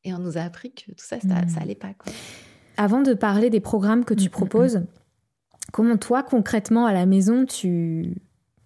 Et 0.04 0.14
on 0.14 0.20
nous 0.20 0.38
a 0.38 0.42
appris 0.42 0.74
que 0.74 0.92
tout 0.92 1.06
ça, 1.06 1.22
ça, 1.22 1.28
n'allait 1.28 1.76
mmh. 1.76 1.78
pas. 1.78 1.94
Avant 2.76 3.02
de 3.02 3.14
parler 3.14 3.50
des 3.50 3.62
programmes 3.62 4.04
que 4.04 4.14
tu 4.14 4.26
mmh, 4.26 4.28
mmh, 4.28 4.32
proposes, 4.32 4.82
comment 5.72 5.96
toi, 5.96 6.24
concrètement, 6.24 6.86
à 6.86 6.92
la 6.92 7.06
maison, 7.06 7.46
tu 7.46 8.18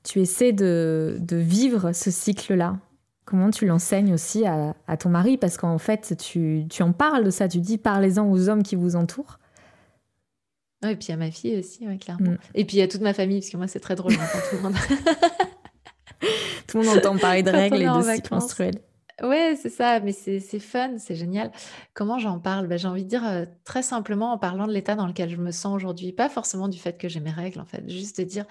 tu 0.04 0.20
essaies 0.20 0.54
de, 0.54 1.18
vivre 1.32 1.94
ce 1.94 2.12
cycle-là 2.12 2.78
Comment 3.26 3.52
tu 3.52 3.66
l'enseignes 3.66 4.13
aussi 4.13 4.46
à, 4.46 4.98
ton 4.98 5.10
mari? 5.10 5.38
Parce 5.38 5.58
qu'en 5.58 5.78
fait, 5.78 6.16
tu, 6.18 6.68
en 6.82 6.92
parles 6.92 7.24
de 7.24 7.30
ça, 7.30 7.48
tu 7.48 7.60
dis 7.60 7.78
parlez-en 7.78 8.30
aux 8.30 8.50
hommes 8.50 8.63
qui 8.63 8.76
vous 8.76 8.98
entourent. 8.98 9.39
et 10.86 10.96
puis 10.98 11.13
à 11.13 11.18
ma 11.18 11.32
fille 11.32 11.58
aussi, 11.58 11.86
clairement. 12.00 12.32
Mm. 12.32 12.38
Et 12.54 12.66
puis 12.66 12.82
à 12.82 12.88
toute 12.88 13.02
ma 13.02 13.13
famille, 13.13 13.39
parce 13.39 13.50
que 13.50 13.58
moi, 13.58 13.68
c'est 13.68 13.80
très 13.80 13.96
drôle, 13.96 14.13
tout 14.13 14.56
le 14.58 14.62
monde. 14.62 14.76
tout 16.68 16.80
le 16.80 16.86
monde 16.86 16.98
entend 16.98 17.18
parler 17.18 17.44
de 17.44 17.50
règles 17.50 17.82
et 17.82 17.86
de 17.86 18.02
cycles 18.02 18.34
menstruels. 18.34 18.80
Ouais, 19.22 19.56
c'est 19.62 19.70
ça, 19.70 20.00
mais 20.00 20.12
c'est 20.12 20.60
fun, 20.60 20.98
c'est 20.98 21.16
génial. 21.16 21.52
Comment 21.94 22.18
j'en 22.18 22.39
parle? 22.39 22.68
Ben, 22.68 22.80
J'ai 22.80 22.88
envie 22.88 23.04
de 23.04 23.10
dire 23.10 23.26
euh, 23.26 23.46
très 23.63 23.84
simplement 23.84 24.34
en 24.34 24.38
parlant 24.39 24.66
de 24.66 24.74
l'état 24.74 24.96
dans 24.96 25.06
lequel 25.06 25.30
je 25.30 25.38
me 25.38 25.52
sens 25.52 25.76
aujourd'hui. 25.76 26.12
Pas 26.12 26.30
forcément 26.30 26.68
du 26.68 26.80
fait 26.80 26.98
que 26.98 27.08
j'ai 27.08 27.20
mes 27.20 27.32
règles, 27.32 27.60
en 27.60 27.66
fait. 27.66 27.88
Juste 27.88 28.20
de 28.20 28.24
dire 28.24 28.46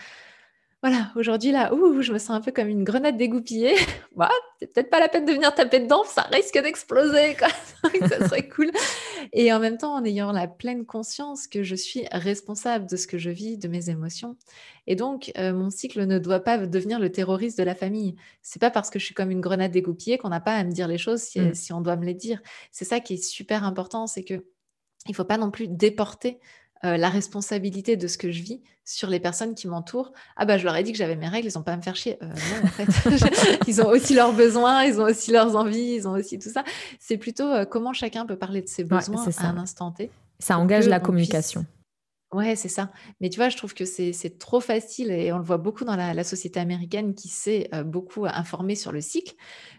voilà, 0.82 1.12
aujourd'hui 1.14 1.52
là, 1.52 1.72
ouh, 1.72 2.02
je 2.02 2.12
me 2.12 2.18
sens 2.18 2.30
un 2.30 2.40
peu 2.40 2.50
comme 2.50 2.66
une 2.66 2.82
grenade 2.82 3.16
dégoupillée. 3.16 3.76
bah, 4.16 4.30
c'est 4.58 4.72
peut-être 4.72 4.90
pas 4.90 4.98
la 4.98 5.08
peine 5.08 5.24
de 5.24 5.32
venir 5.32 5.54
taper 5.54 5.78
dedans, 5.78 6.02
ça 6.04 6.22
risque 6.22 6.60
d'exploser, 6.60 7.36
quoi. 7.36 7.48
ça 8.08 8.28
serait 8.28 8.48
cool. 8.48 8.72
Et 9.32 9.52
en 9.52 9.60
même 9.60 9.78
temps, 9.78 9.94
en 9.94 10.04
ayant 10.04 10.32
la 10.32 10.48
pleine 10.48 10.84
conscience 10.84 11.46
que 11.46 11.62
je 11.62 11.76
suis 11.76 12.04
responsable 12.10 12.86
de 12.86 12.96
ce 12.96 13.06
que 13.06 13.16
je 13.16 13.30
vis, 13.30 13.58
de 13.58 13.68
mes 13.68 13.90
émotions. 13.90 14.36
Et 14.88 14.96
donc, 14.96 15.30
euh, 15.38 15.52
mon 15.52 15.70
cycle 15.70 16.04
ne 16.04 16.18
doit 16.18 16.40
pas 16.40 16.58
devenir 16.58 16.98
le 16.98 17.12
terroriste 17.12 17.58
de 17.58 17.62
la 17.62 17.76
famille. 17.76 18.16
C'est 18.42 18.60
pas 18.60 18.70
parce 18.70 18.90
que 18.90 18.98
je 18.98 19.04
suis 19.04 19.14
comme 19.14 19.30
une 19.30 19.40
grenade 19.40 19.70
dégoupillée 19.70 20.18
qu'on 20.18 20.30
n'a 20.30 20.40
pas 20.40 20.56
à 20.56 20.64
me 20.64 20.72
dire 20.72 20.88
les 20.88 20.98
choses 20.98 21.20
si, 21.20 21.38
mm. 21.38 21.54
si 21.54 21.72
on 21.72 21.80
doit 21.80 21.94
me 21.94 22.04
les 22.04 22.14
dire. 22.14 22.42
C'est 22.72 22.84
ça 22.84 22.98
qui 22.98 23.14
est 23.14 23.22
super 23.22 23.62
important, 23.62 24.08
c'est 24.08 24.24
que 24.24 24.44
il 25.08 25.14
faut 25.14 25.24
pas 25.24 25.38
non 25.38 25.50
plus 25.50 25.68
déporter 25.68 26.38
euh, 26.84 26.96
la 26.96 27.08
responsabilité 27.08 27.96
de 27.96 28.06
ce 28.08 28.18
que 28.18 28.30
je 28.32 28.42
vis 28.42 28.60
sur 28.84 29.08
les 29.08 29.20
personnes 29.20 29.54
qui 29.54 29.68
m'entourent. 29.68 30.12
Ah 30.36 30.44
bah 30.44 30.58
je 30.58 30.64
leur 30.64 30.74
ai 30.74 30.82
dit 30.82 30.90
que 30.90 30.98
j'avais 30.98 31.14
mes 31.14 31.28
règles, 31.28 31.48
ils 31.48 31.56
n'ont 31.56 31.62
pas 31.62 31.72
à 31.72 31.76
me 31.76 31.82
faire 31.82 31.94
chier. 31.94 32.18
Euh, 32.22 32.26
non, 32.26 32.64
en 32.64 32.66
fait, 32.66 33.60
ils 33.68 33.80
ont 33.80 33.88
aussi 33.88 34.14
leurs 34.14 34.32
besoins, 34.32 34.82
ils 34.84 35.00
ont 35.00 35.04
aussi 35.04 35.30
leurs 35.30 35.54
envies, 35.54 35.94
ils 35.94 36.08
ont 36.08 36.12
aussi 36.12 36.38
tout 36.38 36.50
ça. 36.50 36.64
C'est 36.98 37.18
plutôt 37.18 37.48
euh, 37.48 37.64
comment 37.64 37.92
chacun 37.92 38.26
peut 38.26 38.36
parler 38.36 38.62
de 38.62 38.68
ses 38.68 38.84
besoins 38.84 39.24
à 39.38 39.46
un 39.46 39.58
instant 39.58 39.92
T. 39.92 40.10
Ça 40.38 40.58
engage 40.58 40.88
la 40.88 40.98
communication. 40.98 41.66
Ouais, 42.32 42.56
c'est 42.56 42.68
ça. 42.68 42.90
Mais 43.20 43.28
tu 43.28 43.36
vois, 43.36 43.50
je 43.50 43.58
trouve 43.58 43.74
que 43.74 43.84
c'est 43.84 44.38
trop 44.38 44.60
facile 44.60 45.10
et 45.10 45.32
on 45.32 45.38
le 45.38 45.44
voit 45.44 45.58
beaucoup 45.58 45.84
dans 45.84 45.96
la, 45.96 46.24
société 46.24 46.60
américaine 46.60 47.14
qui 47.14 47.28
s'est 47.28 47.68
euh, 47.74 47.82
beaucoup 47.82 48.24
informée 48.24 48.74
sur 48.74 48.90
le 48.90 49.02
cycle. 49.02 49.34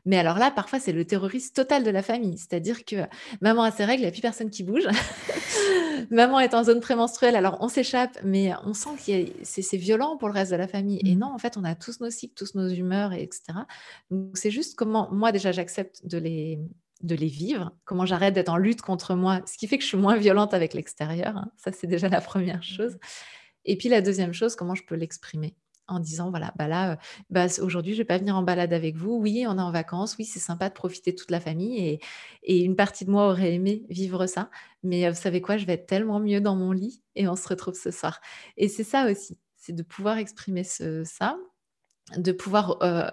Mais 0.06 0.20
alors 0.20 0.38
là, 0.38 0.52
parfois, 0.52 0.80
c'est 0.80 0.92
le 0.92 1.04
terrorisme 1.04 1.52
total 1.54 1.84
de 1.84 1.90
la 1.90 2.04
famille. 2.04 2.38
C'est-à-dire 2.38 2.86
que 2.86 3.08
maman 3.42 3.64
a 3.64 3.72
ses 3.72 3.86
règles, 3.86 4.02
il 4.02 4.06
n'y 4.06 4.10
a 4.10 4.12
plus 4.12 4.22
personne 4.22 4.52
qui 4.52 4.62
bouge. 4.62 4.88
maman 6.12 6.40
est 6.40 6.54
en 6.54 6.64
zone 6.64 6.80
prémenstruelle, 6.80 7.36
alors 7.36 7.58
on 7.60 7.70
s'échappe, 7.70 8.20
mais 8.24 8.52
on 8.66 8.76
sent 8.76 8.90
que 9.04 9.32
c'est 9.44 9.78
violent 9.78 10.18
pour 10.18 10.28
le 10.28 10.36
reste 10.36 10.52
de 10.52 10.58
la 10.58 10.68
famille. 10.68 11.00
Et 11.06 11.16
mmh. 11.16 11.20
non, 11.20 11.34
en 11.34 11.40
fait, 11.40 11.58
on 11.58 11.64
a 11.64 11.74
tous 11.74 12.02
nos 12.02 12.12
cycles, 12.12 12.36
tous 12.36 12.54
nos 12.54 12.68
humeurs, 12.70 13.14
etc. 13.14 13.42
Donc, 14.12 14.38
c'est 14.38 14.52
juste 14.52 14.76
comment, 14.76 15.10
moi, 15.12 15.32
déjà, 15.32 15.52
j'accepte 15.52 16.06
de 16.06 16.20
les, 16.20 16.60
de 17.04 17.16
les 17.16 17.28
vivre, 17.28 17.72
comment 17.86 18.06
j'arrête 18.06 18.34
d'être 18.34 18.50
en 18.50 18.58
lutte 18.58 18.82
contre 18.82 19.14
moi, 19.16 19.42
ce 19.46 19.58
qui 19.58 19.68
fait 19.68 19.78
que 19.78 19.84
je 19.84 19.90
suis 19.90 19.98
moins 19.98 20.18
violente 20.18 20.54
avec 20.54 20.74
l'extérieur. 20.74 21.38
Hein. 21.38 21.52
Ça, 21.58 21.72
c'est 21.72 21.88
déjà 21.88 22.10
la 22.10 22.22
première 22.22 22.60
mmh. 22.60 22.64
chose. 22.64 22.98
Et 23.66 23.78
puis 23.78 23.90
la 23.90 24.02
deuxième 24.02 24.34
chose, 24.34 24.56
comment 24.56 24.76
je 24.76 24.84
peux 24.84 24.96
l'exprimer 24.96 25.56
en 25.88 26.00
disant 26.00 26.30
voilà 26.30 26.54
bah 26.58 26.68
là 26.68 26.94
euh, 26.94 26.96
bah, 27.30 27.48
aujourd'hui 27.62 27.94
je 27.94 27.98
vais 27.98 28.06
pas 28.06 28.18
venir 28.18 28.38
en 28.38 28.42
balade 28.42 28.72
avec 28.72 28.96
vous 28.96 29.18
oui 29.18 29.46
on 29.48 29.58
est 29.58 29.62
en 29.62 29.72
vacances 29.72 30.16
oui 30.18 30.24
c'est 30.24 30.40
sympa 30.40 30.70
de 30.70 30.74
profiter 30.74 31.14
toute 31.14 31.30
la 31.30 31.42
famille 31.42 32.00
et, 32.44 32.64
une 32.64 32.78
partie 32.78 33.04
de 33.04 33.12
moi 33.12 33.28
aurait 33.28 33.54
aimé 33.54 33.84
vivre 33.90 34.26
ça 34.26 34.50
mais 34.82 35.06
euh, 35.06 35.12
vous 35.12 35.22
savez 35.22 35.42
quoi 35.42 35.58
je 35.58 35.66
vais 35.66 35.74
être 35.74 35.86
tellement 35.86 36.22
mieux 36.22 36.40
dans 36.40 36.56
mon 36.56 36.72
lit 36.72 37.04
et 37.16 37.28
on 37.28 37.36
se 37.36 37.48
retrouve 37.50 37.76
ce 37.76 37.92
soir 37.92 38.22
et 38.56 38.70
c'est 38.70 38.86
ça 38.86 39.12
aussi 39.12 39.38
c'est 39.58 39.74
de 39.74 39.84
pouvoir 39.84 40.18
exprimer 40.18 40.64
ça 40.64 41.38
de 42.18 42.32
pouvoir 42.32 42.82
euh, 42.82 43.10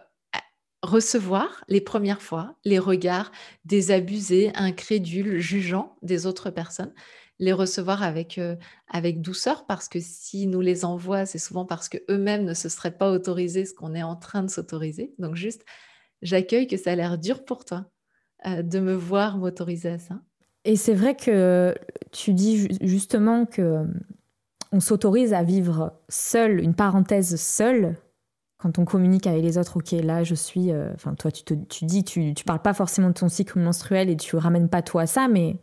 recevoir 0.83 1.64
les 1.69 1.81
premières 1.81 2.23
fois 2.23 2.57
les 2.64 2.79
regards 2.79 3.33
désabusés, 3.64 4.51
incrédules, 4.55 5.38
jugeants 5.38 5.97
des 6.03 6.27
autres 6.27 6.51
personnes, 6.51 6.93
les 7.38 7.53
recevoir 7.53 8.03
avec, 8.03 8.38
euh, 8.38 8.57
avec 8.88 9.21
douceur 9.21 9.66
parce 9.66 9.88
que 9.88 9.99
si 10.01 10.47
nous 10.47 10.61
les 10.61 10.85
envoient, 10.85 11.27
c'est 11.27 11.38
souvent 11.38 11.64
parce 11.64 11.88
qu'eux-mêmes 11.88 12.45
ne 12.45 12.55
se 12.55 12.69
seraient 12.69 12.97
pas 12.97 13.11
autorisés 13.11 13.64
ce 13.64 13.75
qu'on 13.75 13.95
est 13.95 14.03
en 14.03 14.16
train 14.16 14.43
de 14.43 14.51
s'autoriser. 14.51 15.14
Donc 15.19 15.37
juste, 15.37 15.64
j'accueille 16.23 16.66
que 16.66 16.77
ça 16.77 16.93
a 16.93 16.95
l'air 16.95 17.19
dur 17.19 17.45
pour 17.45 17.64
toi 17.64 17.87
euh, 18.47 18.62
de 18.62 18.79
me 18.79 18.95
voir 18.95 19.38
m'autoriser 19.38 19.88
à 19.88 19.99
ça. 19.99 20.21
Et 20.64 20.77
c'est 20.77 20.95
vrai 20.95 21.16
que 21.16 21.75
tu 22.12 22.35
dis 22.35 22.69
justement 22.83 23.47
que 23.47 23.62
euh, 23.62 23.85
on 24.73 24.81
s'autorise 24.81 25.33
à 25.33 25.43
vivre 25.43 25.99
seul, 26.09 26.61
une 26.61 26.75
parenthèse 26.75 27.37
seule, 27.37 27.97
quand 28.62 28.79
on 28.79 28.85
communique 28.85 29.27
avec 29.27 29.42
les 29.42 29.59
autres, 29.59 29.79
ok, 29.79 29.92
là 30.03 30.23
je 30.23 30.35
suis. 30.35 30.70
Euh, 30.70 30.90
enfin, 30.94 31.14
toi, 31.14 31.31
tu, 31.31 31.42
te, 31.44 31.55
tu 31.55 31.85
dis, 31.85 32.05
tu, 32.05 32.35
tu 32.35 32.44
parles 32.44 32.62
pas 32.62 32.75
forcément 32.75 33.09
de 33.09 33.14
ton 33.14 33.29
cycle 33.29 33.59
menstruel 33.59 34.11
et 34.11 34.16
tu 34.16 34.37
ramènes 34.37 34.68
pas 34.68 34.83
toi 34.83 35.03
à 35.03 35.07
ça, 35.07 35.29
mais 35.29 35.57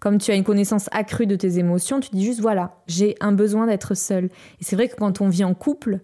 comme 0.00 0.18
tu 0.18 0.30
as 0.30 0.34
une 0.34 0.44
connaissance 0.44 0.88
accrue 0.92 1.26
de 1.26 1.36
tes 1.36 1.58
émotions, 1.58 2.00
tu 2.00 2.10
dis 2.10 2.24
juste 2.24 2.40
voilà, 2.40 2.76
j'ai 2.86 3.16
un 3.20 3.32
besoin 3.32 3.66
d'être 3.66 3.94
seule. 3.94 4.26
Et 4.26 4.64
c'est 4.64 4.76
vrai 4.76 4.88
que 4.88 4.96
quand 4.96 5.20
on 5.20 5.28
vit 5.28 5.44
en 5.44 5.54
couple, 5.54 6.00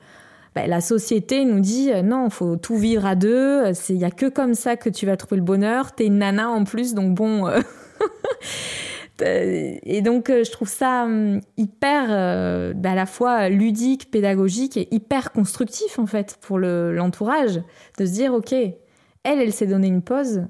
bah, 0.54 0.66
la 0.66 0.80
société 0.80 1.44
nous 1.44 1.60
dit 1.60 1.92
euh, 1.92 2.02
non, 2.02 2.30
faut 2.30 2.56
tout 2.56 2.76
vivre 2.76 3.06
à 3.06 3.14
deux, 3.14 3.72
il 3.88 3.96
n'y 3.96 4.04
a 4.04 4.10
que 4.10 4.26
comme 4.28 4.54
ça 4.54 4.76
que 4.76 4.88
tu 4.88 5.06
vas 5.06 5.16
trouver 5.16 5.36
le 5.36 5.44
bonheur. 5.44 5.92
T'es 5.92 6.06
une 6.06 6.18
nana 6.18 6.50
en 6.50 6.64
plus, 6.64 6.94
donc 6.94 7.14
bon. 7.14 7.46
Euh, 7.46 7.60
Euh, 8.00 8.06
et 9.22 10.02
donc, 10.02 10.30
euh, 10.30 10.44
je 10.44 10.50
trouve 10.50 10.68
ça 10.68 11.04
hum, 11.04 11.40
hyper, 11.56 12.06
euh, 12.11 12.72
bah, 12.74 12.92
à 12.92 12.94
la 12.94 13.06
fois 13.06 13.48
ludique, 13.48 14.11
pédagogique 14.11 14.76
et 14.76 14.88
hyper 14.90 15.33
constructif, 15.33 15.98
en 15.98 16.06
fait, 16.06 16.38
pour 16.40 16.59
l'entourage, 16.59 17.61
de 17.98 18.06
se 18.06 18.12
dire, 18.12 18.35
OK, 18.35 18.52
elle, 18.52 18.78
elle 19.24 19.52
s'est 19.52 19.66
donné 19.66 19.88
une 19.88 20.02
pause, 20.02 20.46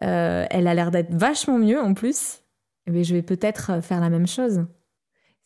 elle 0.00 0.66
a 0.66 0.74
l'air 0.74 0.90
d'être 0.90 1.14
vachement 1.14 1.58
mieux 1.58 1.80
en 1.80 1.94
plus, 1.94 2.42
mais 2.86 3.04
je 3.04 3.14
vais 3.14 3.22
peut-être 3.22 3.82
faire 3.82 4.00
la 4.00 4.10
même 4.10 4.26
chose. 4.26 4.66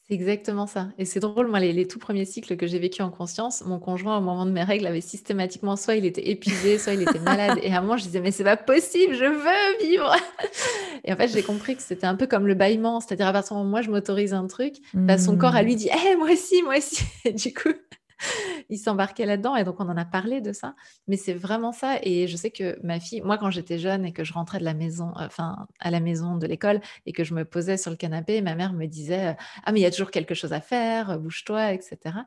C'est 0.08 0.14
exactement 0.14 0.66
ça. 0.66 0.88
Et 0.96 1.04
c'est 1.04 1.20
drôle, 1.20 1.48
moi, 1.48 1.60
les, 1.60 1.86
tout 1.86 1.98
premiers 1.98 2.24
cycles 2.24 2.56
que 2.56 2.66
j'ai 2.66 2.78
vécu 2.78 3.02
en 3.02 3.10
conscience, 3.10 3.62
mon 3.66 3.78
conjoint, 3.78 4.16
au 4.16 4.20
moment 4.22 4.46
de 4.46 4.50
mes 4.50 4.62
règles, 4.62 4.86
avait 4.86 5.02
systématiquement 5.02 5.76
soit 5.76 5.96
il 5.96 6.06
était 6.06 6.30
épuisé, 6.30 6.78
soit 6.78 6.94
il 6.94 7.02
était 7.02 7.18
malade. 7.18 7.58
Et 7.62 7.72
à 7.74 7.78
un 7.78 7.80
moment, 7.82 7.98
je 7.98 8.04
disais, 8.04 8.20
mais 8.20 8.30
c'est 8.30 8.44
pas 8.44 8.56
possible, 8.56 9.14
je 9.14 9.24
veux 9.24 9.86
vivre. 9.86 10.16
Et 11.04 11.12
en 11.12 11.16
fait, 11.16 11.28
j'ai 11.28 11.42
compris 11.42 11.76
que 11.76 11.82
c'était 11.82 12.06
un 12.06 12.14
peu 12.14 12.26
comme 12.26 12.46
le 12.46 12.54
bâillement. 12.54 13.00
C'est-à-dire, 13.00 13.26
à 13.26 13.32
partir 13.34 13.54
du 13.54 13.58
moment 13.58 13.68
où 13.68 13.70
moi, 13.70 13.82
je 13.82 13.90
m'autorise 13.90 14.32
un 14.32 14.46
truc, 14.46 14.76
bah, 14.94 15.18
son 15.18 15.36
corps 15.36 15.54
à 15.54 15.62
lui 15.62 15.74
mmh. 15.74 15.78
dit, 15.78 15.88
hé, 15.88 16.16
moi 16.16 16.30
aussi, 16.32 16.62
moi 16.62 16.78
aussi. 16.78 17.04
Et 17.26 17.32
du 17.32 17.52
coup, 17.52 17.74
il 18.68 18.78
s'embarquait 18.78 19.26
là-dedans 19.26 19.56
et 19.56 19.64
donc 19.64 19.80
on 19.80 19.88
en 19.88 19.96
a 19.96 20.04
parlé 20.04 20.40
de 20.40 20.52
ça. 20.52 20.74
Mais 21.06 21.16
c'est 21.16 21.34
vraiment 21.34 21.72
ça. 21.72 21.98
Et 22.02 22.26
je 22.26 22.36
sais 22.36 22.50
que 22.50 22.78
ma 22.82 23.00
fille, 23.00 23.20
moi 23.22 23.38
quand 23.38 23.50
j'étais 23.50 23.78
jeune 23.78 24.04
et 24.04 24.12
que 24.12 24.24
je 24.24 24.32
rentrais 24.32 24.58
de 24.58 24.64
la 24.64 24.74
maison, 24.74 25.08
euh, 25.18 25.26
enfin 25.26 25.66
à 25.80 25.90
la 25.90 26.00
maison 26.00 26.36
de 26.36 26.46
l'école 26.46 26.80
et 27.06 27.12
que 27.12 27.24
je 27.24 27.34
me 27.34 27.44
posais 27.44 27.76
sur 27.76 27.90
le 27.90 27.96
canapé, 27.96 28.40
ma 28.42 28.54
mère 28.54 28.72
me 28.72 28.86
disait 28.86 29.36
ah 29.64 29.72
mais 29.72 29.80
il 29.80 29.82
y 29.82 29.86
a 29.86 29.90
toujours 29.90 30.10
quelque 30.10 30.34
chose 30.34 30.52
à 30.52 30.60
faire, 30.60 31.18
bouge-toi, 31.18 31.72
etc. 31.72 32.18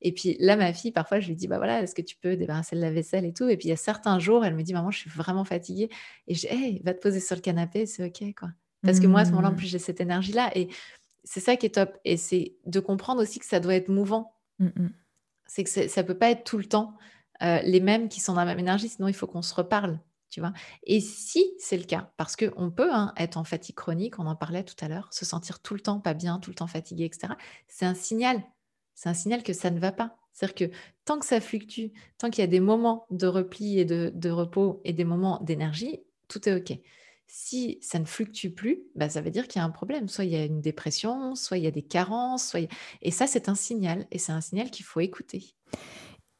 Et 0.00 0.12
puis 0.12 0.36
là, 0.38 0.56
ma 0.56 0.72
fille, 0.72 0.92
parfois, 0.92 1.18
je 1.20 1.28
lui 1.28 1.34
dis, 1.34 1.48
bah 1.48 1.56
voilà, 1.56 1.82
est-ce 1.82 1.94
que 1.94 2.02
tu 2.02 2.16
peux 2.16 2.36
débarrasser 2.36 2.76
de 2.76 2.80
la 2.80 2.90
vaisselle 2.90 3.24
et 3.24 3.32
tout? 3.32 3.48
Et 3.48 3.56
puis 3.56 3.66
il 3.66 3.70
y 3.70 3.74
a 3.74 3.76
certains 3.76 4.18
jours, 4.18 4.44
elle 4.44 4.54
me 4.54 4.62
dit, 4.62 4.72
maman, 4.72 4.90
je 4.90 4.98
suis 4.98 5.10
vraiment 5.10 5.44
fatiguée. 5.44 5.88
Et 6.28 6.34
je 6.34 6.40
dis, 6.40 6.46
hey, 6.46 6.80
va 6.84 6.94
te 6.94 7.00
poser 7.00 7.20
sur 7.20 7.34
le 7.34 7.40
canapé, 7.40 7.84
c'est 7.86 8.04
OK, 8.04 8.34
quoi. 8.38 8.50
Parce 8.82 9.00
que 9.00 9.08
moi, 9.08 9.20
à 9.20 9.24
ce 9.24 9.30
moment-là, 9.30 9.48
en 9.48 9.52
mmh. 9.52 9.56
plus, 9.56 9.66
j'ai 9.66 9.80
cette 9.80 10.00
énergie-là. 10.00 10.52
Et 10.54 10.68
c'est 11.24 11.40
ça 11.40 11.56
qui 11.56 11.66
est 11.66 11.74
top. 11.74 11.98
Et 12.04 12.16
c'est 12.16 12.54
de 12.66 12.78
comprendre 12.78 13.20
aussi 13.20 13.40
que 13.40 13.44
ça 13.44 13.58
doit 13.58 13.74
être 13.74 13.88
mouvant. 13.88 14.34
Mmh 14.60 14.88
c'est 15.48 15.64
que 15.64 15.70
ça 15.70 16.02
ne 16.02 16.06
peut 16.06 16.16
pas 16.16 16.30
être 16.30 16.44
tout 16.44 16.58
le 16.58 16.66
temps 16.66 16.94
euh, 17.42 17.60
les 17.62 17.80
mêmes 17.80 18.08
qui 18.08 18.20
sont 18.20 18.34
dans 18.34 18.40
la 18.40 18.46
même 18.46 18.58
énergie, 18.58 18.88
sinon 18.88 19.08
il 19.08 19.14
faut 19.14 19.26
qu'on 19.26 19.42
se 19.42 19.54
reparle. 19.54 19.98
Tu 20.30 20.40
vois 20.40 20.52
et 20.84 21.00
si 21.00 21.54
c'est 21.58 21.78
le 21.78 21.84
cas, 21.84 22.12
parce 22.18 22.36
qu'on 22.36 22.70
peut 22.70 22.92
hein, 22.92 23.14
être 23.16 23.38
en 23.38 23.44
fatigue 23.44 23.76
chronique, 23.76 24.18
on 24.18 24.26
en 24.26 24.36
parlait 24.36 24.62
tout 24.62 24.76
à 24.84 24.88
l'heure, 24.88 25.08
se 25.10 25.24
sentir 25.24 25.60
tout 25.60 25.72
le 25.74 25.80
temps 25.80 26.00
pas 26.00 26.12
bien, 26.12 26.38
tout 26.38 26.50
le 26.50 26.54
temps 26.54 26.66
fatigué, 26.66 27.04
etc., 27.06 27.32
c'est 27.66 27.86
un 27.86 27.94
signal. 27.94 28.42
C'est 28.94 29.08
un 29.08 29.14
signal 29.14 29.42
que 29.42 29.54
ça 29.54 29.70
ne 29.70 29.80
va 29.80 29.90
pas. 29.90 30.16
C'est-à-dire 30.32 30.68
que 30.70 30.76
tant 31.04 31.18
que 31.18 31.24
ça 31.24 31.40
fluctue, 31.40 31.92
tant 32.18 32.30
qu'il 32.30 32.42
y 32.42 32.44
a 32.44 32.48
des 32.48 32.60
moments 32.60 33.06
de 33.10 33.26
repli 33.26 33.78
et 33.78 33.84
de, 33.84 34.12
de 34.14 34.30
repos 34.30 34.80
et 34.84 34.92
des 34.92 35.04
moments 35.04 35.40
d'énergie, 35.42 36.00
tout 36.28 36.46
est 36.48 36.54
OK. 36.54 36.78
Si 37.30 37.78
ça 37.82 37.98
ne 37.98 38.06
fluctue 38.06 38.48
plus, 38.48 38.80
bah, 38.94 39.08
ça 39.08 39.20
veut 39.20 39.30
dire 39.30 39.46
qu'il 39.46 39.60
y 39.60 39.62
a 39.62 39.66
un 39.66 39.70
problème. 39.70 40.08
Soit 40.08 40.24
il 40.24 40.32
y 40.32 40.36
a 40.36 40.44
une 40.44 40.60
dépression, 40.60 41.34
soit 41.34 41.58
il 41.58 41.64
y 41.64 41.66
a 41.66 41.70
des 41.70 41.82
carences, 41.82 42.48
soit 42.48 42.68
et 43.02 43.10
ça, 43.10 43.26
c'est 43.26 43.48
un 43.48 43.54
signal. 43.54 44.06
Et 44.10 44.18
c'est 44.18 44.32
un 44.32 44.40
signal 44.40 44.70
qu'il 44.70 44.84
faut 44.84 45.00
écouter. 45.00 45.54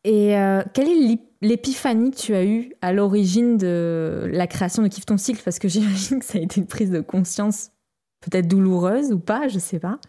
Et 0.05 0.37
euh, 0.37 0.62
quelle 0.72 0.88
est 0.88 1.18
l'épiphanie 1.42 2.11
que 2.11 2.16
tu 2.16 2.35
as 2.35 2.44
eue 2.44 2.72
à 2.81 2.92
l'origine 2.92 3.59
de 3.59 4.29
la 4.33 4.46
création 4.46 4.83
de 4.83 4.88
Kiffe 4.88 5.07
ton 5.07 5.18
cycle? 5.18 5.42
Parce 5.44 5.59
que 5.59 5.68
j'imagine 5.68 6.20
que 6.20 6.24
ça 6.24 6.38
a 6.38 6.40
été 6.40 6.61
une 6.61 6.66
prise 6.66 6.90
de 6.90 7.01
conscience 7.01 7.70
peut-être 8.20 8.48
douloureuse 8.48 9.12
ou 9.12 9.18
pas, 9.18 9.48
je 9.48 9.57
ne 9.57 9.61
sais 9.61 9.79
pas. 9.79 10.01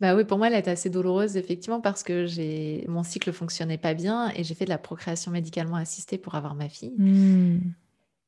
Bah 0.00 0.14
oui, 0.14 0.24
pour 0.24 0.38
moi, 0.38 0.46
elle 0.46 0.54
a 0.54 0.58
été 0.58 0.70
assez 0.70 0.90
douloureuse, 0.90 1.36
effectivement, 1.36 1.80
parce 1.80 2.02
que 2.02 2.26
j'ai 2.26 2.84
mon 2.88 3.02
cycle 3.02 3.32
fonctionnait 3.32 3.78
pas 3.78 3.94
bien 3.94 4.30
et 4.36 4.44
j'ai 4.44 4.54
fait 4.54 4.64
de 4.64 4.70
la 4.70 4.78
procréation 4.78 5.32
médicalement 5.32 5.76
assistée 5.76 6.18
pour 6.18 6.36
avoir 6.36 6.54
ma 6.54 6.68
fille. 6.68 6.94
Mmh. 6.98 7.58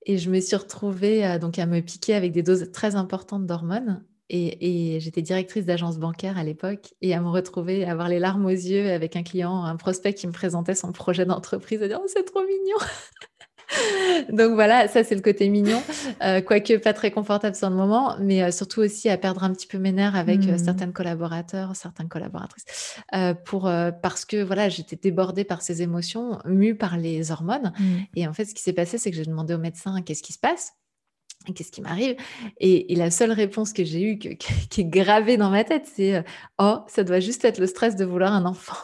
Et 0.06 0.18
je 0.18 0.30
me 0.30 0.40
suis 0.40 0.56
retrouvée 0.56 1.26
euh, 1.26 1.38
donc 1.38 1.58
à 1.58 1.66
me 1.66 1.80
piquer 1.80 2.14
avec 2.14 2.32
des 2.32 2.42
doses 2.42 2.70
très 2.72 2.94
importantes 2.96 3.46
d'hormones. 3.46 4.04
Et, 4.32 5.00
j'étais 5.00 5.22
directrice 5.22 5.64
d'agence 5.64 5.98
bancaire 5.98 6.38
à 6.38 6.44
l'époque 6.44 6.94
et 7.02 7.14
à 7.14 7.20
me 7.20 7.28
retrouver 7.28 7.84
à 7.84 7.90
avoir 7.90 8.08
les 8.08 8.20
larmes 8.20 8.46
aux 8.46 8.50
yeux 8.50 8.88
avec 8.92 9.16
un 9.16 9.24
client, 9.24 9.64
un 9.64 9.74
prospect 9.74 10.14
qui 10.14 10.28
me 10.28 10.32
présentait 10.32 10.76
son 10.76 10.92
projet 10.92 11.26
d'entreprise, 11.26 11.82
à 11.82 11.88
dire 11.88 11.98
oh, 12.00 12.06
c'est 12.06 12.24
trop 12.24 12.42
mignon 12.42 12.76
Donc 14.32 14.54
voilà, 14.54 14.88
ça 14.88 15.04
c'est 15.04 15.14
le 15.14 15.20
côté 15.20 15.48
mignon, 15.48 15.82
euh, 16.22 16.40
quoique 16.40 16.76
pas 16.76 16.92
très 16.92 17.10
confortable 17.10 17.54
sur 17.54 17.70
le 17.70 17.76
moment, 17.76 18.16
mais 18.20 18.42
euh, 18.42 18.50
surtout 18.50 18.80
aussi 18.80 19.08
à 19.08 19.16
perdre 19.16 19.44
un 19.44 19.52
petit 19.52 19.66
peu 19.66 19.78
mes 19.78 19.92
nerfs 19.92 20.16
avec 20.16 20.40
euh, 20.40 20.54
mmh. 20.54 20.58
certains 20.58 20.92
collaborateurs, 20.92 21.76
certaines 21.76 22.08
collaboratrices, 22.08 22.64
pour, 23.44 23.70
parce 24.02 24.24
que 24.24 24.42
voilà, 24.42 24.68
j'étais 24.68 24.96
débordée 24.96 25.44
par 25.44 25.62
ces 25.62 25.82
émotions, 25.82 26.38
mue 26.44 26.74
par 26.74 26.96
les 26.96 27.30
hormones. 27.30 27.72
Mmh. 27.78 27.84
Et 28.16 28.26
en 28.26 28.32
fait, 28.32 28.44
ce 28.44 28.54
qui 28.54 28.62
s'est 28.62 28.72
passé, 28.72 28.98
c'est 28.98 29.10
que 29.10 29.16
j'ai 29.16 29.24
demandé 29.24 29.54
au 29.54 29.58
médecin 29.58 30.00
qu'est-ce 30.02 30.22
qui 30.22 30.32
se 30.32 30.38
passe? 30.38 30.72
Qu'est-ce 31.54 31.72
qui 31.72 31.80
m'arrive? 31.80 32.16
Et, 32.58 32.94
la 32.94 33.10
seule 33.10 33.32
réponse 33.32 33.72
que 33.72 33.82
j'ai 33.82 34.02
eue, 34.02 34.18
qui 34.18 34.80
est 34.80 34.84
gravée 34.84 35.36
dans 35.36 35.50
ma 35.50 35.64
tête, 35.64 35.86
c'est 35.94 36.22
Oh, 36.58 36.80
ça 36.86 37.02
doit 37.02 37.20
juste 37.20 37.44
être 37.44 37.58
le 37.58 37.66
stress 37.66 37.96
de 37.96 38.04
vouloir 38.04 38.32
un 38.32 38.44
enfant. 38.44 38.76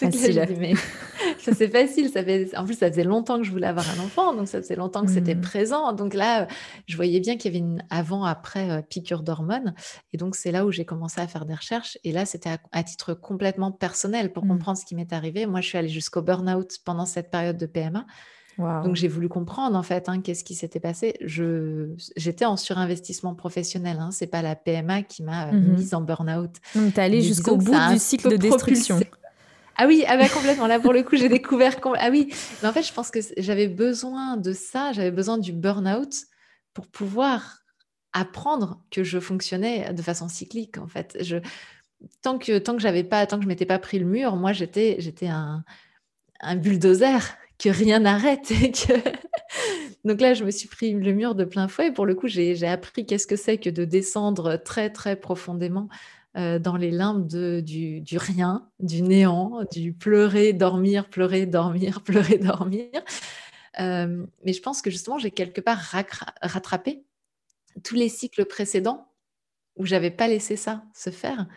Facile. 0.00 0.76
ça 1.38 1.52
c'est 1.54 1.68
facile. 1.68 2.08
Ça 2.08 2.24
fait... 2.24 2.56
En 2.56 2.64
plus, 2.64 2.74
ça 2.74 2.90
faisait 2.90 3.04
longtemps 3.04 3.38
que 3.38 3.44
je 3.44 3.50
voulais 3.50 3.66
avoir 3.66 3.86
un 3.90 4.02
enfant, 4.02 4.34
donc 4.34 4.48
ça 4.48 4.60
faisait 4.60 4.76
longtemps 4.76 5.04
que 5.04 5.10
c'était 5.10 5.34
mmh. 5.34 5.40
présent. 5.40 5.92
Donc 5.92 6.14
là, 6.14 6.48
je 6.86 6.96
voyais 6.96 7.20
bien 7.20 7.36
qu'il 7.36 7.52
y 7.52 7.56
avait 7.56 7.64
une 7.64 7.84
avant-après 7.90 8.70
euh, 8.70 8.82
piqûre 8.82 9.22
d'hormones. 9.22 9.74
Et 10.12 10.16
donc, 10.16 10.36
c'est 10.36 10.52
là 10.52 10.64
où 10.64 10.72
j'ai 10.72 10.84
commencé 10.84 11.20
à 11.20 11.26
faire 11.26 11.44
des 11.44 11.54
recherches. 11.54 11.98
Et 12.04 12.12
là, 12.12 12.24
c'était 12.24 12.56
à, 12.72 12.82
titre 12.82 13.14
complètement 13.14 13.72
personnel 13.72 14.32
pour 14.32 14.44
mmh. 14.44 14.48
comprendre 14.48 14.78
ce 14.78 14.84
qui 14.84 14.94
m'est 14.94 15.12
arrivé. 15.12 15.46
Moi, 15.46 15.60
je 15.60 15.68
suis 15.68 15.78
allée 15.78 15.88
jusqu'au 15.88 16.22
burn-out 16.22 16.78
pendant 16.84 17.06
cette 17.06 17.30
période 17.30 17.56
de 17.56 17.66
PMA. 17.66 18.06
Donc 18.58 18.96
j'ai 18.96 19.08
voulu 19.08 19.28
comprendre 19.28 19.76
en 19.76 19.82
fait 19.82 20.08
hein, 20.08 20.20
qu'est-ce 20.20 20.44
qui 20.44 20.54
s'était 20.54 20.80
passé. 20.80 21.14
Je, 21.24 21.94
j'étais 22.16 22.44
en 22.44 22.56
surinvestissement 22.56 23.34
professionnel. 23.34 23.98
Hein. 24.00 24.10
C'est 24.12 24.26
pas 24.26 24.42
la 24.42 24.54
PMA 24.54 25.02
qui 25.02 25.22
m'a 25.22 25.50
mmh 25.52 25.60
mise 25.76 25.94
en 25.94 26.02
burn-out. 26.02 26.50
Donc 26.74 26.92
tu 26.92 27.00
es 27.00 27.02
allé 27.02 27.22
jusqu'au 27.22 27.56
bout 27.56 27.74
du 27.90 27.98
cycle 27.98 28.28
de 28.28 28.36
destruction. 28.36 29.00
Ah 29.82 29.86
oui, 29.86 30.04
ah 30.06 30.18
bah, 30.18 30.28
complètement. 30.28 30.66
Là, 30.66 30.78
pour 30.78 30.92
le 30.92 31.02
coup, 31.02 31.16
j'ai 31.16 31.30
découvert. 31.30 31.74
Ah 31.96 32.10
oui, 32.10 32.28
mais 32.60 32.68
en 32.68 32.72
fait, 32.74 32.82
je 32.82 32.92
pense 32.92 33.10
que 33.10 33.20
j'avais 33.38 33.66
besoin 33.66 34.36
de 34.36 34.52
ça. 34.52 34.92
J'avais 34.92 35.10
besoin 35.10 35.38
du 35.38 35.54
burn-out 35.54 36.12
pour 36.74 36.86
pouvoir 36.86 37.60
apprendre 38.12 38.82
que 38.90 39.04
je 39.04 39.18
fonctionnais 39.18 39.94
de 39.94 40.02
façon 40.02 40.28
cyclique. 40.28 40.76
En 40.76 40.86
fait, 40.86 41.16
je, 41.22 41.38
tant 42.20 42.36
que 42.36 42.58
tant 42.58 42.74
que 42.76 42.82
j'avais 42.82 43.04
pas, 43.04 43.26
tant 43.26 43.38
que 43.38 43.44
je 43.44 43.48
m'étais 43.48 43.64
pas 43.64 43.78
pris 43.78 43.98
le 43.98 44.04
mur, 44.04 44.36
moi, 44.36 44.52
j'étais 44.52 44.96
j'étais 44.98 45.28
un, 45.28 45.64
un 46.40 46.56
bulldozer 46.56 47.38
que 47.58 47.70
rien 47.70 48.00
n'arrête. 48.00 48.48
Que... 48.48 48.92
Donc 50.04 50.20
là, 50.20 50.34
je 50.34 50.44
me 50.44 50.50
suis 50.50 50.68
pris 50.68 50.92
le 50.92 51.12
mur 51.14 51.34
de 51.34 51.44
plein 51.44 51.68
fouet. 51.68 51.90
Pour 51.90 52.04
le 52.04 52.14
coup, 52.14 52.28
j'ai 52.28 52.66
appris 52.66 53.06
qu'est-ce 53.06 53.26
que 53.26 53.36
c'est 53.36 53.56
que 53.56 53.70
de 53.70 53.86
descendre 53.86 54.58
très, 54.58 54.90
très 54.90 55.16
profondément 55.16 55.88
euh, 56.36 56.60
dans 56.60 56.76
les 56.76 56.92
limbes 56.92 57.26
du, 57.26 58.04
rien, 58.12 58.70
du 58.78 59.02
néant, 59.02 59.64
du 59.72 59.92
pleurer, 59.92 60.52
dormir, 60.52 61.10
pleurer, 61.10 61.44
dormir, 61.44 62.02
pleurer, 62.04 62.38
dormir. 62.38 62.86
Euh, 63.80 64.24
mais 64.44 64.52
je 64.52 64.62
pense 64.62 64.80
que 64.80 64.90
justement, 64.90 65.18
j'ai 65.18 65.32
quelque 65.32 65.60
part 65.60 65.80
rattrapé 66.40 67.04
tous 67.82 67.96
les 67.96 68.08
cycles 68.08 68.44
précédents 68.44 69.08
où 69.76 69.86
j'avais 69.86 70.10
pas 70.12 70.28
laissé 70.28 70.54
ça 70.54 70.84
se 70.94 71.10
faire. 71.10 71.48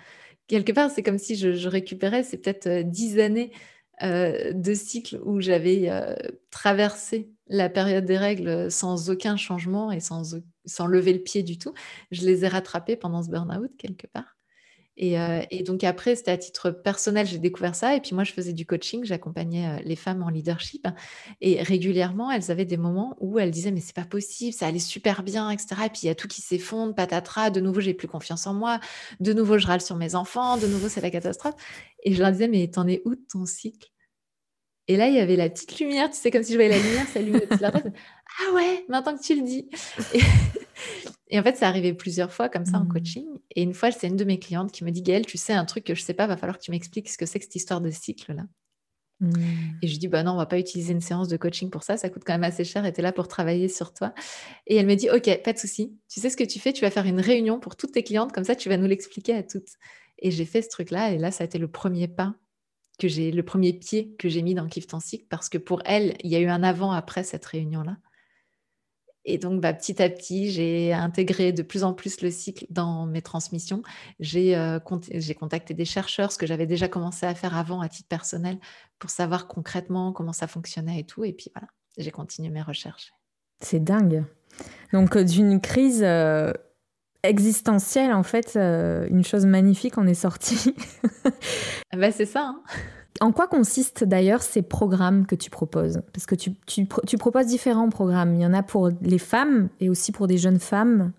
Quelque 0.47 0.71
part, 0.71 0.89
c'est 0.89 1.03
comme 1.03 1.19
si 1.19 1.35
je, 1.35 1.67
récupérais, 1.67 2.23
c'est 2.23 2.37
peut-être 2.37 2.67
euh, 2.67 2.83
dix 2.83 3.19
années 3.19 3.51
de 4.01 4.73
cycles 4.73 5.21
où 5.23 5.39
j'avais 5.39 5.89
traversé 6.49 7.31
la 7.47 7.69
période 7.69 8.03
des 8.03 8.17
règles 8.17 8.69
sans 8.69 9.09
aucun 9.09 9.37
changement 9.37 9.91
et 9.91 10.01
sans, 10.01 10.35
sans 10.65 10.87
lever 10.87 11.13
le 11.13 11.19
pied 11.19 11.41
du 11.43 11.57
tout. 11.57 11.73
Je 12.11 12.25
les 12.25 12.43
ai 12.43 12.49
rattrapés 12.49 12.97
pendant 12.97 13.23
ce 13.23 13.29
burn-out 13.29 13.71
quelque 13.77 14.07
part. 14.07 14.32
Euh, 15.01 15.41
et, 15.49 15.63
donc 15.63 15.83
après, 15.83 16.15
c'était 16.15 16.31
à 16.31 16.37
titre 16.37 16.69
personnel, 16.69 17.25
j'ai 17.25 17.39
découvert 17.39 17.75
ça. 17.75 17.95
Et 17.95 18.01
puis 18.01 18.13
moi, 18.13 18.23
je 18.23 18.31
faisais 18.31 18.53
du 18.53 18.65
coaching, 18.65 19.03
j'accompagnais 19.03 19.67
euh, 19.67 19.81
les 19.83 19.95
femmes 19.95 20.23
en 20.23 20.29
leadership. 20.29 20.87
Et 21.41 21.61
régulièrement, 21.63 22.31
elles 22.31 22.51
avaient 22.51 22.65
des 22.65 22.77
moments 22.77 23.15
où 23.19 23.39
elles 23.39 23.51
disaient, 23.51 23.71
mais 23.71 23.79
c'est 23.79 23.95
pas 23.95 24.05
possible, 24.05 24.53
ça 24.53 24.67
allait 24.67 24.79
super 24.79 25.23
bien, 25.23 25.49
etc. 25.49 25.75
Et 25.85 25.89
puis 25.89 26.01
il 26.03 26.07
y 26.07 26.09
a 26.09 26.15
tout 26.15 26.27
qui 26.27 26.41
s'effondre, 26.41 26.93
patatras, 26.95 27.49
de 27.49 27.59
nouveau, 27.59 27.81
j'ai 27.81 27.93
plus 27.93 28.07
confiance 28.07 28.45
en 28.47 28.53
moi, 28.53 28.79
de 29.19 29.33
nouveau, 29.33 29.57
je 29.57 29.67
râle 29.67 29.81
sur 29.81 29.95
mes 29.95 30.15
enfants, 30.15 30.57
de 30.57 30.67
nouveau, 30.67 30.89
c'est 30.89 31.01
la 31.01 31.11
catastrophe. 31.11 31.55
Et 32.03 32.13
je 32.13 32.21
leur 32.21 32.31
disais, 32.31 32.47
mais 32.47 32.67
t'en 32.67 32.87
es 32.87 33.01
où 33.05 33.15
de 33.15 33.25
ton 33.31 33.45
cycle? 33.45 33.89
Et 34.89 34.97
là, 34.97 35.07
il 35.07 35.15
y 35.15 35.19
avait 35.19 35.37
la 35.37 35.49
petite 35.49 35.79
lumière, 35.79 36.09
tu 36.09 36.17
sais, 36.17 36.29
comme 36.29 36.43
si 36.43 36.51
je 36.51 36.57
voyais 36.57 36.69
la 36.69 36.77
lumière 36.77 37.07
s'allumer. 37.07 37.47
ah 37.51 38.53
ouais, 38.53 38.85
maintenant 38.89 39.15
que 39.17 39.23
tu 39.23 39.35
le 39.35 39.43
dis. 39.43 39.69
Et 40.13 40.19
en 41.39 41.43
fait, 41.43 41.57
ça 41.57 41.67
arrivé 41.67 41.93
plusieurs 41.93 42.31
fois 42.31 42.49
comme 42.49 42.65
ça 42.65 42.77
en 42.77 42.85
mmh. 42.85 42.89
coaching. 42.89 43.25
Et 43.51 43.63
une 43.63 43.73
fois, 43.73 43.91
c'est 43.91 44.07
une 44.07 44.15
de 44.15 44.23
mes 44.23 44.39
clientes 44.39 44.71
qui 44.71 44.83
me 44.83 44.91
dit 44.91 45.01
Gaëlle, 45.01 45.25
tu 45.25 45.37
sais 45.37 45.53
un 45.53 45.65
truc 45.65 45.83
que 45.83 45.95
je 45.95 46.01
ne 46.01 46.05
sais 46.05 46.13
pas, 46.13 46.27
va 46.27 46.37
falloir 46.37 46.57
que 46.57 46.63
tu 46.63 46.71
m'expliques 46.71 47.09
ce 47.09 47.17
que 47.17 47.25
c'est 47.25 47.39
que 47.39 47.45
cette 47.45 47.55
histoire 47.55 47.81
de 47.81 47.89
cycle-là. 47.89 48.43
Mmh. 49.19 49.33
Et 49.81 49.87
je 49.87 49.97
dis 49.97 50.07
Bah 50.07 50.23
non, 50.23 50.33
on 50.33 50.37
va 50.37 50.45
pas 50.45 50.59
utiliser 50.59 50.93
une 50.93 51.01
séance 51.01 51.27
de 51.27 51.37
coaching 51.37 51.69
pour 51.69 51.83
ça, 51.83 51.97
ça 51.97 52.09
coûte 52.09 52.23
quand 52.25 52.33
même 52.33 52.43
assez 52.43 52.63
cher 52.63 52.85
et 52.85 52.93
tu 52.93 52.99
es 52.99 53.03
là 53.03 53.11
pour 53.11 53.27
travailler 53.27 53.67
sur 53.67 53.93
toi. 53.93 54.13
Et 54.67 54.75
elle 54.75 54.87
me 54.87 54.95
dit 54.95 55.09
Ok, 55.09 55.29
pas 55.43 55.53
de 55.53 55.57
souci. 55.57 55.97
Tu 56.09 56.19
sais 56.19 56.29
ce 56.29 56.37
que 56.37 56.43
tu 56.43 56.59
fais? 56.59 56.73
Tu 56.73 56.81
vas 56.81 56.91
faire 56.91 57.05
une 57.05 57.21
réunion 57.21 57.59
pour 57.59 57.75
toutes 57.75 57.93
tes 57.93 58.03
clientes, 58.03 58.31
comme 58.31 58.43
ça, 58.43 58.55
tu 58.55 58.69
vas 58.69 58.77
nous 58.77 58.87
l'expliquer 58.87 59.35
à 59.35 59.43
toutes. 59.43 59.69
Et 60.19 60.31
j'ai 60.31 60.45
fait 60.45 60.61
ce 60.61 60.69
truc-là. 60.69 61.11
Et 61.11 61.17
là, 61.17 61.31
ça 61.31 61.43
a 61.43 61.45
été 61.45 61.57
le 61.57 61.67
premier 61.67 62.07
pas 62.07 62.35
que 62.99 63.07
j'ai, 63.07 63.31
le 63.31 63.43
premier 63.43 63.73
pied 63.73 64.15
que 64.17 64.29
j'ai 64.29 64.41
mis 64.41 64.53
dans 64.53 64.67
Kiff 64.67 64.87
ton 64.87 64.99
cycle, 64.99 65.25
parce 65.29 65.49
que 65.49 65.57
pour 65.57 65.81
elle, 65.85 66.15
il 66.23 66.31
y 66.31 66.35
a 66.35 66.39
eu 66.39 66.47
un 66.47 66.63
avant-après 66.63 67.23
cette 67.23 67.45
réunion-là. 67.45 67.97
Et 69.25 69.37
donc, 69.37 69.61
bah, 69.61 69.73
petit 69.73 70.01
à 70.01 70.09
petit, 70.09 70.51
j'ai 70.51 70.93
intégré 70.93 71.53
de 71.53 71.63
plus 71.63 71.83
en 71.83 71.93
plus 71.93 72.21
le 72.21 72.29
cycle 72.29 72.65
dans 72.69 73.05
mes 73.05 73.21
transmissions. 73.21 73.81
J'ai 74.19 74.55
euh, 74.57 74.79
contacté 74.79 75.73
des 75.73 75.85
chercheurs, 75.85 76.31
ce 76.31 76.37
que 76.37 76.45
j'avais 76.45 76.65
déjà 76.67 76.87
commencé 76.87 77.25
à 77.25 77.33
faire 77.33 77.55
avant 77.55 77.81
à 77.81 77.87
titre 77.87 78.09
personnel, 78.09 78.57
pour 78.99 79.09
savoir 79.09 79.47
concrètement 79.47 80.11
comment 80.11 80.33
ça 80.33 80.47
fonctionnait 80.47 80.99
et 80.99 81.05
tout. 81.05 81.23
Et 81.23 81.31
puis 81.31 81.49
voilà, 81.55 81.67
j'ai 81.97 82.11
continué 82.11 82.49
mes 82.49 82.61
recherches. 82.61 83.13
C'est 83.61 83.83
dingue. 83.83 84.25
Donc, 84.91 85.15
euh, 85.15 85.23
d'une 85.23 85.61
crise 85.61 86.03
euh, 86.03 86.51
existentielle, 87.23 88.11
en 88.11 88.23
fait, 88.23 88.57
une 88.57 89.23
chose 89.23 89.45
magnifique 89.45 89.97
en 89.97 90.05
est 90.05 90.13
sortie. 90.13 90.75
bah, 91.93 92.11
c'est 92.11 92.25
ça. 92.25 92.53
Hein 92.55 92.63
en 93.23 93.31
quoi 93.31 93.47
consistent 93.47 94.03
d'ailleurs 94.03 94.41
ces 94.41 94.61
programmes 94.61 95.25
que 95.25 95.35
tu 95.35 95.49
proposes? 95.49 96.01
Parce 96.11 96.25
que 96.25 96.35
tu, 96.35 96.51
tu, 96.67 97.17
proposes 97.17 97.45
différents 97.45 97.89
programmes. 97.89 98.35
Il 98.35 98.41
y 98.41 98.45
en 98.45 98.53
a 98.53 98.63
pour 98.63 98.89
les 99.01 99.17
femmes 99.17 99.69
et 99.79 99.89
aussi 99.89 100.11
pour 100.11 100.27
des 100.27 100.37
jeunes 100.37 100.59
femmes. 100.59 101.13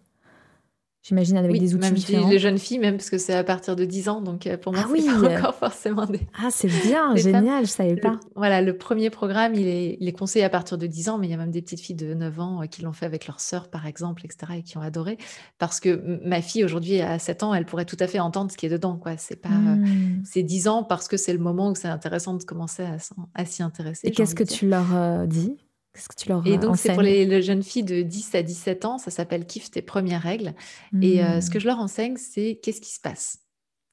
J'imagine 1.06 1.36
avec 1.36 1.60
des 1.60 1.74
outils 1.74 1.84
même 1.84 1.92
différents. 1.92 2.30
les 2.30 2.38
jeunes 2.38 2.56
filles, 2.56 2.78
même 2.78 2.96
parce 2.96 3.10
que 3.10 3.18
c'est 3.18 3.34
à 3.34 3.44
partir 3.44 3.76
de 3.76 3.84
10 3.84 4.08
ans, 4.08 4.20
donc 4.22 4.46
euh, 4.46 4.56
pour 4.56 4.72
moi, 4.72 4.84
ah 4.86 4.90
oui. 4.90 5.04
pas 5.22 5.36
encore 5.36 5.54
forcément 5.54 6.06
des. 6.06 6.20
Ah, 6.42 6.48
c'est 6.50 6.68
bien, 6.86 7.14
génial, 7.14 7.66
je 7.66 7.70
savais 7.70 7.96
pas. 7.96 8.18
voilà, 8.34 8.62
le 8.62 8.74
premier 8.78 9.10
programme, 9.10 9.54
il 9.54 9.66
est, 9.66 9.98
il 10.00 10.08
est 10.08 10.12
conseillé 10.12 10.46
à 10.46 10.48
partir 10.48 10.78
de 10.78 10.86
10 10.86 11.10
ans, 11.10 11.18
mais 11.18 11.26
il 11.26 11.30
y 11.30 11.34
a 11.34 11.36
même 11.36 11.50
des 11.50 11.60
petites 11.60 11.80
filles 11.80 11.94
de 11.94 12.14
9 12.14 12.40
ans 12.40 12.62
euh, 12.62 12.66
qui 12.66 12.80
l'ont 12.80 12.94
fait 12.94 13.04
avec 13.04 13.26
leur 13.26 13.40
sœur, 13.40 13.68
par 13.68 13.86
exemple, 13.86 14.22
etc., 14.24 14.54
et 14.56 14.62
qui 14.62 14.78
ont 14.78 14.80
adoré. 14.80 15.18
Parce 15.58 15.78
que 15.78 16.22
ma 16.26 16.40
fille, 16.40 16.64
aujourd'hui, 16.64 17.02
à 17.02 17.18
7 17.18 17.42
ans, 17.42 17.52
elle 17.52 17.66
pourrait 17.66 17.84
tout 17.84 17.98
à 18.00 18.06
fait 18.06 18.18
entendre 18.18 18.50
ce 18.50 18.56
qui 18.56 18.64
est 18.64 18.70
dedans, 18.70 18.96
quoi. 18.96 19.18
C'est 19.18 19.36
pas. 19.36 19.50
Euh, 19.50 19.76
hmm. 19.76 20.22
c'est 20.24 20.42
10 20.42 20.68
ans 20.68 20.84
parce 20.84 21.06
que 21.06 21.18
c'est 21.18 21.34
le 21.34 21.38
moment 21.38 21.68
où 21.68 21.74
c'est 21.74 21.86
intéressant 21.86 22.32
de 22.32 22.44
commencer 22.44 22.82
à, 22.82 22.96
à 23.34 23.44
s'y 23.44 23.62
intéresser. 23.62 24.08
Et 24.08 24.10
qu'est-ce 24.10 24.34
que 24.34 24.44
tu 24.44 24.66
leur 24.66 25.26
dis? 25.26 25.54
Qu'est-ce 25.94 26.08
que 26.08 26.16
tu 26.16 26.28
leur 26.28 26.44
Et 26.46 26.58
donc, 26.58 26.76
c'est 26.76 26.92
pour 26.92 27.02
les, 27.02 27.40
jeunes 27.42 27.62
filles 27.62 27.84
de 27.84 28.02
10 28.02 28.34
à 28.34 28.42
17 28.42 28.84
ans, 28.84 28.98
ça 28.98 29.10
s'appelle 29.10 29.46
Kiffe 29.46 29.70
tes 29.70 29.82
premières 29.82 30.22
règles. 30.22 30.54
Et 31.00 31.24
euh, 31.24 31.40
ce 31.40 31.50
que 31.50 31.58
mmh. 31.58 31.60
je 31.60 31.66
leur 31.66 31.78
enseigne, 31.78 32.16
c'est 32.16 32.58
qu'est-ce 32.62 32.80
qui 32.80 32.92
se 32.92 33.00
passe? 33.00 33.38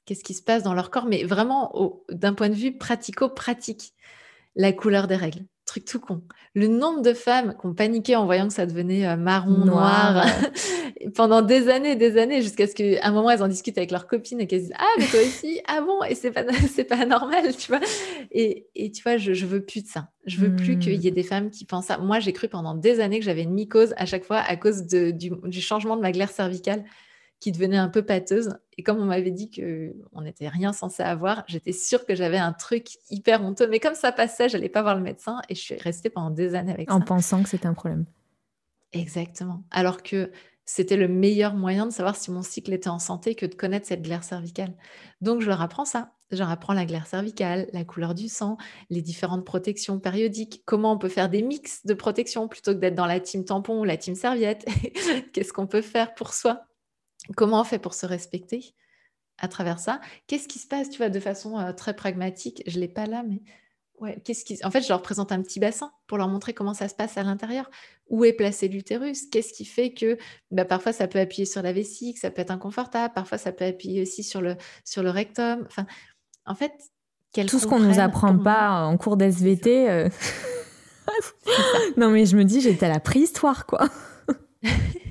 Qu'est-ce 0.04 0.24
qui 0.24 0.34
se 0.34 0.42
passe 0.42 0.64
dans 0.64 0.74
leur 0.74 0.90
corps, 0.90 1.06
mais 1.06 1.22
vraiment 1.22 2.02
d'un 2.10 2.34
point 2.34 2.48
de 2.48 2.54
vue 2.54 2.76
pratico-pratique. 2.76 3.94
La 4.56 4.72
couleur 4.72 5.06
des 5.06 5.16
règles, 5.16 5.46
truc 5.72 5.84
tout 5.86 6.00
con. 6.00 6.22
Le 6.54 6.66
nombre 6.66 7.00
de 7.00 7.14
femmes 7.14 7.54
qui 7.58 7.66
ont 7.66 7.72
paniqué 7.72 8.14
en 8.14 8.26
voyant 8.26 8.46
que 8.46 8.52
ça 8.52 8.66
devenait 8.66 9.06
euh, 9.06 9.16
marron, 9.16 9.64
noir, 9.64 10.26
pendant 11.14 11.40
des 11.40 11.68
années, 11.68 11.96
des 11.96 12.18
années, 12.18 12.42
jusqu'à 12.42 12.66
ce 12.66 12.74
qu'à 12.74 13.06
un 13.06 13.10
moment, 13.10 13.30
elles 13.30 13.42
en 13.42 13.48
discutent 13.48 13.78
avec 13.78 13.90
leurs 13.90 14.06
copines 14.06 14.40
et 14.40 14.46
qu'elles 14.46 14.60
disent 14.60 14.74
Ah, 14.78 14.94
mais 14.98 15.06
toi 15.06 15.20
aussi, 15.20 15.60
ah 15.66 15.80
bon, 15.80 16.02
et 16.02 16.14
c'est 16.14 16.30
pas, 16.30 16.44
c'est 16.74 16.84
pas 16.84 17.06
normal, 17.06 17.56
tu 17.56 17.68
vois. 17.68 17.80
Et, 18.32 18.66
et, 18.74 18.90
tu 18.90 19.02
vois, 19.02 19.16
je, 19.16 19.32
je 19.32 19.46
veux 19.46 19.64
plus 19.64 19.82
de 19.82 19.88
ça. 19.88 20.08
Je 20.26 20.36
veux 20.36 20.54
plus 20.54 20.78
qu'il 20.78 20.94
y 20.94 21.08
ait 21.08 21.10
hmm. 21.10 21.14
des 21.14 21.22
femmes 21.22 21.50
qui 21.50 21.64
pensent 21.64 21.86
ça. 21.86 21.98
Moi, 21.98 22.20
j'ai 22.20 22.32
cru 22.32 22.48
pendant 22.48 22.74
des 22.74 23.00
années 23.00 23.18
que 23.18 23.24
j'avais 23.24 23.42
une 23.42 23.54
mycose 23.54 23.94
à 23.96 24.06
chaque 24.06 24.24
fois 24.24 24.38
à 24.38 24.56
cause 24.56 24.82
de, 24.86 25.10
du, 25.10 25.32
du 25.44 25.60
changement 25.60 25.96
de 25.96 26.02
ma 26.02 26.12
glaire 26.12 26.30
cervicale 26.30 26.84
qui 27.42 27.50
devenait 27.50 27.76
un 27.76 27.88
peu 27.88 28.02
pâteuse. 28.02 28.56
Et 28.78 28.84
comme 28.84 28.98
on 28.98 29.04
m'avait 29.04 29.32
dit 29.32 29.50
qu'on 29.50 30.20
n'était 30.20 30.48
rien 30.48 30.72
censé 30.72 31.02
avoir, 31.02 31.42
j'étais 31.48 31.72
sûre 31.72 32.06
que 32.06 32.14
j'avais 32.14 32.38
un 32.38 32.52
truc 32.52 32.86
hyper 33.10 33.42
honteux. 33.42 33.66
Mais 33.68 33.80
comme 33.80 33.96
ça 33.96 34.12
passait, 34.12 34.48
je 34.48 34.56
n'allais 34.56 34.68
pas 34.68 34.82
voir 34.82 34.94
le 34.94 35.02
médecin 35.02 35.42
et 35.48 35.56
je 35.56 35.60
suis 35.60 35.74
restée 35.74 36.08
pendant 36.08 36.30
des 36.30 36.54
années 36.54 36.72
avec 36.72 36.88
ça. 36.88 36.94
En 36.94 37.00
pensant 37.00 37.42
que 37.42 37.48
c'était 37.48 37.66
un 37.66 37.74
problème. 37.74 38.04
Exactement. 38.92 39.64
Alors 39.72 40.04
que 40.04 40.30
c'était 40.64 40.96
le 40.96 41.08
meilleur 41.08 41.54
moyen 41.54 41.86
de 41.86 41.90
savoir 41.90 42.14
si 42.14 42.30
mon 42.30 42.42
cycle 42.42 42.72
était 42.72 42.88
en 42.88 43.00
santé 43.00 43.34
que 43.34 43.44
de 43.44 43.56
connaître 43.56 43.88
cette 43.88 44.02
glaire 44.02 44.22
cervicale. 44.22 44.72
Donc, 45.20 45.40
je 45.40 45.48
leur 45.48 45.60
apprends 45.60 45.84
ça. 45.84 46.12
Je 46.30 46.38
leur 46.38 46.48
apprends 46.48 46.74
la 46.74 46.86
glaire 46.86 47.08
cervicale, 47.08 47.68
la 47.72 47.84
couleur 47.84 48.14
du 48.14 48.28
sang, 48.28 48.56
les 48.88 49.02
différentes 49.02 49.44
protections 49.44 49.98
périodiques, 49.98 50.62
comment 50.64 50.92
on 50.92 50.98
peut 50.98 51.08
faire 51.08 51.28
des 51.28 51.42
mix 51.42 51.84
de 51.84 51.92
protection 51.92 52.46
plutôt 52.46 52.72
que 52.72 52.78
d'être 52.78 52.94
dans 52.94 53.06
la 53.06 53.18
team 53.18 53.44
tampon 53.44 53.80
ou 53.80 53.84
la 53.84 53.96
team 53.96 54.14
serviette. 54.14 54.64
Qu'est-ce 55.32 55.52
qu'on 55.52 55.66
peut 55.66 55.82
faire 55.82 56.14
pour 56.14 56.32
soi? 56.32 56.68
Comment 57.36 57.60
on 57.60 57.64
fait 57.64 57.78
pour 57.78 57.94
se 57.94 58.06
respecter 58.06 58.74
à 59.38 59.48
travers 59.48 59.78
ça? 59.78 60.00
Qu'est-ce 60.26 60.48
qui 60.48 60.58
se 60.58 60.66
passe, 60.66 60.90
tu 60.90 60.98
vois, 60.98 61.08
de 61.08 61.20
façon 61.20 61.58
euh, 61.58 61.72
très 61.72 61.94
pragmatique? 61.94 62.62
Je 62.66 62.76
ne 62.76 62.80
l'ai 62.80 62.88
pas 62.88 63.06
là, 63.06 63.22
mais 63.26 63.42
ouais, 64.00 64.20
qu'est-ce 64.24 64.44
qui... 64.44 64.58
En 64.64 64.70
fait, 64.70 64.82
je 64.82 64.88
leur 64.88 65.02
présente 65.02 65.32
un 65.32 65.40
petit 65.42 65.60
bassin 65.60 65.92
pour 66.06 66.18
leur 66.18 66.28
montrer 66.28 66.52
comment 66.52 66.74
ça 66.74 66.88
se 66.88 66.94
passe 66.94 67.16
à 67.16 67.22
l'intérieur. 67.22 67.70
Où 68.08 68.24
est 68.24 68.32
placé 68.32 68.68
l'utérus? 68.68 69.26
Qu'est-ce 69.30 69.52
qui 69.52 69.64
fait 69.64 69.94
que 69.94 70.18
bah, 70.50 70.64
parfois 70.64 70.92
ça 70.92 71.06
peut 71.06 71.20
appuyer 71.20 71.46
sur 71.46 71.62
la 71.62 71.72
vessie, 71.72 72.14
que 72.14 72.20
ça 72.20 72.30
peut 72.30 72.42
être 72.42 72.50
inconfortable, 72.50 73.14
parfois 73.14 73.38
ça 73.38 73.52
peut 73.52 73.64
appuyer 73.64 74.02
aussi 74.02 74.22
sur 74.22 74.40
le, 74.40 74.56
sur 74.84 75.02
le 75.02 75.10
rectum. 75.10 75.64
Enfin, 75.66 75.86
en 76.44 76.54
fait, 76.54 76.72
tout 77.32 77.58
ce 77.58 77.66
qu'on 77.66 77.78
ne 77.78 77.86
nous 77.86 78.00
apprend 78.00 78.36
pas 78.36 78.84
en 78.84 78.96
cours 78.96 79.16
d'SVT. 79.16 79.90
Euh. 79.90 80.08
non, 81.96 82.10
mais 82.10 82.26
je 82.26 82.36
me 82.36 82.44
dis, 82.44 82.60
j'étais 82.60 82.86
à 82.86 82.90
la 82.90 83.00
préhistoire, 83.00 83.66
quoi. 83.66 83.88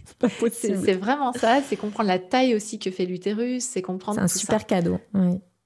c'est 0.51 0.93
vraiment 0.93 1.33
ça, 1.33 1.61
c'est 1.61 1.75
comprendre 1.75 2.07
la 2.09 2.19
taille 2.19 2.55
aussi 2.55 2.79
que 2.79 2.91
fait 2.91 3.05
l'utérus, 3.05 3.63
c'est 3.63 3.81
comprendre. 3.81 4.19
C'est 4.19 4.23
un 4.23 4.27
super 4.27 4.65
cadeau. 4.65 4.99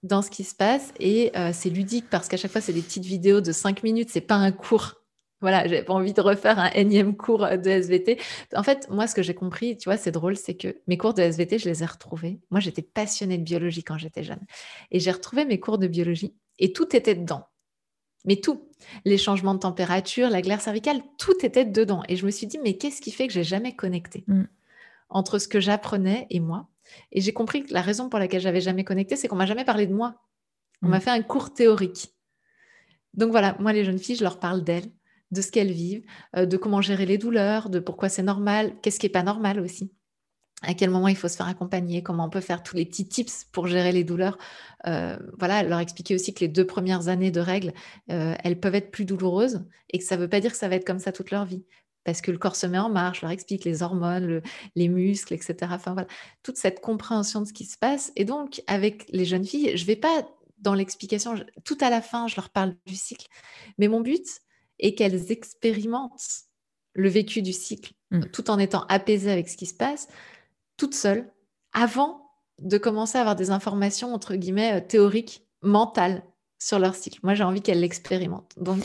Dans 0.03 0.21
ce 0.21 0.29
qui 0.29 0.43
se 0.43 0.53
passe 0.53 0.93
et 0.99 1.31
euh, 1.35 1.49
c'est 1.51 1.69
ludique 1.69 2.05
parce 2.11 2.27
qu'à 2.27 2.37
chaque 2.37 2.51
fois 2.51 2.61
c'est 2.61 2.73
des 2.73 2.81
petites 2.81 3.05
vidéos 3.05 3.41
de 3.41 3.51
5 3.51 3.81
minutes, 3.83 4.09
c'est 4.11 4.21
pas 4.21 4.35
un 4.35 4.51
cours. 4.51 4.95
Voilà, 5.41 5.67
j'ai 5.67 5.83
pas 5.83 5.93
envie 5.93 6.13
de 6.13 6.21
refaire 6.21 6.59
un 6.59 6.69
énième 6.71 7.15
cours 7.15 7.39
de 7.39 7.69
SVT. 7.69 8.19
En 8.55 8.63
fait, 8.63 8.87
moi, 8.89 9.05
ce 9.05 9.13
que 9.13 9.21
j'ai 9.21 9.35
compris, 9.35 9.77
tu 9.77 9.89
vois, 9.89 9.97
c'est 9.97 10.11
drôle, 10.11 10.37
c'est 10.37 10.55
que 10.55 10.77
mes 10.87 10.97
cours 10.97 11.13
de 11.13 11.21
SVT, 11.21 11.59
je 11.59 11.69
les 11.69 11.83
ai 11.83 11.85
retrouvés. 11.85 12.39
Moi, 12.51 12.61
j'étais 12.61 12.81
passionnée 12.81 13.37
de 13.37 13.43
biologie 13.43 13.83
quand 13.83 13.97
j'étais 13.97 14.23
jeune. 14.23 14.39
Et 14.91 14.99
j'ai 14.99 15.11
retrouvé 15.11 15.45
mes 15.45 15.59
cours 15.59 15.77
de 15.77 15.87
biologie 15.87 16.33
et 16.57 16.71
tout 16.71 16.95
était 16.95 17.15
dedans 17.15 17.45
Mais 18.25 18.37
tout, 18.37 18.67
les 19.05 19.17
changements 19.17 19.53
de 19.53 19.59
température, 19.59 20.29
la 20.29 20.41
glaire 20.41 20.61
cervicale, 20.61 21.01
tout 21.17 21.33
était 21.43 21.65
dedans. 21.65 22.03
Et 22.09 22.15
je 22.15 22.25
me 22.25 22.31
suis 22.31 22.47
dit, 22.47 22.57
mais 22.63 22.75
qu'est-ce 22.77 23.01
qui 23.01 23.11
fait 23.11 23.27
que 23.27 23.33
j'ai 23.33 23.43
jamais 23.43 23.75
connecté 23.75 24.23
Mm. 24.27 24.43
entre 25.09 25.37
ce 25.39 25.47
que 25.47 25.59
j'apprenais 25.59 26.27
et 26.29 26.39
moi? 26.39 26.67
Et 27.11 27.21
j'ai 27.21 27.33
compris 27.33 27.63
que 27.63 27.73
la 27.73 27.81
raison 27.81 28.09
pour 28.09 28.19
laquelle 28.19 28.41
j'avais 28.41 28.61
jamais 28.61 28.83
connecté, 28.83 29.15
c'est 29.15 29.27
qu'on 29.27 29.35
m'a 29.35 29.45
jamais 29.45 29.65
parlé 29.65 29.87
de 29.87 29.93
moi. 29.93 30.15
On 30.81 30.87
Mm. 30.87 30.89
m'a 30.91 30.99
fait 30.99 31.09
un 31.11 31.21
cours 31.21 31.53
théorique. 31.53 32.13
Donc 33.13 33.31
voilà, 33.31 33.55
moi, 33.59 33.71
les 33.73 33.85
jeunes 33.85 33.99
filles, 33.99 34.15
je 34.17 34.23
leur 34.23 34.39
parle 34.39 34.63
d'elles, 34.63 34.91
de 35.31 35.41
ce 35.41 35.51
qu'elles 35.51 35.71
vivent, 35.71 36.03
euh, 36.35 36.45
de 36.45 36.57
comment 36.57 36.81
gérer 36.81 37.05
les 37.05 37.17
douleurs, 37.17 37.69
de 37.69 37.79
pourquoi 37.79 38.09
c'est 38.09 38.23
normal, 38.23 38.73
qu'est-ce 38.81 38.99
qui 38.99 39.05
n'est 39.05 39.11
pas 39.11 39.23
normal 39.23 39.59
aussi. 39.59 39.91
À 40.61 40.73
quel 40.73 40.89
moment 40.89 41.07
il 41.09 41.15
faut 41.17 41.27
se 41.27 41.35
faire 41.35 41.47
accompagner, 41.47 42.01
comment 42.01 42.25
on 42.25 42.29
peut 42.29 42.41
faire 42.41 42.63
tous 42.63 42.75
les 42.75 42.85
petits 42.85 43.07
tips 43.07 43.43
pour 43.51 43.67
gérer 43.67 43.91
les 43.91 44.03
douleurs. 44.03 44.37
Euh, 44.87 45.17
voilà, 45.37 45.63
leur 45.63 45.79
expliquer 45.79 46.15
aussi 46.15 46.33
que 46.33 46.39
les 46.39 46.47
deux 46.47 46.65
premières 46.65 47.07
années 47.07 47.29
de 47.31 47.39
règles, 47.41 47.73
euh, 48.09 48.33
elles 48.43 48.59
peuvent 48.59 48.73
être 48.75 48.89
plus 48.89 49.05
douloureuses 49.05 49.65
et 49.91 49.99
que 49.99 50.03
ça 50.05 50.15
ne 50.15 50.21
veut 50.21 50.29
pas 50.29 50.39
dire 50.39 50.51
que 50.51 50.57
ça 50.57 50.67
va 50.69 50.75
être 50.75 50.85
comme 50.87 50.99
ça 50.99 51.11
toute 51.11 51.29
leur 51.31 51.45
vie. 51.45 51.65
Parce 52.03 52.21
que 52.21 52.31
le 52.31 52.37
corps 52.37 52.55
se 52.55 52.67
met 52.67 52.77
en 52.79 52.89
marche, 52.89 53.21
leur 53.21 53.31
explique 53.31 53.65
les 53.65 53.83
hormones, 53.83 54.25
le- 54.25 54.41
les 54.75 54.87
muscles, 54.87 55.33
etc. 55.33 55.55
Enfin 55.71 55.93
voilà, 55.93 56.07
toute 56.41 56.57
cette 56.57 56.79
compréhension 56.79 57.41
de 57.41 57.45
ce 57.47 57.53
qui 57.53 57.65
se 57.65 57.77
passe. 57.77 58.11
Et 58.15 58.25
donc, 58.25 58.61
avec 58.67 59.05
les 59.09 59.25
jeunes 59.25 59.45
filles, 59.45 59.75
je 59.75 59.81
ne 59.81 59.87
vais 59.87 59.95
pas 59.95 60.25
dans 60.59 60.73
l'explication, 60.73 61.35
tout 61.63 61.77
à 61.81 61.89
la 61.89 62.01
fin, 62.01 62.27
je 62.27 62.35
leur 62.37 62.49
parle 62.49 62.75
du 62.85 62.95
cycle. 62.95 63.27
Mais 63.77 63.87
mon 63.87 64.01
but 64.01 64.25
est 64.79 64.95
qu'elles 64.95 65.31
expérimentent 65.31 66.45
le 66.93 67.09
vécu 67.09 67.41
du 67.41 67.53
cycle, 67.53 67.91
Mm. 68.11 68.25
tout 68.31 68.49
en 68.51 68.59
étant 68.59 68.85
apaisées 68.87 69.31
avec 69.31 69.49
ce 69.49 69.57
qui 69.57 69.65
se 69.65 69.73
passe, 69.73 70.07
toutes 70.77 70.95
seules, 70.95 71.27
avant 71.73 72.21
de 72.61 72.77
commencer 72.77 73.17
à 73.17 73.21
avoir 73.21 73.35
des 73.35 73.51
informations, 73.51 74.13
entre 74.13 74.35
guillemets, 74.35 74.75
euh, 74.75 74.85
théoriques, 74.85 75.45
mentales 75.61 76.23
sur 76.59 76.79
leur 76.79 76.95
cycle. 76.95 77.19
Moi, 77.23 77.33
j'ai 77.33 77.43
envie 77.43 77.61
qu'elles 77.61 77.81
l'expérimentent. 77.81 78.53
Donc, 78.57 78.79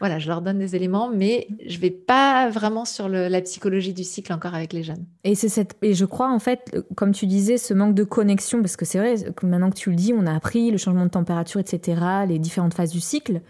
voilà, 0.00 0.18
je 0.18 0.28
leur 0.28 0.42
donne 0.42 0.58
des 0.58 0.76
éléments, 0.76 1.08
mais 1.08 1.48
je 1.66 1.78
vais 1.78 1.90
pas 1.90 2.50
vraiment 2.50 2.84
sur 2.84 3.08
la 3.08 3.40
psychologie 3.40 3.94
du 3.94 4.04
cycle 4.04 4.32
encore 4.32 4.54
avec 4.54 4.72
les 4.72 4.82
jeunes. 4.82 5.06
Et 5.22 5.34
c'est 5.34 5.48
cette 5.48 5.76
et 5.82 5.94
je 5.94 6.04
crois 6.04 6.30
en 6.30 6.38
fait, 6.38 6.70
euh, 6.74 6.82
comme 6.94 7.12
tu 7.12 7.26
disais, 7.26 7.56
ce 7.56 7.72
manque 7.72 7.94
de 7.94 8.04
connexion, 8.04 8.60
parce 8.60 8.76
que 8.76 8.84
c'est 8.84 8.98
vrai 8.98 9.14
que 9.32 9.46
maintenant 9.46 9.70
que 9.70 9.76
tu 9.76 9.90
le 9.90 9.96
dis, 9.96 10.12
on 10.12 10.26
a 10.26 10.34
appris 10.34 10.70
le 10.70 10.76
changement 10.76 11.04
de 11.04 11.10
température, 11.10 11.60
etc., 11.60 12.00
les 12.28 12.38
différentes 12.38 12.74
phases 12.74 12.90
du 12.90 13.00
cycle, 13.00 13.40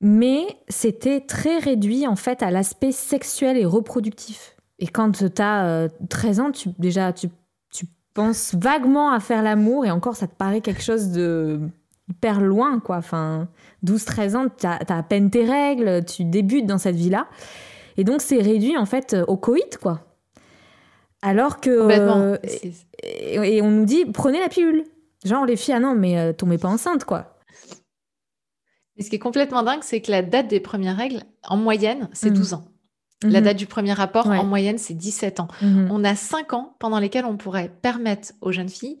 mais 0.00 0.46
c'était 0.68 1.20
très 1.20 1.58
réduit 1.58 2.06
en 2.06 2.16
fait 2.16 2.42
à 2.42 2.50
l'aspect 2.50 2.92
sexuel 2.92 3.56
et 3.56 3.66
reproductif. 3.66 4.56
Et 4.80 4.86
quand 4.88 5.12
tu 5.12 5.42
as 5.42 5.88
13 6.08 6.40
ans, 6.40 6.50
tu, 6.50 6.70
déjà 6.78 7.12
tu, 7.12 7.28
tu 7.72 7.86
penses 8.14 8.54
vaguement 8.58 9.12
à 9.12 9.20
faire 9.20 9.42
l'amour 9.42 9.84
et 9.86 9.90
encore 9.90 10.16
ça 10.16 10.26
te 10.26 10.34
paraît 10.34 10.60
quelque 10.62 10.82
chose 10.82 11.10
de 11.10 11.60
hyper 12.08 12.40
loin 12.40 12.80
quoi. 12.80 12.96
Enfin, 12.96 13.48
12-13 13.84 14.36
ans, 14.36 14.46
tu 14.48 14.66
as, 14.66 14.78
à 14.88 15.02
peine 15.02 15.30
tes 15.30 15.44
règles, 15.44 16.04
tu 16.04 16.24
débutes 16.24 16.66
dans 16.66 16.78
cette 16.78 16.96
vie-là. 16.96 17.28
Et 17.96 18.04
donc 18.04 18.22
c'est 18.22 18.40
réduit 18.40 18.76
en 18.78 18.86
fait 18.86 19.14
au 19.28 19.36
coït 19.36 19.76
quoi. 19.78 20.00
Alors 21.22 21.60
que 21.60 21.70
euh, 21.70 22.38
et, 23.02 23.56
et 23.56 23.62
on 23.62 23.70
nous 23.70 23.84
dit 23.84 24.06
prenez 24.06 24.40
la 24.40 24.48
pilule. 24.48 24.84
Genre 25.24 25.44
les 25.44 25.56
filles 25.56 25.74
ah 25.76 25.80
non 25.80 25.94
mais 25.94 26.18
euh, 26.18 26.32
tombez 26.32 26.56
pas 26.56 26.68
enceinte 26.68 27.04
quoi. 27.04 27.36
Mais 28.96 29.04
ce 29.04 29.10
qui 29.10 29.16
est 29.16 29.20
complètement 29.20 29.62
dingue, 29.62 29.82
c'est 29.82 30.00
que 30.00 30.10
la 30.10 30.22
date 30.22 30.48
des 30.48 30.60
premières 30.60 30.96
règles, 30.96 31.22
en 31.46 31.56
moyenne, 31.56 32.08
c'est 32.12 32.30
Mhm. 32.30 32.36
12 32.36 32.54
ans. 32.54 32.64
La 33.22 33.40
Mhm. 33.40 33.44
date 33.44 33.56
du 33.58 33.66
premier 33.66 33.92
rapport, 33.92 34.26
Ouais. 34.26 34.38
en 34.38 34.44
moyenne, 34.44 34.78
c'est 34.78 34.94
17 34.94 35.40
ans. 35.40 35.48
Mhm. 35.60 35.88
On 35.90 36.04
a 36.04 36.14
5 36.14 36.52
ans 36.54 36.74
pendant 36.78 36.98
lesquels 36.98 37.24
on 37.26 37.36
pourrait 37.36 37.68
permettre 37.82 38.32
aux 38.40 38.50
jeunes 38.52 38.68
filles, 38.70 38.98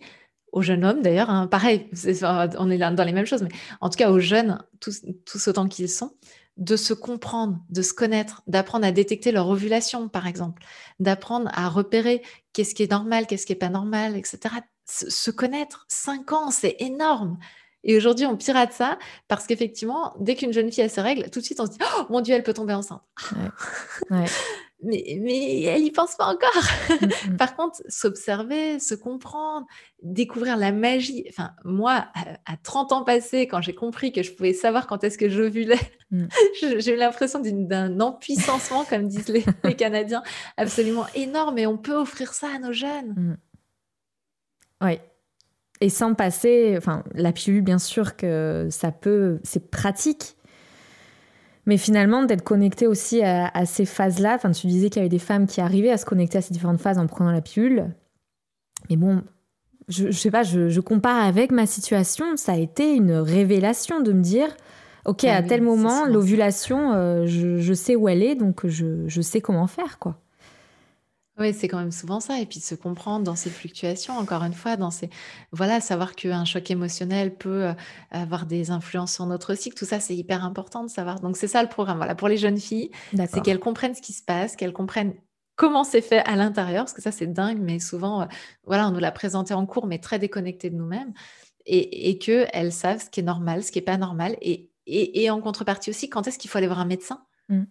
aux 0.52 0.62
jeunes 0.62 0.84
hommes 0.84 1.00
d'ailleurs, 1.02 1.30
hein, 1.30 1.46
pareil, 1.46 1.88
on 2.58 2.70
est 2.70 2.78
dans 2.78 3.04
les 3.04 3.12
mêmes 3.12 3.24
choses, 3.26 3.42
mais 3.42 3.48
en 3.80 3.88
tout 3.88 3.96
cas 3.96 4.10
aux 4.10 4.18
jeunes, 4.18 4.62
tous, 4.80 5.02
tous 5.24 5.48
autant 5.48 5.68
qu'ils 5.68 5.88
sont, 5.88 6.12
de 6.58 6.76
se 6.76 6.92
comprendre, 6.92 7.60
de 7.70 7.80
se 7.80 7.94
connaître, 7.94 8.42
d'apprendre 8.46 8.84
à 8.84 8.92
détecter 8.92 9.32
leur 9.32 9.48
ovulation, 9.48 10.08
par 10.08 10.26
exemple, 10.26 10.62
d'apprendre 10.98 11.50
à 11.54 11.68
repérer 11.70 12.20
qu'est-ce 12.52 12.74
qui 12.74 12.82
est 12.82 12.90
normal, 12.90 13.26
qu'est-ce 13.26 13.46
qui 13.46 13.52
est 13.52 13.56
pas 13.56 13.70
normal, 13.70 14.16
etc. 14.16 14.38
Se, 14.84 15.08
se 15.08 15.30
connaître, 15.30 15.86
5 15.88 16.32
ans, 16.32 16.50
c'est 16.50 16.76
énorme. 16.80 17.38
Et 17.84 17.96
aujourd'hui, 17.96 18.26
on 18.26 18.36
pirate 18.36 18.72
ça 18.72 18.98
parce 19.28 19.46
qu'effectivement, 19.46 20.14
dès 20.20 20.34
qu'une 20.34 20.52
jeune 20.52 20.70
fille 20.70 20.84
a 20.84 20.88
ses 20.88 21.00
règles, 21.00 21.30
tout 21.30 21.40
de 21.40 21.44
suite, 21.44 21.60
on 21.60 21.66
se 21.66 21.72
dit 21.72 21.78
Oh 21.98 22.02
mon 22.10 22.20
Dieu, 22.20 22.34
elle 22.34 22.42
peut 22.42 22.54
tomber 22.54 22.74
enceinte. 22.74 23.02
Ouais. 24.10 24.24
Mais, 24.82 25.18
mais 25.20 25.64
elle 25.64 25.82
y 25.82 25.90
pense 25.90 26.16
pas 26.16 26.24
encore. 26.24 26.62
Mhm. 26.88 27.36
Par 27.36 27.54
contre, 27.54 27.82
s'observer, 27.90 28.78
se 28.78 28.94
comprendre, 28.94 29.66
découvrir 30.02 30.56
la 30.56 30.72
magie. 30.72 31.26
Enfin, 31.28 31.50
moi, 31.66 32.06
à, 32.14 32.52
à 32.54 32.56
30 32.56 32.92
ans 32.92 33.04
passés, 33.04 33.46
quand 33.46 33.60
j'ai 33.60 33.74
compris 33.74 34.10
que 34.10 34.22
je 34.22 34.32
pouvais 34.32 34.54
savoir 34.54 34.86
quand 34.86 35.04
est-ce 35.04 35.18
que 35.18 35.28
j'ovulais, 35.28 35.76
Mm. 36.10 36.26
j'ai 36.78 36.94
eu 36.94 36.96
l'impression 36.96 37.40
d'un 37.40 38.00
empuissancement, 38.00 38.84
comme 38.84 39.06
disent 39.08 39.28
les, 39.28 39.44
les 39.64 39.76
Canadiens, 39.76 40.22
absolument 40.56 41.06
énorme. 41.14 41.58
Et 41.58 41.66
on 41.66 41.78
peut 41.78 41.94
offrir 41.94 42.34
ça 42.34 42.48
à 42.54 42.58
nos 42.58 42.72
jeunes. 42.72 43.38
Ouais. 44.80 45.00
Et 45.80 45.88
sans 45.88 46.14
passer, 46.14 46.74
enfin, 46.76 47.04
la 47.14 47.32
pilule, 47.32 47.62
bien 47.62 47.78
sûr 47.78 48.16
que 48.16 48.68
ça 48.70 48.92
peut, 48.92 49.38
c'est 49.42 49.70
pratique. 49.70 50.36
Mais 51.66 51.76
finalement, 51.76 52.24
d'être 52.24 52.42
connecté 52.42 52.86
aussi 52.86 53.22
à, 53.22 53.48
à 53.48 53.64
ces 53.64 53.84
phases-là, 53.86 54.34
enfin, 54.34 54.50
tu 54.50 54.66
disais 54.66 54.90
qu'il 54.90 54.98
y 54.98 55.00
avait 55.00 55.08
des 55.08 55.18
femmes 55.18 55.46
qui 55.46 55.60
arrivaient 55.60 55.90
à 55.90 55.96
se 55.96 56.04
connecter 56.04 56.38
à 56.38 56.42
ces 56.42 56.52
différentes 56.52 56.80
phases 56.80 56.98
en 56.98 57.06
prenant 57.06 57.32
la 57.32 57.40
pilule. 57.40 57.94
Mais 58.88 58.96
bon, 58.96 59.22
je, 59.88 60.06
je 60.10 60.18
sais 60.18 60.30
pas, 60.30 60.42
je, 60.42 60.68
je 60.68 60.80
compare 60.80 61.22
avec 61.24 61.50
ma 61.52 61.66
situation, 61.66 62.36
ça 62.36 62.52
a 62.52 62.56
été 62.56 62.94
une 62.94 63.12
révélation 63.12 64.00
de 64.00 64.12
me 64.12 64.22
dire, 64.22 64.48
ok, 65.04 65.24
Ah 65.24 65.36
à 65.36 65.40
oui, 65.40 65.46
tel 65.48 65.62
moment, 65.62 66.06
l'ovulation, 66.06 66.92
euh, 66.92 67.26
je, 67.26 67.58
je 67.58 67.74
sais 67.74 67.96
où 67.96 68.08
elle 68.08 68.22
est, 68.22 68.34
donc 68.34 68.66
je, 68.66 69.06
je 69.06 69.20
sais 69.20 69.40
comment 69.40 69.66
faire, 69.66 69.98
quoi. 69.98 70.18
Oui, 71.40 71.54
c'est 71.54 71.68
quand 71.68 71.78
même 71.78 71.90
souvent 71.90 72.20
ça. 72.20 72.38
Et 72.38 72.44
puis 72.44 72.58
de 72.58 72.64
se 72.64 72.74
comprendre 72.74 73.24
dans 73.24 73.34
ces 73.34 73.48
fluctuations, 73.48 74.18
encore 74.18 74.42
une 74.42 74.52
fois, 74.52 74.76
dans 74.76 74.90
ces... 74.90 75.08
Voilà, 75.52 75.80
savoir 75.80 76.14
qu'un 76.14 76.44
choc 76.44 76.70
émotionnel 76.70 77.34
peut 77.34 77.64
euh, 77.64 77.72
avoir 78.10 78.44
des 78.44 78.70
influences 78.70 79.14
sur 79.14 79.24
notre 79.24 79.54
cycle, 79.54 79.76
tout 79.76 79.86
ça, 79.86 80.00
c'est 80.00 80.14
hyper 80.14 80.44
important 80.44 80.84
de 80.84 80.90
savoir. 80.90 81.20
Donc 81.20 81.38
c'est 81.38 81.48
ça 81.48 81.62
le 81.62 81.68
programme. 81.70 81.96
Voilà, 81.96 82.14
pour 82.14 82.28
les 82.28 82.36
jeunes 82.36 82.58
filles, 82.58 82.90
c'est 83.16 83.42
qu'elles 83.42 83.58
comprennent 83.58 83.94
ce 83.94 84.02
qui 84.02 84.12
se 84.12 84.22
passe, 84.22 84.54
qu'elles 84.54 84.74
comprennent 84.74 85.14
comment 85.56 85.84
c'est 85.84 86.00
fait 86.00 86.20
à 86.20 86.36
l'intérieur, 86.36 86.84
parce 86.84 86.94
que 86.94 87.02
ça, 87.02 87.12
c'est 87.12 87.26
dingue, 87.26 87.58
mais 87.60 87.78
souvent, 87.78 88.22
euh, 88.22 88.26
voilà, 88.64 88.88
on 88.88 88.92
nous 88.92 88.98
l'a 88.98 89.12
présenté 89.12 89.52
en 89.52 89.66
cours, 89.66 89.86
mais 89.86 89.98
très 89.98 90.18
déconnecté 90.18 90.70
de 90.70 90.76
nous-mêmes, 90.76 91.12
et, 91.66 92.08
et 92.08 92.18
qu'elles 92.18 92.72
savent 92.72 93.02
ce 93.04 93.10
qui 93.10 93.20
est 93.20 93.22
normal, 93.22 93.62
ce 93.62 93.70
qui 93.70 93.78
n'est 93.78 93.84
pas 93.84 93.98
normal, 93.98 94.36
et, 94.40 94.70
et, 94.86 95.22
et 95.22 95.30
en 95.30 95.40
contrepartie 95.42 95.90
aussi, 95.90 96.08
quand 96.08 96.26
est-ce 96.26 96.38
qu'il 96.38 96.48
faut 96.48 96.56
aller 96.56 96.66
voir 96.66 96.80
un 96.80 96.86
médecin? 96.86 97.22
Mm. 97.50 97.64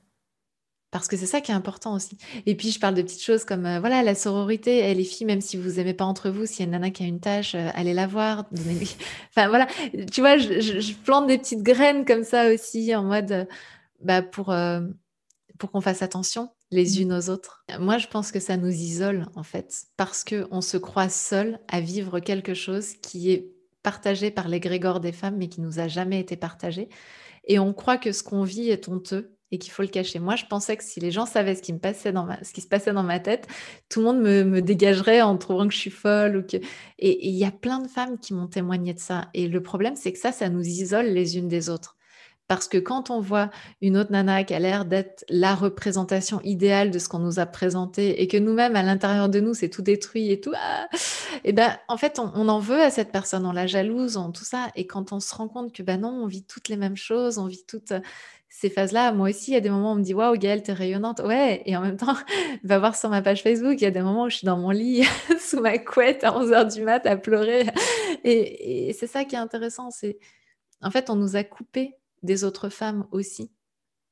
Parce 0.91 1.07
que 1.07 1.15
c'est 1.17 1.25
ça 1.27 1.41
qui 1.41 1.51
est 1.51 1.55
important 1.55 1.93
aussi. 1.93 2.17
Et 2.45 2.55
puis, 2.55 2.71
je 2.71 2.79
parle 2.79 2.95
de 2.95 3.01
petites 3.03 3.21
choses 3.23 3.45
comme, 3.45 3.65
euh, 3.65 3.79
voilà, 3.79 4.01
la 4.03 4.15
sororité. 4.15 4.79
Et 4.89 4.93
les 4.95 5.03
filles, 5.03 5.27
même 5.27 5.41
si 5.41 5.55
vous 5.57 5.79
aimez 5.79 5.93
pas 5.93 6.05
entre 6.05 6.29
vous, 6.29 6.45
s'il 6.45 6.59
y 6.59 6.61
a 6.63 6.65
une 6.65 6.71
nana 6.71 6.89
qui 6.91 7.03
a 7.03 7.05
une 7.07 7.19
tâche, 7.19 7.55
euh, 7.55 7.69
allez 7.75 7.93
la 7.93 8.07
voir. 8.07 8.45
donnez-lui- 8.51 8.95
Enfin, 9.35 9.49
voilà. 9.49 9.67
Tu 10.11 10.21
vois, 10.21 10.37
je, 10.37 10.59
je- 10.59 10.79
je 10.79 10.93
plante 10.95 11.27
des 11.27 11.37
petites 11.37 11.61
graines 11.63 12.05
comme 12.05 12.23
ça 12.23 12.51
aussi, 12.53 12.95
en 12.95 13.03
mode, 13.03 13.31
euh, 13.31 13.45
bah, 14.01 14.21
pour, 14.23 14.53
pour 15.57 15.71
qu'on 15.71 15.81
fasse 15.81 16.01
attention 16.01 16.49
les 16.71 17.01
unes 17.01 17.13
aux 17.13 17.29
autres. 17.29 17.63
Moi, 17.79 17.97
je 17.97 18.07
pense 18.07 18.31
que 18.31 18.39
ça 18.39 18.55
nous 18.57 18.69
isole, 18.71 19.25
en 19.35 19.43
fait, 19.43 19.83
parce 19.97 20.23
qu'on 20.23 20.61
se 20.61 20.77
croit 20.77 21.09
seul 21.09 21.59
à 21.67 21.81
vivre 21.81 22.19
quelque 22.19 22.53
chose 22.53 22.93
qui 23.01 23.31
est 23.31 23.51
partagé 23.83 24.29
par 24.31 24.47
l'égrégore 24.47 24.99
des 24.99 25.11
femmes, 25.11 25.37
mais 25.37 25.49
qui 25.49 25.61
nous 25.61 25.79
a 25.79 25.87
jamais 25.87 26.19
été 26.19 26.35
partagé. 26.37 26.89
Et 27.45 27.57
on 27.59 27.73
croit 27.73 27.97
que 27.97 28.11
ce 28.11 28.21
qu'on 28.23 28.43
vit 28.43 28.69
est 28.69 28.87
honteux 28.87 29.35
et 29.51 29.57
qu'il 29.57 29.71
faut 29.71 29.81
le 29.81 29.87
cacher. 29.87 30.19
Moi, 30.19 30.35
je 30.35 30.45
pensais 30.45 30.77
que 30.77 30.83
si 30.83 30.99
les 30.99 31.11
gens 31.11 31.25
savaient 31.25 31.55
ce 31.55 31.61
qui, 31.61 31.73
me 31.73 31.79
passait 31.79 32.11
dans 32.11 32.27
ce 32.43 32.53
qui 32.53 32.61
se 32.61 32.67
passait 32.67 32.93
dans 32.93 33.03
ma 33.03 33.19
tête, 33.19 33.47
tout 33.89 33.99
le 33.99 34.05
monde 34.05 34.21
me, 34.21 34.43
me 34.43 34.61
dégagerait 34.61 35.21
en 35.21 35.37
trouvant 35.37 35.67
que 35.67 35.73
je 35.73 35.79
suis 35.79 35.89
folle. 35.89 36.45
Et 36.99 37.27
il 37.27 37.35
y 37.35 37.45
a 37.45 37.51
plein 37.51 37.79
de 37.79 37.87
femmes 37.87 38.19
qui 38.19 38.33
m'ont 38.33 38.47
témoigné 38.47 38.93
de 38.93 38.99
ça. 38.99 39.29
Et 39.33 39.47
le 39.47 39.61
problème, 39.61 39.95
c'est 39.95 40.13
que 40.13 40.19
ça, 40.19 40.31
ça 40.31 40.49
nous 40.49 40.65
isole 40.65 41.07
les 41.07 41.37
unes 41.37 41.47
des 41.47 41.69
autres. 41.69 41.95
Parce 42.49 42.67
que 42.67 42.79
quand 42.79 43.11
on 43.11 43.19
voit 43.19 43.51
une 43.79 43.95
autre 43.95 44.11
nana 44.11 44.43
qui 44.43 44.55
a 44.55 44.59
l'air 44.59 44.83
d'être 44.83 45.23
la 45.29 45.53
représentation 45.53 46.41
idéale 46.43 46.89
de 46.89 46.97
ce 46.97 47.07
qu'on 47.07 47.19
nous 47.19 47.37
a 47.37 47.45
présenté 47.45 48.23
et 48.23 48.27
que 48.27 48.37
nous-mêmes, 48.37 48.75
à 48.75 48.81
l'intérieur 48.81 49.29
de 49.29 49.39
nous, 49.39 49.53
c'est 49.53 49.69
tout 49.69 49.83
détruit 49.83 50.31
et 50.31 50.41
tout, 50.41 50.53
ah, 50.55 50.87
et 51.43 51.53
ben, 51.53 51.77
en 51.87 51.95
fait, 51.95 52.17
on, 52.17 52.31
on 52.33 52.49
en 52.49 52.59
veut 52.59 52.81
à 52.81 52.89
cette 52.89 53.11
personne, 53.11 53.45
on 53.45 53.51
la 53.51 53.67
jalouse, 53.67 54.17
on 54.17 54.31
tout 54.31 54.45
ça. 54.45 54.69
Et 54.75 54.87
quand 54.87 55.13
on 55.13 55.19
se 55.19 55.33
rend 55.35 55.47
compte 55.47 55.71
que, 55.71 55.83
ben 55.83 56.01
non, 56.01 56.09
on 56.09 56.25
vit 56.25 56.43
toutes 56.43 56.69
les 56.69 56.75
mêmes 56.75 56.97
choses, 56.97 57.37
on 57.37 57.45
vit 57.45 57.63
toutes 57.67 57.93
ces 58.59 58.69
phases-là. 58.69 59.13
Moi 59.13 59.29
aussi, 59.29 59.51
il 59.51 59.53
y 59.53 59.57
a 59.57 59.61
des 59.61 59.69
moments 59.69 59.91
où 59.91 59.93
on 59.93 59.97
me 59.97 60.03
dit, 60.03 60.13
waouh, 60.13 60.35
Gaëlle, 60.37 60.63
t'es 60.63 60.73
rayonnante. 60.73 61.21
Ouais. 61.21 61.61
Et 61.65 61.77
en 61.77 61.81
même 61.81 61.97
temps, 61.97 62.15
va 62.63 62.79
voir 62.79 62.95
sur 62.95 63.09
ma 63.09 63.21
page 63.21 63.41
Facebook, 63.41 63.75
il 63.79 63.83
y 63.83 63.87
a 63.87 63.91
des 63.91 64.01
moments 64.01 64.25
où 64.25 64.29
je 64.29 64.37
suis 64.37 64.45
dans 64.45 64.57
mon 64.57 64.71
lit, 64.71 65.03
sous 65.39 65.61
ma 65.61 65.77
couette, 65.77 66.23
à 66.23 66.31
11h 66.31 66.73
du 66.73 66.81
mat, 66.83 67.05
à 67.05 67.15
pleurer. 67.15 67.67
Et, 68.23 68.93
c'est 68.99 69.07
ça 69.07 69.23
qui 69.23 69.35
est 69.35 69.39
intéressant. 69.39 69.91
C'est, 69.91 70.19
en 70.81 70.91
fait, 70.91 71.09
on 71.09 71.15
nous 71.15 71.37
a 71.37 71.43
coupé 71.43 71.95
des 72.21 72.43
autres 72.43 72.69
femmes 72.69 73.07
aussi 73.11 73.51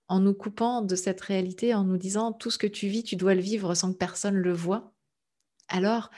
en 0.09 0.21
nous 0.21 0.33
coupant 0.33 0.81
de 0.81 0.95
cette 0.95 1.19
réalité, 1.19 1.73
en 1.73 1.83
nous 1.83 1.97
disant 1.97 2.31
tout 2.31 2.49
ce 2.49 2.57
que 2.57 2.67
tu 2.67 2.87
vis, 2.87 3.03
tu 3.03 3.17
dois 3.17 3.35
le 3.35 3.41
vivre 3.41 3.75
sans 3.75 3.91
que 3.91 3.97
personne 3.97 4.35
le 4.35 4.53
voit. 4.53 4.93
Alors, 5.67 6.09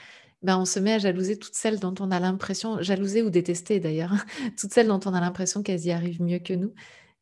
ben, 0.43 0.59
on 0.59 0.65
se 0.65 0.79
met 0.79 0.93
à 0.93 0.99
jalouser 0.99 1.39
toutes 1.39 1.55
celles 1.55 1.79
dont 1.79 1.95
on 1.99 2.11
a 2.11 2.19
l'impression, 2.19 2.79
jalouser 2.83 3.23
ou 3.23 3.31
détester 3.31 3.79
d'ailleurs, 3.79 4.13
toutes 4.59 4.71
celles 4.71 4.87
dont 4.87 4.99
on 5.05 5.15
a 5.15 5.19
l'impression 5.19 5.63
qu'elles 5.63 5.85
y 5.85 5.91
arrivent 5.91 6.21
mieux 6.21 6.37
que 6.37 6.53
nous. 6.53 6.73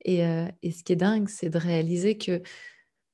Et, 0.05 0.19
et 0.19 0.71
ce 0.71 0.83
qui 0.83 0.93
est 0.93 0.97
dingue, 0.97 1.27
c'est 1.27 1.49
de 1.49 1.57
réaliser 1.57 2.17
que 2.17 2.41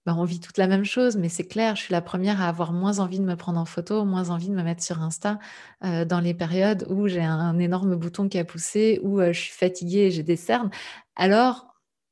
bah, 0.05 0.15
on 0.17 0.25
vit 0.25 0.41
toute 0.41 0.57
la 0.57 0.67
même 0.67 0.83
chose, 0.83 1.15
mais 1.15 1.29
c'est 1.29 1.45
clair, 1.45 1.77
je 1.77 1.83
suis 1.83 1.93
la 1.93 2.01
première 2.01 2.41
à 2.41 2.49
avoir 2.49 2.73
moins 2.73 2.99
envie 2.99 3.19
de 3.19 3.23
me 3.23 3.35
prendre 3.37 3.57
en 3.59 3.63
photo, 3.65 4.03
moins 4.03 4.31
envie 4.31 4.49
de 4.49 4.53
me 4.53 4.63
mettre 4.63 4.83
sur 4.83 5.01
Insta 5.01 5.39
euh, 5.85 6.03
dans 6.03 6.19
les 6.19 6.33
périodes 6.33 6.85
où 6.89 7.07
j'ai 7.07 7.21
un 7.23 7.57
énorme 7.57 7.95
bouton 7.95 8.27
qui 8.27 8.37
a 8.37 8.43
poussé, 8.43 8.99
où 9.03 9.21
euh, 9.21 9.31
je 9.31 9.39
suis 9.39 9.53
fatiguée 9.53 10.07
et 10.07 10.11
j'ai 10.11 10.23
des 10.23 10.35
cernes. 10.35 10.71
Alors, 11.15 11.67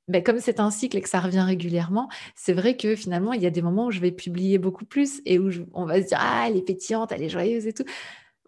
bah, 0.08 0.22
comme 0.22 0.40
c'est 0.40 0.62
un 0.62 0.72
cycle 0.72 0.98
et 0.98 1.02
que 1.02 1.10
ça 1.10 1.20
revient 1.20 1.42
régulièrement, 1.42 2.08
c'est 2.36 2.54
vrai 2.54 2.78
que 2.78 2.96
finalement, 2.96 3.34
il 3.34 3.42
y 3.42 3.46
a 3.46 3.50
des 3.50 3.62
moments 3.62 3.88
où 3.88 3.92
je 3.92 4.00
vais 4.00 4.12
publier 4.12 4.58
beaucoup 4.58 4.86
plus 4.86 5.22
et 5.26 5.38
où 5.38 5.50
on 5.74 5.86
va 5.86 6.02
se 6.02 6.08
dire 6.08 6.18
Ah, 6.22 6.46
elle 6.48 6.56
est 6.58 6.62
pétillante, 6.62 7.12
elle 7.12 7.24
est 7.24 7.30
joyeuse 7.30 7.68
et 7.68 7.74
tout. 7.74 7.86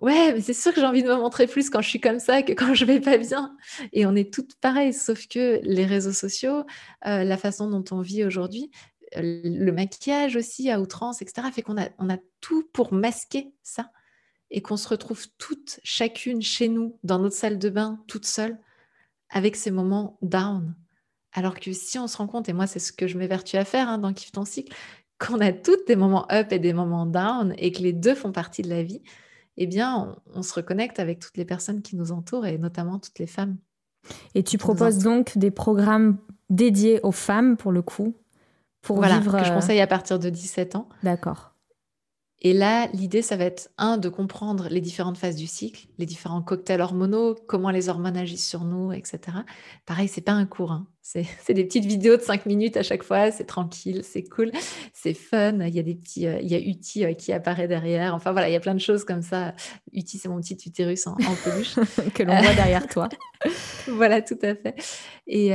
Ouais, 0.04 0.34
mais 0.34 0.42
c'est 0.42 0.54
sûr 0.54 0.74
que 0.74 0.82
j'ai 0.82 0.86
envie 0.86 1.02
de 1.02 1.08
me 1.08 1.16
montrer 1.16 1.48
plus 1.48 1.70
quand 1.70 1.80
je 1.82 1.88
suis 1.88 2.02
comme 2.02 2.20
ça 2.20 2.44
que 2.44 2.52
quand 2.52 2.74
je 2.74 2.84
vais 2.84 3.00
pas 3.00 3.18
bien. 3.18 3.56
Et 3.94 4.06
on 4.06 4.14
est 4.16 4.34
toutes 4.34 4.56
pareilles, 4.56 4.92
sauf 4.92 5.28
que 5.30 5.62
les 5.64 5.86
réseaux 5.86 6.12
sociaux, 6.12 6.66
euh, 7.08 7.24
la 7.24 7.38
façon 7.38 7.70
dont 7.70 7.86
on 7.92 8.02
vit 8.02 8.26
aujourd'hui, 8.26 8.70
le 9.16 9.72
maquillage 9.72 10.36
aussi 10.36 10.70
à 10.70 10.82
outrance, 10.82 11.22
etc., 11.22 11.48
fait 11.54 11.62
qu'on 11.62 11.82
a, 11.82 11.88
on 12.00 12.10
a 12.10 12.18
tout 12.42 12.68
pour 12.74 12.92
masquer 12.92 13.54
ça 13.64 13.92
et 14.52 14.62
qu'on 14.62 14.76
se 14.76 14.90
retrouve 14.90 15.26
toutes, 15.38 15.80
chacune 15.86 16.42
chez 16.42 16.68
nous, 16.68 17.00
dans 17.04 17.20
notre 17.20 17.38
salle 17.38 17.58
de 17.58 17.70
bain, 17.70 18.04
toute 18.08 18.26
seule, 18.26 18.60
avec 19.30 19.56
ces 19.56 19.72
moments 19.72 20.18
down. 20.22 20.76
Alors 21.32 21.58
que 21.62 21.72
si 21.72 21.98
on 21.98 22.08
se 22.08 22.18
rend 22.18 22.28
compte, 22.28 22.50
et 22.50 22.54
moi 22.54 22.68
c'est 22.68 22.80
ce 22.80 22.92
que 22.92 23.08
je 23.08 23.18
m'évertue 23.18 23.56
à 23.56 23.64
faire 23.64 23.88
hein, 23.88 24.00
dans 24.00 24.12
Kiffe 24.12 24.34
ton 24.34 24.44
cycle, 24.44 24.76
qu'on 25.18 25.40
a 25.40 25.54
toutes 25.54 25.88
des 25.88 25.96
moments 25.96 26.30
up 26.30 26.52
et 26.52 26.60
des 26.60 26.74
moments 26.74 27.06
down 27.06 27.56
et 27.58 27.72
que 27.72 27.82
les 27.82 27.94
deux 27.94 28.16
font 28.16 28.34
partie 28.34 28.64
de 28.64 28.70
la 28.70 28.84
vie, 28.84 29.02
eh 29.58 29.68
bien 29.68 30.16
on, 30.34 30.40
on 30.40 30.44
se 30.44 30.54
reconnecte 30.54 31.00
avec 31.00 31.20
toutes 31.20 31.38
les 31.38 31.46
personnes 31.46 31.82
qui 31.82 31.96
nous 31.96 32.12
entourent 32.12 32.46
et 32.46 32.58
notamment 32.58 33.00
toutes 33.00 33.20
les 33.20 33.28
femmes. 33.28 33.58
Et 34.36 34.44
tu 34.44 34.58
proposes 34.58 35.00
donc 35.00 35.38
des 35.38 35.52
programmes 35.52 36.18
dédiés 36.50 37.00
aux 37.04 37.12
femmes 37.12 37.58
pour 37.58 37.72
le 37.72 37.82
coup 37.82 38.16
pour 38.82 38.98
voilà, 38.98 39.20
vivre. 39.20 39.38
Que 39.38 39.46
je 39.46 39.52
euh, 39.52 39.56
conseille 39.56 39.82
à 39.82 39.88
partir 39.88 40.20
de 40.20 40.30
17 40.30 40.76
ans. 40.76 40.88
D'accord. 41.02 41.54
Et 42.42 42.54
là, 42.54 42.88
l'idée, 42.94 43.22
ça 43.22 43.38
va 43.38 43.46
être, 43.46 43.70
un, 43.78 43.98
de 43.98 44.10
comprendre 44.10 44.68
les 44.70 44.82
différentes 44.82 45.18
phases 45.18 45.38
du 45.38 45.48
cycle, 45.48 45.88
les 45.98 46.06
différents 46.06 46.42
cocktails 46.42 46.82
hormonaux, 46.82 47.36
comment 47.48 47.70
les 47.70 47.88
hormones 47.88 48.18
agissent 48.18 48.48
sur 48.48 48.66
nous, 48.66 48.92
etc. 48.92 49.38
Pareil, 49.86 50.10
c'est 50.10 50.22
pas 50.22 50.34
un 50.34 50.46
cours, 50.46 50.74
hein. 50.74 50.86
c'est 51.44 51.54
des 51.54 51.66
petites 51.66 51.86
vidéos 51.86 52.16
de 52.16 52.22
5 52.22 52.46
minutes 52.46 52.78
à 52.78 52.84
chaque 52.84 53.04
fois, 53.04 53.30
c'est 53.30 53.44
tranquille, 53.44 54.02
c'est 54.04 54.24
cool, 54.24 54.52
c'est 54.94 55.14
fun, 55.14 55.60
il 55.60 55.76
y 55.76 55.80
a 55.80 55.84
des 55.84 55.96
petits, 55.96 56.26
euh, 56.28 56.40
il 56.42 56.50
y 56.50 56.56
a 56.56 56.60
Uti 56.60 57.04
euh, 57.04 57.14
qui 57.14 57.34
apparaît 57.34 57.68
derrière, 57.68 58.16
enfin 58.16 58.32
voilà, 58.32 58.50
il 58.50 58.54
y 58.54 58.56
a 58.56 58.62
plein 58.62 58.74
de 58.74 58.80
choses 58.80 59.04
comme 59.04 59.22
ça. 59.22 59.54
Uti, 59.92 60.18
c'est 60.18 60.30
mon 60.30 60.40
petit 60.40 60.58
utérus 60.66 61.06
en, 61.08 61.16
peluche. 61.44 61.76
que 62.14 62.24
l'on 62.24 62.42
voit 62.42 62.54
derrière 62.54 62.88
toi. 62.88 63.10
voilà, 63.88 64.22
tout 64.22 64.40
à 64.42 64.56
fait. 64.56 64.76
Et, 65.28 65.52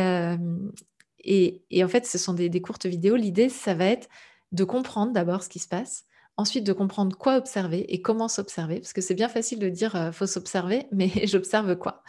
et, 1.24 1.84
en 1.84 1.88
fait, 1.88 2.06
ce 2.06 2.18
sont 2.18 2.34
des, 2.34 2.50
courtes 2.60 2.86
vidéos. 2.86 3.16
L'idée, 3.16 3.48
ça 3.48 3.74
va 3.74 3.86
être 3.86 4.08
de 4.52 4.64
comprendre 4.64 5.12
d'abord 5.12 5.42
ce 5.42 5.48
qui 5.48 5.58
se 5.58 5.68
passe, 5.68 6.04
ensuite 6.36 6.64
de 6.64 6.72
comprendre 6.72 7.16
quoi 7.16 7.36
observer 7.36 7.92
et 7.92 8.00
comment 8.00 8.28
s'observer, 8.28 8.80
parce 8.80 8.92
que 8.92 9.00
c'est 9.00 9.14
bien 9.14 9.28
facile 9.28 9.58
de 9.58 9.68
dire 9.68 9.96
euh, 9.96 10.12
faut 10.12 10.26
s'observer, 10.26 10.86
mais 10.92 11.10
j'observe 11.26 11.76
quoi? 11.76 12.02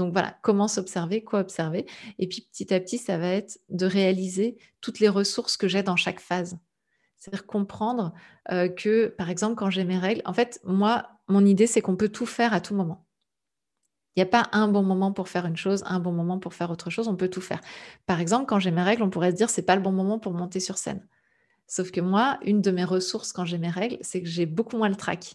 Donc 0.00 0.14
voilà, 0.14 0.34
comment 0.40 0.66
s'observer, 0.66 1.22
quoi 1.22 1.40
observer. 1.40 1.84
Et 2.18 2.26
puis 2.26 2.48
petit 2.50 2.72
à 2.72 2.80
petit, 2.80 2.96
ça 2.96 3.18
va 3.18 3.28
être 3.28 3.60
de 3.68 3.84
réaliser 3.84 4.56
toutes 4.80 4.98
les 4.98 5.10
ressources 5.10 5.58
que 5.58 5.68
j'ai 5.68 5.82
dans 5.82 5.96
chaque 5.96 6.20
phase. 6.20 6.58
C'est-à-dire 7.18 7.44
comprendre 7.44 8.14
euh, 8.50 8.70
que, 8.70 9.08
par 9.08 9.28
exemple, 9.28 9.56
quand 9.56 9.68
j'ai 9.68 9.84
mes 9.84 9.98
règles, 9.98 10.22
en 10.24 10.32
fait, 10.32 10.58
moi, 10.64 11.06
mon 11.28 11.44
idée, 11.44 11.66
c'est 11.66 11.82
qu'on 11.82 11.96
peut 11.96 12.08
tout 12.08 12.24
faire 12.24 12.54
à 12.54 12.62
tout 12.62 12.74
moment. 12.74 13.06
Il 14.16 14.20
n'y 14.20 14.22
a 14.22 14.26
pas 14.26 14.48
un 14.52 14.68
bon 14.68 14.82
moment 14.82 15.12
pour 15.12 15.28
faire 15.28 15.44
une 15.44 15.58
chose, 15.58 15.82
un 15.84 16.00
bon 16.00 16.12
moment 16.12 16.38
pour 16.38 16.54
faire 16.54 16.70
autre 16.70 16.88
chose, 16.88 17.06
on 17.06 17.14
peut 17.14 17.28
tout 17.28 17.42
faire. 17.42 17.60
Par 18.06 18.20
exemple, 18.20 18.46
quand 18.46 18.58
j'ai 18.58 18.70
mes 18.70 18.82
règles, 18.82 19.02
on 19.02 19.10
pourrait 19.10 19.32
se 19.32 19.36
dire 19.36 19.50
c'est 19.50 19.66
pas 19.66 19.76
le 19.76 19.82
bon 19.82 19.92
moment 19.92 20.18
pour 20.18 20.32
monter 20.32 20.60
sur 20.60 20.78
scène. 20.78 21.06
Sauf 21.66 21.90
que 21.90 22.00
moi, 22.00 22.38
une 22.42 22.62
de 22.62 22.70
mes 22.70 22.84
ressources 22.84 23.34
quand 23.34 23.44
j'ai 23.44 23.58
mes 23.58 23.68
règles, 23.68 23.98
c'est 24.00 24.22
que 24.22 24.28
j'ai 24.28 24.46
beaucoup 24.46 24.78
moins 24.78 24.88
le 24.88 24.96
trac. 24.96 25.34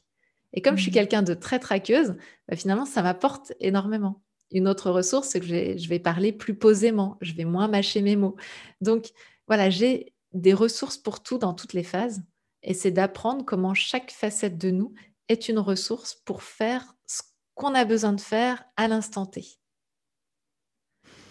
Et 0.53 0.61
comme 0.63 0.76
je 0.76 0.82
suis 0.82 0.89
mmh. 0.89 0.95
quelqu'un 0.95 1.22
de 1.22 1.36
très 1.36 1.59
traqueuse, 1.59 2.16
bah, 2.47 2.55
finalement, 2.55 2.86
ça 2.86 3.03
m'apporte 3.03 3.53
énormément. 3.59 4.24
Une 4.55 4.69
autre 4.69 4.89
ressource, 4.89 5.27
c'est 5.27 5.41
que 5.41 5.45
je 5.45 5.89
vais 5.89 5.99
parler 5.99 6.31
plus 6.31 6.55
posément, 6.55 7.17
je 7.19 7.33
vais 7.33 7.43
moins 7.43 7.67
mâcher 7.67 8.01
mes 8.01 8.15
mots. 8.15 8.37
Donc 8.79 9.11
voilà, 9.47 9.69
j'ai 9.69 10.13
des 10.31 10.53
ressources 10.53 10.97
pour 10.97 11.21
tout 11.21 11.37
dans 11.37 11.53
toutes 11.53 11.73
les 11.73 11.83
phases. 11.83 12.23
Et 12.63 12.73
c'est 12.73 12.91
d'apprendre 12.91 13.43
comment 13.43 13.73
chaque 13.73 14.11
facette 14.11 14.57
de 14.57 14.71
nous 14.71 14.93
est 15.27 15.49
une 15.49 15.59
ressource 15.59 16.15
pour 16.23 16.41
faire 16.41 16.95
ce 17.05 17.21
qu'on 17.53 17.75
a 17.75 17.83
besoin 17.83 18.13
de 18.13 18.21
faire 18.21 18.63
à 18.77 18.87
l'instant 18.87 19.25
T. 19.25 19.59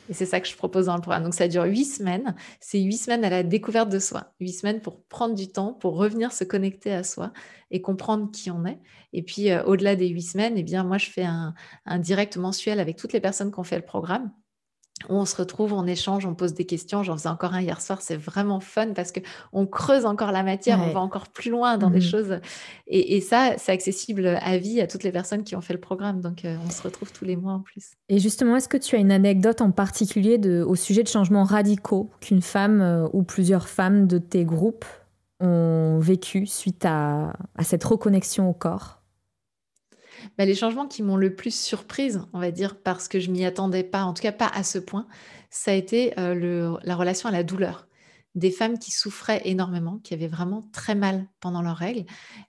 Et 0.09 0.15
c'est 0.15 0.27
ça 0.27 0.41
que 0.41 0.47
je 0.47 0.57
propose 0.57 0.87
dans 0.87 0.97
le 0.97 1.01
programme. 1.01 1.25
Donc 1.25 1.35
ça 1.35 1.49
dure 1.49 1.65
huit 1.65 1.87
semaines. 1.87 2.35
C'est 2.61 2.81
huit 2.81 2.99
semaines 2.99 3.25
à 3.25 3.31
la 3.31 3.43
découverte 3.43 3.89
de 3.89 3.99
soi. 3.99 4.33
Huit 4.41 4.53
semaines 4.53 4.81
pour 4.81 5.03
prendre 5.05 5.35
du 5.35 5.49
temps, 5.49 5.73
pour 5.73 5.97
revenir 5.97 6.33
se 6.33 6.45
connecter 6.45 6.93
à 6.93 7.05
soi 7.05 7.33
et 7.71 7.81
comprendre 7.81 8.31
qui 8.31 8.51
on 8.51 8.67
est. 8.67 8.79
Et 9.13 9.23
puis 9.23 9.51
euh, 9.51 9.65
au-delà 9.65 9.97
des 9.97 10.09
huit 10.09 10.23
semaines, 10.23 10.55
eh 10.57 10.63
bien 10.63 10.85
moi 10.85 10.99
je 10.99 11.11
fais 11.11 11.25
un, 11.25 11.55
un 11.87 11.99
direct 11.99 12.37
mensuel 12.37 12.81
avec 12.81 12.97
toutes 12.97 13.13
les 13.13 13.21
personnes 13.21 13.51
qui 13.51 13.59
ont 13.59 13.65
fait 13.65 13.77
le 13.77 13.85
programme 13.85 14.31
on 15.09 15.25
se 15.25 15.37
retrouve, 15.37 15.73
on 15.73 15.87
échange, 15.87 16.25
on 16.25 16.35
pose 16.35 16.55
des 16.55 16.65
questions. 16.65 17.03
J'en 17.03 17.17
faisais 17.17 17.29
encore 17.29 17.55
un 17.55 17.61
hier 17.61 17.81
soir, 17.81 18.01
c'est 18.01 18.17
vraiment 18.17 18.61
fun 18.61 18.93
parce 18.95 19.13
que 19.13 19.21
on 19.53 19.67
creuse 19.67 20.07
encore 20.07 20.33
la 20.33 20.43
matière, 20.43 20.81
on 20.81 20.93
va 20.93 21.01
encore 21.01 21.29
plus 21.29 21.51
loin 21.51 21.79
dans 21.79 21.91
des 21.91 21.99
mmh 21.99 22.03
choses. 22.03 22.41
Et, 22.87 23.21
ça, 23.21 23.55
c'est 23.59 23.73
accessible 23.73 24.27
à 24.27 24.59
vie 24.59 24.81
à 24.81 24.87
toutes 24.87 25.03
les 25.03 25.13
personnes 25.13 25.43
qui 25.45 25.57
ont 25.57 25.61
fait 25.61 25.75
le 25.75 25.81
programme. 25.81 26.21
Donc, 26.21 26.45
euh, 26.45 26.57
on 26.65 26.71
se 26.71 26.83
retrouve 26.83 27.13
tous 27.13 27.25
les 27.25 27.37
mois 27.37 27.53
en 27.53 27.61
plus. 27.61 27.93
Et 28.09 28.19
justement, 28.19 28.57
est-ce 28.57 28.69
que 28.69 28.77
tu 28.77 28.97
as 28.97 28.99
une 28.99 29.13
anecdote 29.13 29.61
en 29.61 29.71
particulier 29.71 30.39
au 30.63 30.75
sujet 30.75 31.03
de 31.03 31.09
changements 31.09 31.45
radicaux 31.45 32.11
qu'une 32.21 32.43
femme 32.43 32.81
euh, 32.81 33.09
ou 33.13 33.23
plusieurs 33.23 33.69
femmes 33.69 34.07
de 34.07 34.19
tes 34.19 34.45
groupes 34.45 34.85
ont 35.41 35.99
vécu 36.01 36.47
suite 36.47 36.85
à 36.85 37.33
cette 37.63 37.85
reconnexion 37.85 38.49
au 38.49 38.55
corps? 38.55 39.04
Bah, 40.39 40.45
les 40.45 40.55
changements 40.55 40.87
qui 40.87 41.03
m'ont 41.03 41.17
le 41.17 41.35
plus 41.35 41.55
surprise, 41.55 42.23
on 42.33 42.39
va 42.39 42.51
dire, 42.51 42.81
parce 42.81 43.09
que 43.09 43.21
je 43.21 43.31
m'y 43.31 43.45
attendais 43.45 43.85
pas, 43.85 44.05
en 44.05 44.15
tout 44.15 44.23
cas 44.23 44.33
pas 44.33 44.49
à 44.49 44.63
ce 44.63 44.79
point, 44.79 45.07
ça 45.51 45.71
a 45.71 45.75
été 45.75 46.19
euh, 46.19 46.77
la 46.83 46.97
relation 46.97 47.29
à 47.29 47.33
la 47.33 47.43
douleur. 47.43 47.87
Des 48.35 48.51
femmes 48.51 48.79
qui 48.79 48.91
souffraient 48.91 49.43
énormément, 49.45 50.01
qui 50.03 50.13
avaient 50.13 50.27
vraiment 50.27 50.69
très 50.73 50.97
mal 50.97 51.29
pendant 51.41 51.63
leurs 51.63 51.77
règles, 51.77 52.05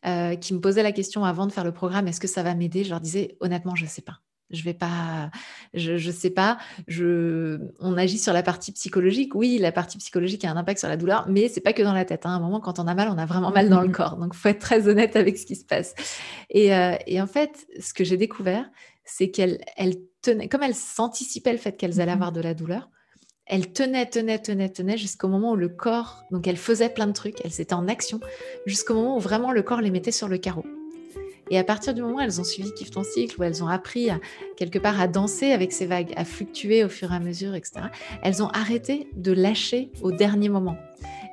euh, 0.05 0.35
qui 0.35 0.53
me 0.53 0.59
posaient 0.59 0.83
la 0.83 0.91
question 0.91 1.23
avant 1.23 1.45
de 1.45 1.51
faire 1.51 1.63
le 1.63 1.73
programme, 1.73 2.07
est-ce 2.07 2.19
que 2.19 2.27
ça 2.27 2.41
va 2.43 2.55
m'aider? 2.55 2.83
Je 2.83 2.89
leur 2.89 3.01
disais, 3.01 3.37
honnêtement, 3.39 3.75
je 3.75 3.83
ne 3.83 3.89
sais 3.89 4.01
pas. 4.01 4.24
Je 4.51 4.63
vais 4.63 4.73
pas, 4.73 5.31
je, 5.73 5.93
ne 5.93 6.11
sais 6.11 6.29
pas. 6.29 6.57
Je, 6.87 7.59
on 7.79 7.97
agit 7.97 8.19
sur 8.19 8.31
la 8.31 8.43
partie 8.43 8.71
psychologique. 8.71 9.33
Oui, 9.33 9.57
la 9.57 9.71
partie 9.71 9.97
psychologique 9.97 10.45
a 10.45 10.51
un 10.51 10.57
impact 10.57 10.79
sur 10.79 10.87
la 10.87 10.97
douleur, 10.97 11.25
mais 11.27 11.47
c'est 11.47 11.61
pas 11.61 11.73
que 11.73 11.81
dans 11.81 11.93
la 11.93 12.05
tête. 12.05 12.25
Hein. 12.25 12.31
À 12.31 12.33
un 12.33 12.39
moment, 12.39 12.59
quand 12.59 12.77
on 12.79 12.87
a 12.87 12.93
mal, 12.93 13.09
on 13.09 13.17
a 13.17 13.25
vraiment 13.25 13.51
mal 13.51 13.69
dans 13.69 13.81
le 13.81 13.89
corps. 13.91 14.17
Donc, 14.17 14.35
faut 14.35 14.49
être 14.49 14.59
très 14.59 14.87
honnête 14.87 15.15
avec 15.15 15.37
ce 15.37 15.45
qui 15.45 15.55
se 15.55 15.65
passe. 15.65 15.95
Et, 16.49 16.75
euh, 16.75 16.95
et 17.07 17.19
en 17.19 17.27
fait, 17.27 17.67
ce 17.79 17.93
que 17.93 18.03
j'ai 18.03 18.17
découvert, 18.17 18.69
c'est 19.03 19.31
qu'elle, 19.31 19.59
elle 19.77 19.95
tenait, 20.21 20.47
comme 20.47 20.63
elle 20.63 20.75
s'anticipait 20.75 21.51
le 21.51 21.57
fait 21.57 21.77
qu'elles 21.77 21.99
allaient 21.99 22.11
avoir 22.11 22.31
de 22.31 22.41
la 22.41 22.53
douleur, 22.53 22.89
elle 23.45 23.71
tenait, 23.71 24.07
tenait, 24.07 24.39
tenait, 24.39 24.69
tenait 24.69 24.97
jusqu'au 24.97 25.27
moment 25.27 25.51
où 25.51 25.55
le 25.55 25.69
corps, 25.69 26.23
donc 26.31 26.47
elle 26.47 26.57
faisait 26.57 26.89
plein 26.89 27.07
de 27.07 27.13
trucs, 27.13 27.37
elle 27.43 27.51
s'était 27.51 27.75
en 27.75 27.87
action, 27.87 28.19
jusqu'au 28.65 28.95
moment 28.95 29.17
où 29.17 29.19
vraiment 29.19 29.51
le 29.51 29.61
corps 29.61 29.81
les 29.81 29.91
mettait 29.91 30.11
sur 30.11 30.27
le 30.27 30.37
carreau. 30.37 30.65
Et 31.51 31.59
à 31.59 31.63
partir 31.63 31.93
du 31.93 32.01
moment 32.01 32.17
où 32.17 32.21
elles 32.21 32.41
ont 32.41 32.43
suivi 32.43 32.73
Kiffe 32.73 32.91
ton 32.91 33.03
cycle, 33.03 33.39
où 33.39 33.43
elles 33.43 33.63
ont 33.63 33.67
appris 33.67 34.09
quelque 34.57 34.79
part 34.79 34.99
à 34.99 35.07
danser 35.07 35.51
avec 35.51 35.71
ces 35.71 35.85
vagues, 35.85 36.13
à 36.15 36.25
fluctuer 36.25 36.83
au 36.83 36.89
fur 36.89 37.11
et 37.11 37.15
à 37.15 37.19
mesure, 37.19 37.55
etc., 37.55 37.87
elles 38.23 38.41
ont 38.41 38.49
arrêté 38.49 39.09
de 39.15 39.31
lâcher 39.31 39.91
au 40.01 40.11
dernier 40.11 40.49
moment. 40.49 40.77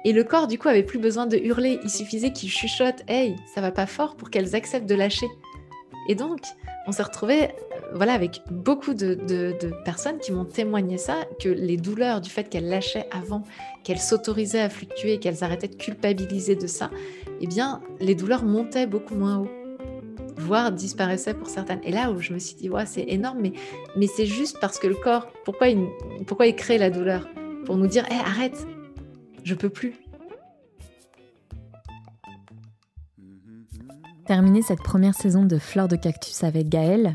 Et 0.05 0.13
le 0.13 0.25
corps, 0.25 0.49
du 0.49 0.59
coup, 0.59 0.69
avait 0.69 0.83
plus 0.83 0.99
besoin 0.99 1.27
de 1.27 1.37
hurler. 1.37 1.79
Il 1.85 1.91
suffisait 1.91 2.33
qu'il 2.33 2.51
chuchote 2.51 3.05
Hey, 3.09 3.37
ça 3.55 3.61
va 3.61 3.71
pas 3.71 3.87
fort 3.87 4.17
pour 4.17 4.31
qu'elles 4.31 4.57
acceptent 4.57 4.89
de 4.89 4.95
lâcher. 4.95 5.27
Et 6.09 6.17
donc, 6.17 6.41
on 6.89 6.93
s'est 6.93 7.05
retrouvé 7.05 7.45
euh, 7.45 7.47
voilà, 7.95 8.15
avec 8.15 8.43
beaucoup 8.51 8.95
de, 8.95 9.17
personnes 9.85 10.19
qui 10.19 10.33
m'ont 10.33 10.45
témoigné 10.45 10.99
ça, 10.99 11.25
que 11.41 11.49
les 11.49 11.77
douleurs 11.77 12.21
du 12.21 12.29
fait 12.29 12.49
qu'elles 12.49 12.69
lâchaient 12.69 13.07
avant, 13.13 13.45
qu'elles 13.85 14.01
s'autorisaient 14.01 14.61
à 14.61 14.69
fluctuer, 14.69 15.19
qu'elles 15.19 15.45
arrêtaient 15.45 15.69
de 15.69 15.77
culpabiliser 15.77 16.57
de 16.57 16.67
ça, 16.67 16.91
eh 17.41 17.47
bien, 17.47 17.81
les 18.01 18.17
douleurs 18.17 18.45
montaient 18.45 18.87
beaucoup 18.87 19.15
moins 19.15 19.39
haut 19.39 19.62
voire 20.37 20.73
disparaissait 20.73 21.35
pour 21.35 21.49
certaines. 21.49 21.81
Et 21.85 21.91
là 21.91 22.11
où 22.11 22.21
je 22.21 22.33
me 22.33 22.39
suis 22.39 22.57
dit, 22.57 22.69
ouais, 22.69 22.87
c'est 22.87 23.05
énorme, 23.09 23.41
mais, 23.97 24.07
c'est 24.07 24.27
juste 24.27 24.59
parce 24.61 24.79
que 24.79 24.87
le 24.87 24.95
corps, 24.95 25.29
pourquoi 25.45 25.69
il, 25.69 26.57
crée 26.57 26.79
la 26.79 26.91
douleur? 26.91 27.29
Pour 27.67 27.77
nous 27.77 27.87
dire, 27.87 28.05
arrête, 28.11 28.67
je 29.45 29.55
peux 29.55 29.69
plus. 29.69 29.95
Terminer 34.27 34.63
cette 34.63 34.83
première 34.83 35.15
saison 35.15 35.45
de 35.45 35.59
Fleurs 35.59 35.89
de 35.89 35.97
Cactus 35.97 36.45
avec 36.45 36.69
Gaëlle, 36.69 37.15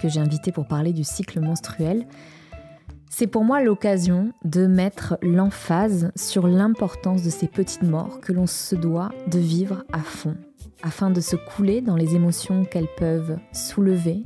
que 0.00 0.08
j'ai 0.08 0.20
invité 0.20 0.52
pour 0.52 0.66
parler 0.66 0.92
du 0.92 1.04
cycle 1.04 1.40
menstruel, 1.40 2.06
c'est 3.10 3.26
pour 3.26 3.44
moi 3.44 3.62
l'occasion 3.62 4.32
de 4.44 4.66
mettre 4.66 5.16
l'emphase 5.22 6.10
sur 6.16 6.46
l'importance 6.46 7.22
de 7.22 7.30
ces 7.30 7.46
petites 7.46 7.82
morts 7.82 8.20
que 8.20 8.32
l'on 8.32 8.46
se 8.46 8.74
doit 8.74 9.10
de 9.28 9.38
vivre 9.38 9.84
à 9.92 10.00
fond 10.00 10.36
afin 10.82 11.10
de 11.10 11.20
se 11.20 11.36
couler 11.36 11.80
dans 11.80 11.96
les 11.96 12.14
émotions 12.14 12.64
qu'elles 12.64 12.88
peuvent 12.98 13.38
soulever, 13.52 14.22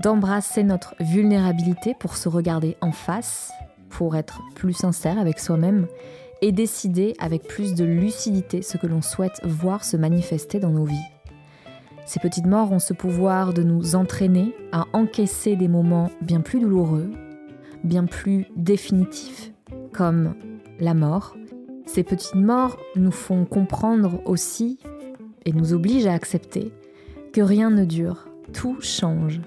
d'embrasser 0.00 0.62
notre 0.62 0.94
vulnérabilité 1.00 1.94
pour 1.98 2.16
se 2.16 2.28
regarder 2.28 2.76
en 2.80 2.92
face 2.92 3.50
pour 3.88 4.16
être 4.16 4.42
plus 4.54 4.72
sincère 4.72 5.18
avec 5.18 5.38
soi-même 5.38 5.86
et 6.40 6.52
décider 6.52 7.14
avec 7.18 7.46
plus 7.46 7.74
de 7.74 7.84
lucidité 7.84 8.62
ce 8.62 8.76
que 8.76 8.86
l'on 8.86 9.02
souhaite 9.02 9.40
voir 9.44 9.84
se 9.84 9.96
manifester 9.96 10.58
dans 10.58 10.70
nos 10.70 10.84
vies. 10.84 11.08
Ces 12.04 12.18
petites 12.18 12.46
morts 12.46 12.72
ont 12.72 12.80
ce 12.80 12.94
pouvoir 12.94 13.52
de 13.52 13.62
nous 13.62 13.94
entraîner 13.94 14.54
à 14.72 14.86
encaisser 14.92 15.56
des 15.56 15.68
moments 15.68 16.10
bien 16.20 16.40
plus 16.40 16.58
douloureux, 16.58 17.10
bien 17.84 18.06
plus 18.06 18.46
définitifs, 18.56 19.52
comme 19.92 20.34
la 20.78 20.94
mort. 20.94 21.36
Ces 21.86 22.02
petites 22.02 22.34
morts 22.34 22.78
nous 22.96 23.10
font 23.10 23.44
comprendre 23.44 24.20
aussi 24.24 24.78
et 25.44 25.52
nous 25.52 25.74
obligent 25.74 26.06
à 26.06 26.14
accepter 26.14 26.72
que 27.32 27.40
rien 27.40 27.70
ne 27.70 27.84
dure, 27.84 28.28
tout 28.52 28.80
change. 28.80 29.40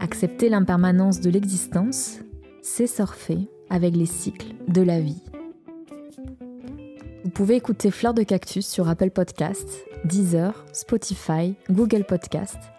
Accepter 0.00 0.48
l'impermanence 0.48 1.20
de 1.20 1.30
l'existence, 1.30 2.18
c'est 2.60 2.86
surfer 2.86 3.48
avec 3.70 3.96
les 3.96 4.06
cycles 4.06 4.54
de 4.68 4.82
la 4.82 5.00
vie. 5.00 5.22
Vous 7.24 7.30
pouvez 7.30 7.56
écouter 7.56 7.90
Fleur 7.90 8.14
de 8.14 8.22
Cactus 8.22 8.66
sur 8.66 8.88
Apple 8.88 9.10
Podcasts, 9.10 9.86
Deezer, 10.04 10.64
Spotify, 10.72 11.54
Google 11.70 12.04
Podcasts. 12.04 12.72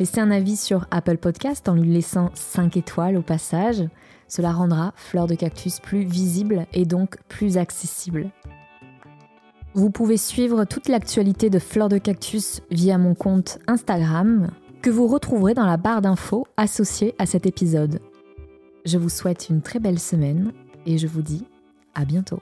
Laissez 0.00 0.18
un 0.18 0.30
avis 0.30 0.56
sur 0.56 0.86
Apple 0.90 1.18
Podcasts 1.18 1.68
en 1.68 1.74
lui 1.74 1.92
laissant 1.92 2.30
5 2.32 2.78
étoiles 2.78 3.18
au 3.18 3.22
passage. 3.22 3.84
Cela 4.28 4.50
rendra 4.50 4.94
Fleur 4.96 5.26
de 5.26 5.34
Cactus 5.34 5.78
plus 5.78 6.04
visible 6.04 6.66
et 6.72 6.86
donc 6.86 7.18
plus 7.28 7.58
accessible. 7.58 8.30
Vous 9.74 9.90
pouvez 9.90 10.16
suivre 10.16 10.64
toute 10.64 10.88
l'actualité 10.88 11.50
de 11.50 11.58
Fleur 11.58 11.90
de 11.90 11.98
Cactus 11.98 12.62
via 12.70 12.96
mon 12.96 13.14
compte 13.14 13.58
Instagram, 13.66 14.50
que 14.80 14.88
vous 14.88 15.06
retrouverez 15.06 15.52
dans 15.52 15.66
la 15.66 15.76
barre 15.76 16.00
d'infos 16.00 16.46
associée 16.56 17.14
à 17.18 17.26
cet 17.26 17.44
épisode. 17.44 18.00
Je 18.86 18.96
vous 18.96 19.10
souhaite 19.10 19.50
une 19.50 19.60
très 19.60 19.80
belle 19.80 20.00
semaine 20.00 20.52
et 20.86 20.96
je 20.96 21.08
vous 21.08 21.20
dis 21.20 21.44
à 21.94 22.06
bientôt. 22.06 22.40